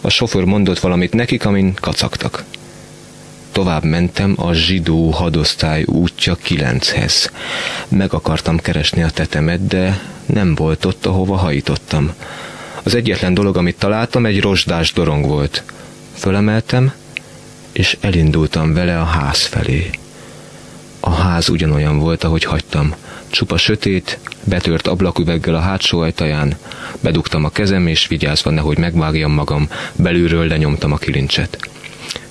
A 0.00 0.08
sofőr 0.08 0.44
mondott 0.44 0.78
valamit 0.78 1.12
nekik, 1.12 1.44
amin 1.44 1.74
kacagtak. 1.74 2.44
Tovább 3.52 3.84
mentem 3.84 4.34
a 4.36 4.52
zsidó 4.52 5.10
hadosztály 5.10 5.82
útja 5.82 6.34
kilenchez. 6.34 7.30
Meg 7.88 8.12
akartam 8.12 8.58
keresni 8.58 9.02
a 9.02 9.10
tetemet, 9.10 9.66
de 9.66 10.00
nem 10.26 10.54
volt 10.54 10.84
ott, 10.84 11.06
ahova 11.06 11.36
hajítottam. 11.36 12.12
Az 12.82 12.94
egyetlen 12.94 13.34
dolog, 13.34 13.56
amit 13.56 13.78
találtam, 13.78 14.26
egy 14.26 14.40
rozsdás 14.40 14.92
dorong 14.92 15.26
volt. 15.26 15.62
Fölemeltem, 16.14 16.92
és 17.72 17.96
elindultam 18.00 18.74
vele 18.74 19.00
a 19.00 19.04
ház 19.04 19.46
felé. 19.46 19.90
A 21.04 21.10
ház 21.10 21.48
ugyanolyan 21.48 21.98
volt, 21.98 22.24
ahogy 22.24 22.44
hagytam. 22.44 22.94
Csupa 23.30 23.56
sötét, 23.56 24.18
betört 24.44 24.86
ablaküveggel 24.86 25.54
a 25.54 25.60
hátsó 25.60 26.00
ajtaján. 26.00 26.56
Bedugtam 27.00 27.44
a 27.44 27.50
kezem, 27.50 27.86
és 27.86 28.06
vigyázva 28.06 28.50
nehogy 28.50 28.78
megvágjam 28.78 29.32
magam, 29.32 29.68
belülről 29.96 30.46
lenyomtam 30.46 30.92
a 30.92 30.96
kilincset. 30.96 31.58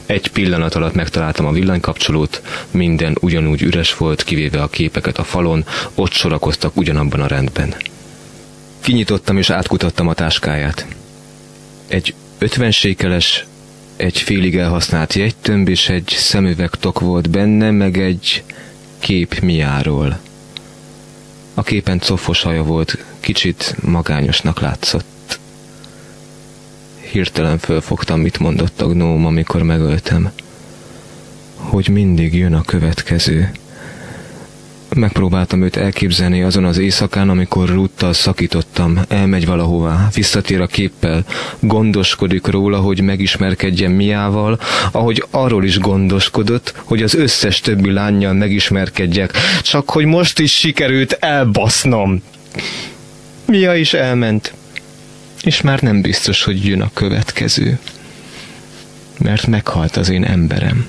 Egy 0.06 0.28
pillanat 0.28 0.76
alatt 0.76 0.94
megtaláltam 0.94 1.46
a 1.46 1.52
villanykapcsolót, 1.52 2.42
minden 2.72 3.18
ugyanúgy 3.22 3.62
üres 3.62 3.98
volt, 3.98 4.24
kivéve 4.24 4.62
a 4.62 4.68
képeket 4.68 5.18
a 5.18 5.24
falon, 5.24 5.66
ott 5.96 6.12
sorakoztak 6.12 6.78
ugyanabban 6.78 7.22
a 7.22 7.28
rendben. 7.28 7.76
Kinyitottam 8.80 9.38
és 9.38 9.50
átkutattam 9.50 10.08
a 10.08 10.14
táskáját. 10.14 10.86
Egy 11.88 12.14
ötvensékeles, 12.38 13.46
egy 13.96 14.18
félig 14.18 14.58
elhasznált 14.58 15.14
jegytömb 15.14 15.68
és 15.68 15.90
egy 15.90 16.14
szemüvegtok 16.18 17.00
volt 17.00 17.30
benne, 17.30 17.72
meg 17.72 17.98
egy 17.98 18.44
kép 19.02 19.40
miáról. 19.40 20.20
A 21.54 21.64
képen 21.64 22.00
coffos 22.00 22.42
haja 22.42 22.64
volt, 22.64 23.04
kicsit 23.20 23.76
magányosnak 23.82 24.60
látszott. 24.60 25.40
Hirtelen 27.12 27.58
fölfogtam, 27.58 28.20
mit 28.20 28.40
mondott 28.40 28.82
a 28.82 28.88
gnóm, 28.88 29.26
amikor 29.26 29.64
megöltem. 29.64 30.32
Hogy 31.56 31.90
mindig 31.90 32.34
jön 32.36 32.54
a 32.54 32.62
következő. 32.62 33.52
Megpróbáltam 34.96 35.64
őt 35.64 35.76
elképzelni 35.76 36.42
azon 36.42 36.66
az 36.66 36.78
éjszakán, 36.78 37.30
amikor 37.30 37.70
rúttal 37.70 38.14
szakítottam, 38.14 39.00
elmegy 39.08 39.46
valahová, 39.46 40.10
visszatér 40.14 40.62
a 40.62 40.68
képpel, 40.68 41.26
gondoskodik 41.60 42.48
róla, 42.48 42.80
hogy 42.80 43.02
megismerkedjen 43.02 43.92
Miával, 43.92 44.60
ahogy 44.92 45.26
arról 45.30 45.64
is 45.64 45.80
gondoskodott, 45.80 46.74
hogy 46.84 47.04
az 47.04 47.14
összes 47.14 47.60
többi 47.60 47.92
lányjal 47.92 48.34
megismerkedjek, 48.34 49.34
csak 49.62 49.90
hogy 49.90 50.06
most 50.06 50.40
is 50.40 50.54
sikerült 50.54 51.12
elbasznom. 51.12 52.22
Mia 53.46 53.76
is 53.76 53.94
elment, 53.94 54.54
és 55.44 55.62
már 55.62 55.82
nem 55.82 56.02
biztos, 56.02 56.44
hogy 56.44 56.66
jön 56.66 56.82
a 56.82 56.92
következő, 56.94 57.80
mert 59.20 59.48
meghalt 59.48 59.98
az 59.98 60.10
én 60.10 60.24
emberem. 60.24 60.86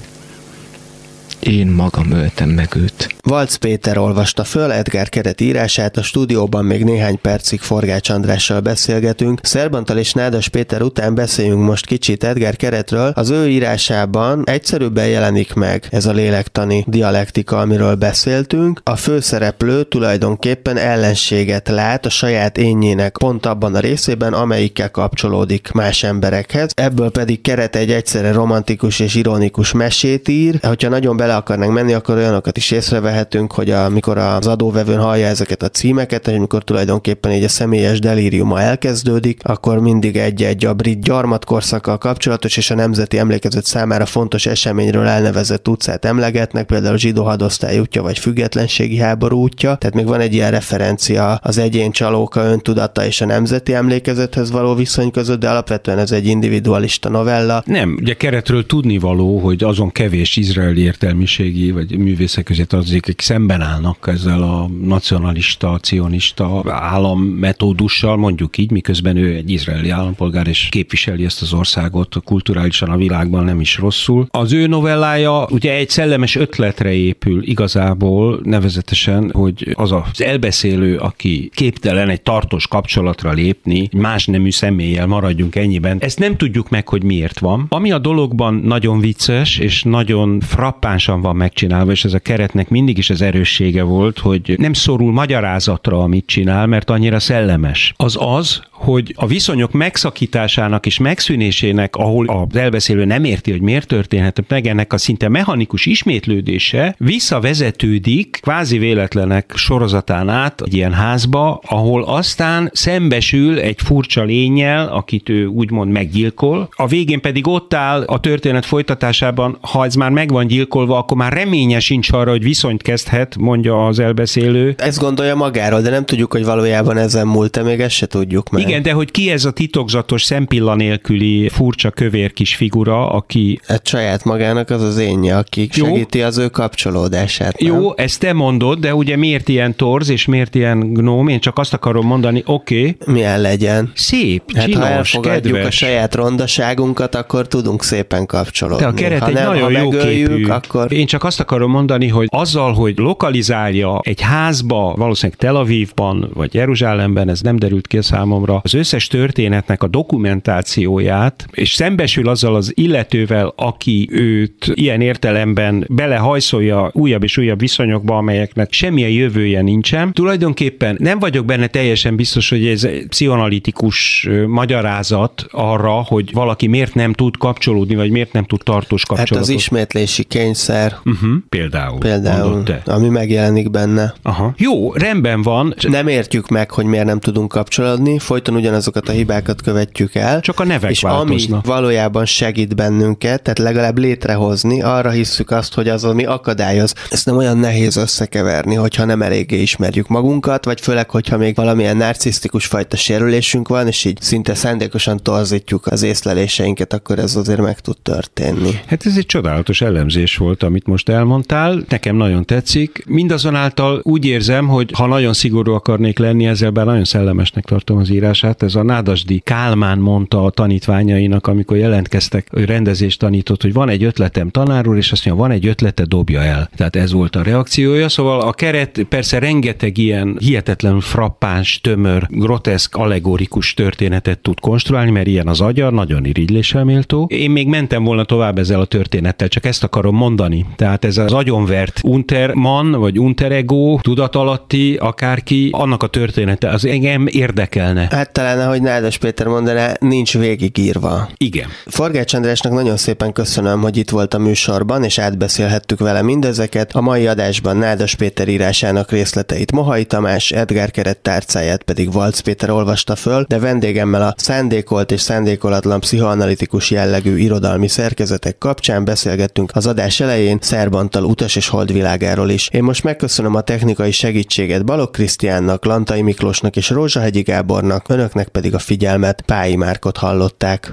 Én 1.38 1.66
magam 1.66 2.10
öltem 2.10 2.48
meg 2.48 2.74
őt. 2.76 3.14
Valc 3.28 3.54
Péter 3.54 3.98
olvasta 3.98 4.44
föl 4.44 4.72
Edgar 4.72 5.08
keret 5.08 5.40
írását, 5.40 5.96
a 5.96 6.02
stúdióban 6.02 6.64
még 6.64 6.84
néhány 6.84 7.20
percig 7.20 7.60
Forgács 7.60 8.10
Andrással 8.10 8.60
beszélgetünk. 8.60 9.40
Szerbantal 9.42 9.98
és 9.98 10.12
Nádas 10.12 10.48
Péter 10.48 10.82
után 10.82 11.14
beszéljünk 11.14 11.62
most 11.62 11.86
kicsit 11.86 12.24
Edgar 12.24 12.56
keretről. 12.56 13.12
Az 13.14 13.30
ő 13.30 13.48
írásában 13.48 14.42
egyszerűbben 14.46 15.08
jelenik 15.08 15.54
meg 15.54 15.86
ez 15.90 16.06
a 16.06 16.12
lélektani 16.12 16.84
dialektika, 16.88 17.58
amiről 17.58 17.94
beszéltünk. 17.94 18.80
A 18.84 18.96
főszereplő 18.96 19.82
tulajdonképpen 19.82 20.76
ellenséget 20.76 21.68
lát 21.68 22.06
a 22.06 22.10
saját 22.10 22.58
énjének 22.58 23.18
pont 23.18 23.46
abban 23.46 23.74
a 23.74 23.80
részében, 23.80 24.32
amelyikkel 24.32 24.90
kapcsolódik 24.90 25.70
más 25.72 26.02
emberekhez. 26.02 26.70
Ebből 26.74 27.10
pedig 27.10 27.40
keret 27.40 27.76
egy 27.76 27.90
egyszerre 27.90 28.32
romantikus 28.32 29.00
és 29.00 29.14
ironikus 29.14 29.72
mesét 29.72 30.28
ír. 30.28 30.58
Hogyha 30.62 30.88
nagyon 30.88 31.16
bele 31.16 31.36
akarnánk 31.36 31.72
menni, 31.72 31.92
akkor 31.92 32.16
olyanokat 32.16 32.56
is 32.56 32.70
észrevehetünk, 33.12 33.52
hogy 33.52 33.70
amikor 33.70 34.18
az 34.18 34.46
adóvevőn 34.46 34.98
hallja 34.98 35.26
ezeket 35.26 35.62
a 35.62 35.68
címeket, 35.68 36.28
és 36.28 36.34
amikor 36.36 36.64
tulajdonképpen 36.64 37.30
egy 37.32 37.44
a 37.44 37.48
személyes 37.48 37.98
delíriuma 37.98 38.60
elkezdődik, 38.60 39.40
akkor 39.42 39.78
mindig 39.78 40.16
egy-egy 40.16 40.64
a 40.64 40.74
brit 40.74 41.00
gyarmatkorszakkal 41.00 41.98
kapcsolatos 41.98 42.56
és 42.56 42.70
a 42.70 42.74
nemzeti 42.74 43.18
emlékezet 43.18 43.64
számára 43.64 44.06
fontos 44.06 44.46
eseményről 44.46 45.06
elnevezett 45.06 45.68
utcát 45.68 46.04
emlegetnek, 46.04 46.66
például 46.66 46.98
zsidó 46.98 47.24
hadosztály 47.24 47.78
útja 47.78 48.02
vagy 48.02 48.18
függetlenségi 48.18 48.96
háború 48.96 49.40
útja, 49.40 49.74
tehát 49.74 49.94
még 49.94 50.06
van 50.06 50.20
egy 50.20 50.34
ilyen 50.34 50.50
referencia 50.50 51.34
az 51.42 51.58
egyén 51.58 51.90
csalóka 51.90 52.44
öntudata 52.44 53.06
és 53.06 53.20
a 53.20 53.26
nemzeti 53.26 53.74
emlékezethez 53.74 54.50
való 54.50 54.74
viszony 54.74 55.10
között, 55.10 55.40
de 55.40 55.48
alapvetően 55.48 55.98
ez 55.98 56.12
egy 56.12 56.26
individualista 56.26 57.08
novella. 57.08 57.62
Nem, 57.66 57.96
ugye 58.00 58.14
keretről 58.14 58.66
tudni 58.66 58.98
való, 58.98 59.38
hogy 59.38 59.64
azon 59.64 59.90
kevés 59.90 60.36
izraeli 60.36 60.80
értelmiségi 60.80 61.70
vagy 61.70 61.98
művészek 61.98 62.44
közé 62.44 62.64
tartozik, 62.64 63.01
akik 63.02 63.20
szemben 63.20 63.60
állnak 63.60 64.08
ezzel 64.12 64.42
a 64.42 64.68
nacionalista, 64.82 65.78
cionista 65.82 66.62
állammetódussal, 66.66 68.16
mondjuk 68.16 68.58
így, 68.58 68.70
miközben 68.70 69.16
ő 69.16 69.34
egy 69.34 69.50
izraeli 69.50 69.90
állampolgár 69.90 70.46
és 70.46 70.68
képviseli 70.70 71.24
ezt 71.24 71.42
az 71.42 71.52
országot 71.52 72.16
kulturálisan 72.24 72.88
a 72.88 72.96
világban 72.96 73.44
nem 73.44 73.60
is 73.60 73.78
rosszul. 73.78 74.26
Az 74.30 74.52
ő 74.52 74.66
novellája 74.66 75.46
ugye 75.50 75.72
egy 75.72 75.88
szellemes 75.88 76.36
ötletre 76.36 76.92
épül 76.92 77.42
igazából, 77.48 78.40
nevezetesen, 78.42 79.30
hogy 79.32 79.74
az 79.74 79.92
az 79.92 80.22
elbeszélő, 80.22 80.96
aki 80.96 81.50
képtelen 81.54 82.08
egy 82.08 82.22
tartós 82.22 82.66
kapcsolatra 82.66 83.32
lépni, 83.32 83.88
más 83.92 84.26
nemű 84.26 84.50
személlyel 84.50 85.06
maradjunk 85.06 85.56
ennyiben. 85.56 85.98
Ezt 86.00 86.18
nem 86.18 86.36
tudjuk 86.36 86.68
meg, 86.68 86.88
hogy 86.88 87.02
miért 87.02 87.38
van. 87.38 87.66
Ami 87.68 87.92
a 87.92 87.98
dologban 87.98 88.54
nagyon 88.54 89.00
vicces 89.00 89.58
és 89.58 89.82
nagyon 89.82 90.40
frappánsan 90.40 91.20
van 91.20 91.36
megcsinálva, 91.36 91.90
és 91.90 92.04
ez 92.04 92.14
a 92.14 92.18
keretnek 92.18 92.68
mindig 92.68 92.91
is 92.98 93.10
az 93.10 93.22
erőssége 93.22 93.82
volt, 93.82 94.18
hogy 94.18 94.54
nem 94.58 94.72
szorul 94.72 95.12
magyarázatra, 95.12 96.02
amit 96.02 96.26
csinál, 96.26 96.66
mert 96.66 96.90
annyira 96.90 97.18
szellemes. 97.18 97.94
Az 97.96 98.16
az, 98.20 98.62
hogy 98.82 99.14
a 99.16 99.26
viszonyok 99.26 99.72
megszakításának 99.72 100.86
és 100.86 100.98
megszűnésének, 100.98 101.96
ahol 101.96 102.26
az 102.26 102.56
elbeszélő 102.56 103.04
nem 103.04 103.24
érti, 103.24 103.50
hogy 103.50 103.60
miért 103.60 103.86
történhetett 103.86 104.48
meg, 104.48 104.66
ennek 104.66 104.92
a 104.92 104.98
szinte 104.98 105.28
mechanikus 105.28 105.86
ismétlődése 105.86 106.94
visszavezetődik 106.98 108.38
kvázi 108.42 108.78
véletlenek 108.78 109.52
sorozatán 109.54 110.28
át 110.28 110.60
egy 110.60 110.74
ilyen 110.74 110.92
házba, 110.92 111.60
ahol 111.66 112.02
aztán 112.02 112.70
szembesül 112.72 113.58
egy 113.58 113.80
furcsa 113.80 114.22
lényel, 114.22 114.88
akit 114.88 115.28
ő 115.28 115.46
úgymond 115.46 115.92
meggyilkol, 115.92 116.68
a 116.76 116.86
végén 116.86 117.20
pedig 117.20 117.46
ott 117.46 117.74
áll 117.74 118.02
a 118.02 118.20
történet 118.20 118.66
folytatásában, 118.66 119.58
ha 119.60 119.84
ez 119.84 119.94
már 119.94 120.10
meg 120.10 120.30
van 120.30 120.46
gyilkolva, 120.46 120.98
akkor 120.98 121.16
már 121.16 121.32
reménye 121.32 121.80
sincs 121.80 122.12
arra, 122.12 122.30
hogy 122.30 122.42
viszonyt 122.42 122.82
kezdhet, 122.82 123.36
mondja 123.36 123.86
az 123.86 123.98
elbeszélő. 123.98 124.74
Ezt 124.78 124.98
gondolja 124.98 125.34
magáról, 125.34 125.80
de 125.80 125.90
nem 125.90 126.04
tudjuk, 126.04 126.32
hogy 126.32 126.44
valójában 126.44 126.96
ezen 126.96 127.26
múlt-e, 127.26 127.62
még 127.62 127.80
ezt 127.80 127.94
se 127.94 128.06
tudjuk 128.06 128.50
meg. 128.50 128.62
Igen, 128.62 128.71
de 128.80 128.92
hogy 128.92 129.10
ki 129.10 129.30
ez 129.30 129.44
a 129.44 129.50
titokzatos 129.50 130.22
szempilla 130.22 130.74
nélküli 130.74 131.48
furcsa 131.48 131.90
kövér 131.90 132.32
kis 132.32 132.56
figura, 132.56 133.10
aki... 133.10 133.60
Hát 133.66 133.86
saját 133.86 134.24
magának 134.24 134.70
az 134.70 134.82
az 134.82 134.98
énje, 134.98 135.36
aki 135.36 135.68
Jó. 135.74 135.84
segíti 135.86 136.22
az 136.22 136.38
ő 136.38 136.48
kapcsolódását. 136.48 137.58
nem? 137.60 137.80
Jó, 137.80 137.96
ezt 137.96 138.20
te 138.20 138.32
mondod, 138.32 138.78
de 138.78 138.94
ugye 138.94 139.16
miért 139.16 139.48
ilyen 139.48 139.76
torz 139.76 140.10
és 140.10 140.24
miért 140.24 140.54
ilyen 140.54 140.92
gnóm? 140.92 141.28
Én 141.28 141.40
csak 141.40 141.58
azt 141.58 141.72
akarom 141.72 142.06
mondani, 142.06 142.42
oké, 142.46 142.78
okay, 142.80 143.14
Milyen 143.14 143.40
legyen? 143.40 143.92
szép, 143.94 144.42
Hát 144.54 144.64
csinos, 144.64 144.80
ha 144.80 144.88
elfogadjuk 144.88 145.54
kedves. 145.54 145.66
a 145.66 145.70
saját 145.70 146.14
rondaságunkat, 146.14 147.14
akkor 147.14 147.46
tudunk 147.48 147.82
szépen 147.82 148.26
kapcsolódni. 148.26 148.84
De 148.84 148.90
a 148.90 148.94
keret 148.94 149.20
ha 149.20 149.26
egy 149.26 149.34
nem, 149.34 149.46
nagyon 149.46 149.62
ha 149.62 149.80
jó 149.80 149.88
képű. 149.88 150.46
akkor 150.46 150.92
Én 150.92 151.06
csak 151.06 151.24
azt 151.24 151.40
akarom 151.40 151.70
mondani, 151.70 152.08
hogy 152.08 152.26
azzal, 152.30 152.72
hogy 152.72 152.98
lokalizálja 152.98 154.00
egy 154.02 154.20
házba, 154.20 154.94
valószínűleg 154.96 155.38
Tel 155.38 155.56
Avivban 155.56 156.30
vagy 156.34 156.54
Jeruzsálemben, 156.54 157.28
ez 157.28 157.40
nem 157.40 157.56
derült 157.56 157.86
ki 157.86 157.98
a 157.98 158.02
számomra, 158.02 158.61
az 158.62 158.74
összes 158.74 159.06
történetnek 159.06 159.82
a 159.82 159.86
dokumentációját, 159.86 161.46
és 161.52 161.72
szembesül 161.72 162.28
azzal 162.28 162.54
az 162.54 162.72
illetővel, 162.74 163.52
aki 163.56 164.08
őt 164.12 164.72
ilyen 164.74 165.00
értelemben 165.00 165.86
belehajszolja 165.88 166.90
újabb 166.92 167.22
és 167.22 167.36
újabb 167.36 167.58
viszonyokba, 167.58 168.16
amelyeknek 168.16 168.72
semmilyen 168.72 169.10
jövője 169.10 169.62
nincsen. 169.62 170.12
Tulajdonképpen 170.12 170.96
nem 170.98 171.18
vagyok 171.18 171.44
benne 171.44 171.66
teljesen 171.66 172.16
biztos, 172.16 172.48
hogy 172.48 172.66
ez 172.66 172.88
pszichoanalitikus 173.08 174.28
magyarázat 174.46 175.46
arra, 175.50 175.92
hogy 175.92 176.32
valaki 176.32 176.66
miért 176.66 176.94
nem 176.94 177.12
tud 177.12 177.36
kapcsolódni, 177.36 177.94
vagy 177.94 178.10
miért 178.10 178.32
nem 178.32 178.44
tud 178.44 178.60
tartós 178.62 179.04
hát 179.08 179.16
kapcsolatot. 179.16 179.48
az 179.48 179.54
ismétlési 179.54 180.22
kényszer 180.24 181.00
Uh-huh. 181.04 181.30
Például. 181.48 181.98
például, 181.98 182.62
te. 182.62 182.82
ami 182.86 183.08
megjelenik 183.08 183.70
benne. 183.70 184.14
Aha. 184.22 184.54
Jó, 184.56 184.92
rendben 184.92 185.42
van. 185.42 185.74
Nem 185.88 186.08
értjük 186.08 186.48
meg, 186.48 186.70
hogy 186.70 186.84
miért 186.84 187.04
nem 187.04 187.20
tudunk 187.20 187.48
kapcsolódni, 187.48 188.18
folyton 188.18 188.51
ugyanazokat 188.54 189.08
a 189.08 189.12
hibákat 189.12 189.62
követjük 189.62 190.14
el. 190.14 190.40
Csak 190.40 190.60
a 190.60 190.64
nevek 190.64 190.90
és 190.90 191.00
változnak. 191.00 191.64
ami 191.64 191.74
valójában 191.74 192.24
segít 192.24 192.76
bennünket, 192.76 193.42
tehát 193.42 193.58
legalább 193.58 193.98
létrehozni, 193.98 194.82
arra 194.82 195.10
hisszük 195.10 195.50
azt, 195.50 195.74
hogy 195.74 195.88
az, 195.88 196.04
ami 196.04 196.24
akadályoz. 196.24 196.94
Ezt 197.10 197.26
nem 197.26 197.36
olyan 197.36 197.58
nehéz 197.58 197.96
összekeverni, 197.96 198.74
hogyha 198.74 199.04
nem 199.04 199.22
eléggé 199.22 199.60
ismerjük 199.60 200.08
magunkat, 200.08 200.64
vagy 200.64 200.80
főleg, 200.80 201.10
hogyha 201.10 201.36
még 201.36 201.54
valamilyen 201.54 201.96
narcisztikus 201.96 202.66
fajta 202.66 202.96
sérülésünk 202.96 203.68
van, 203.68 203.86
és 203.86 204.04
így 204.04 204.20
szinte 204.20 204.54
szándékosan 204.54 205.22
torzítjuk 205.22 205.86
az 205.86 206.02
észleléseinket, 206.02 206.92
akkor 206.92 207.18
ez 207.18 207.36
azért 207.36 207.60
meg 207.60 207.80
tud 207.80 207.96
történni. 208.02 208.70
Hát 208.86 209.06
ez 209.06 209.16
egy 209.16 209.26
csodálatos 209.26 209.80
elemzés 209.80 210.36
volt, 210.36 210.62
amit 210.62 210.86
most 210.86 211.08
elmondtál. 211.08 211.84
Nekem 211.88 212.16
nagyon 212.16 212.44
tetszik. 212.44 213.04
Mindazonáltal 213.06 214.00
úgy 214.02 214.24
érzem, 214.24 214.68
hogy 214.68 214.90
ha 214.94 215.06
nagyon 215.06 215.32
szigorú 215.32 215.72
akarnék 215.72 216.18
lenni 216.18 216.46
ezzel, 216.46 216.70
bár 216.70 216.86
nagyon 216.86 217.04
szellemesnek 217.04 217.64
tartom 217.64 217.98
az 217.98 218.10
írását, 218.32 218.62
ez 218.62 218.74
a 218.74 218.82
Nádasdi 218.82 219.38
Kálmán 219.38 219.98
mondta 219.98 220.44
a 220.44 220.50
tanítványainak, 220.50 221.46
amikor 221.46 221.76
jelentkeztek, 221.76 222.46
hogy 222.50 222.64
rendezést 222.64 223.18
tanított, 223.18 223.62
hogy 223.62 223.72
van 223.72 223.88
egy 223.88 224.04
ötletem 224.04 224.50
tanár 224.50 224.88
úr, 224.88 224.96
és 224.96 225.12
azt 225.12 225.24
mondja, 225.24 225.44
van 225.44 225.54
egy 225.54 225.66
ötlete, 225.66 226.04
dobja 226.04 226.42
el. 226.42 226.70
Tehát 226.76 226.96
ez 226.96 227.12
volt 227.12 227.36
a 227.36 227.42
reakciója. 227.42 228.08
Szóval 228.08 228.40
a 228.40 228.52
keret 228.52 229.06
persze 229.08 229.38
rengeteg 229.38 229.98
ilyen 229.98 230.36
hihetetlenül 230.38 231.00
frappáns, 231.00 231.80
tömör, 231.80 232.26
groteszk, 232.28 232.96
allegorikus 232.96 233.74
történetet 233.74 234.38
tud 234.38 234.60
konstruálni, 234.60 235.10
mert 235.10 235.26
ilyen 235.26 235.48
az 235.48 235.60
agya, 235.60 235.90
nagyon 235.90 236.24
irigylésre 236.24 236.84
méltó. 236.84 237.26
Én 237.30 237.50
még 237.50 237.66
mentem 237.66 238.04
volna 238.04 238.24
tovább 238.24 238.58
ezzel 238.58 238.80
a 238.80 238.84
történettel, 238.84 239.48
csak 239.48 239.64
ezt 239.64 239.84
akarom 239.84 240.16
mondani. 240.16 240.66
Tehát 240.76 241.04
ez 241.04 241.18
az 241.18 241.32
agyonvert 241.32 242.00
unterman, 242.02 242.90
vagy 242.90 243.18
unterego, 243.18 243.98
tudatalatti, 244.00 244.94
akárki, 244.94 245.68
annak 245.72 246.02
a 246.02 246.06
története, 246.06 246.68
az 246.68 246.84
engem 246.84 247.26
érdekelne. 247.26 248.06
Hát 248.22 248.32
talán, 248.32 248.60
ahogy 248.60 248.82
Nádas 248.82 249.18
Péter 249.18 249.46
mondaná, 249.46 249.92
nincs 250.00 250.38
végigírva. 250.38 251.28
Igen. 251.36 251.68
Forgács 251.86 252.34
Andrásnak 252.34 252.72
nagyon 252.72 252.96
szépen 252.96 253.32
köszönöm, 253.32 253.80
hogy 253.80 253.96
itt 253.96 254.10
volt 254.10 254.34
a 254.34 254.38
műsorban, 254.38 255.04
és 255.04 255.18
átbeszélhettük 255.18 255.98
vele 255.98 256.22
mindezeket. 256.22 256.92
A 256.92 257.00
mai 257.00 257.26
adásban 257.26 257.76
Nádas 257.76 258.14
Péter 258.14 258.48
írásának 258.48 259.10
részleteit 259.10 259.72
Mohai 259.72 260.04
Tamás, 260.04 260.50
Edgár 260.50 260.90
Keret 260.90 261.18
tárcáját 261.18 261.82
pedig 261.82 262.12
Valc 262.12 262.40
Péter 262.40 262.70
olvasta 262.70 263.16
föl, 263.16 263.44
de 263.48 263.58
vendégemmel 263.58 264.22
a 264.22 264.34
szándékolt 264.36 265.10
és 265.10 265.20
szándékolatlan 265.20 266.00
pszichoanalitikus 266.00 266.90
jellegű 266.90 267.36
irodalmi 267.36 267.88
szerkezetek 267.88 268.58
kapcsán 268.58 269.04
beszélgettünk 269.04 269.70
az 269.74 269.86
adás 269.86 270.20
elején 270.20 270.58
Szerbantal 270.60 271.24
utas 271.24 271.56
és 271.56 271.68
holdvilágáról 271.68 272.50
is. 272.50 272.68
Én 272.72 272.82
most 272.82 273.04
megköszönöm 273.04 273.54
a 273.54 273.60
technikai 273.60 274.10
segítséget 274.10 274.84
Balog 274.84 275.10
Krisztiánnak, 275.10 275.84
Lantai 275.84 276.22
Miklósnak 276.22 276.76
és 276.76 276.90
Rózsahegyi 276.90 277.42
Gábornak, 277.42 278.10
önöknek 278.12 278.48
pedig 278.48 278.74
a 278.74 278.78
figyelmet 278.78 279.40
Pályi 279.40 279.76
Márkot 279.76 280.16
hallották. 280.16 280.92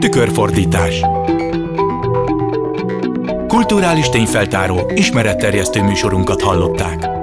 Tükörfordítás 0.00 1.00
Kulturális 3.54 4.08
tényfeltáró, 4.08 4.90
ismeretterjesztő 4.94 5.82
műsorunkat 5.82 6.42
hallották. 6.42 7.13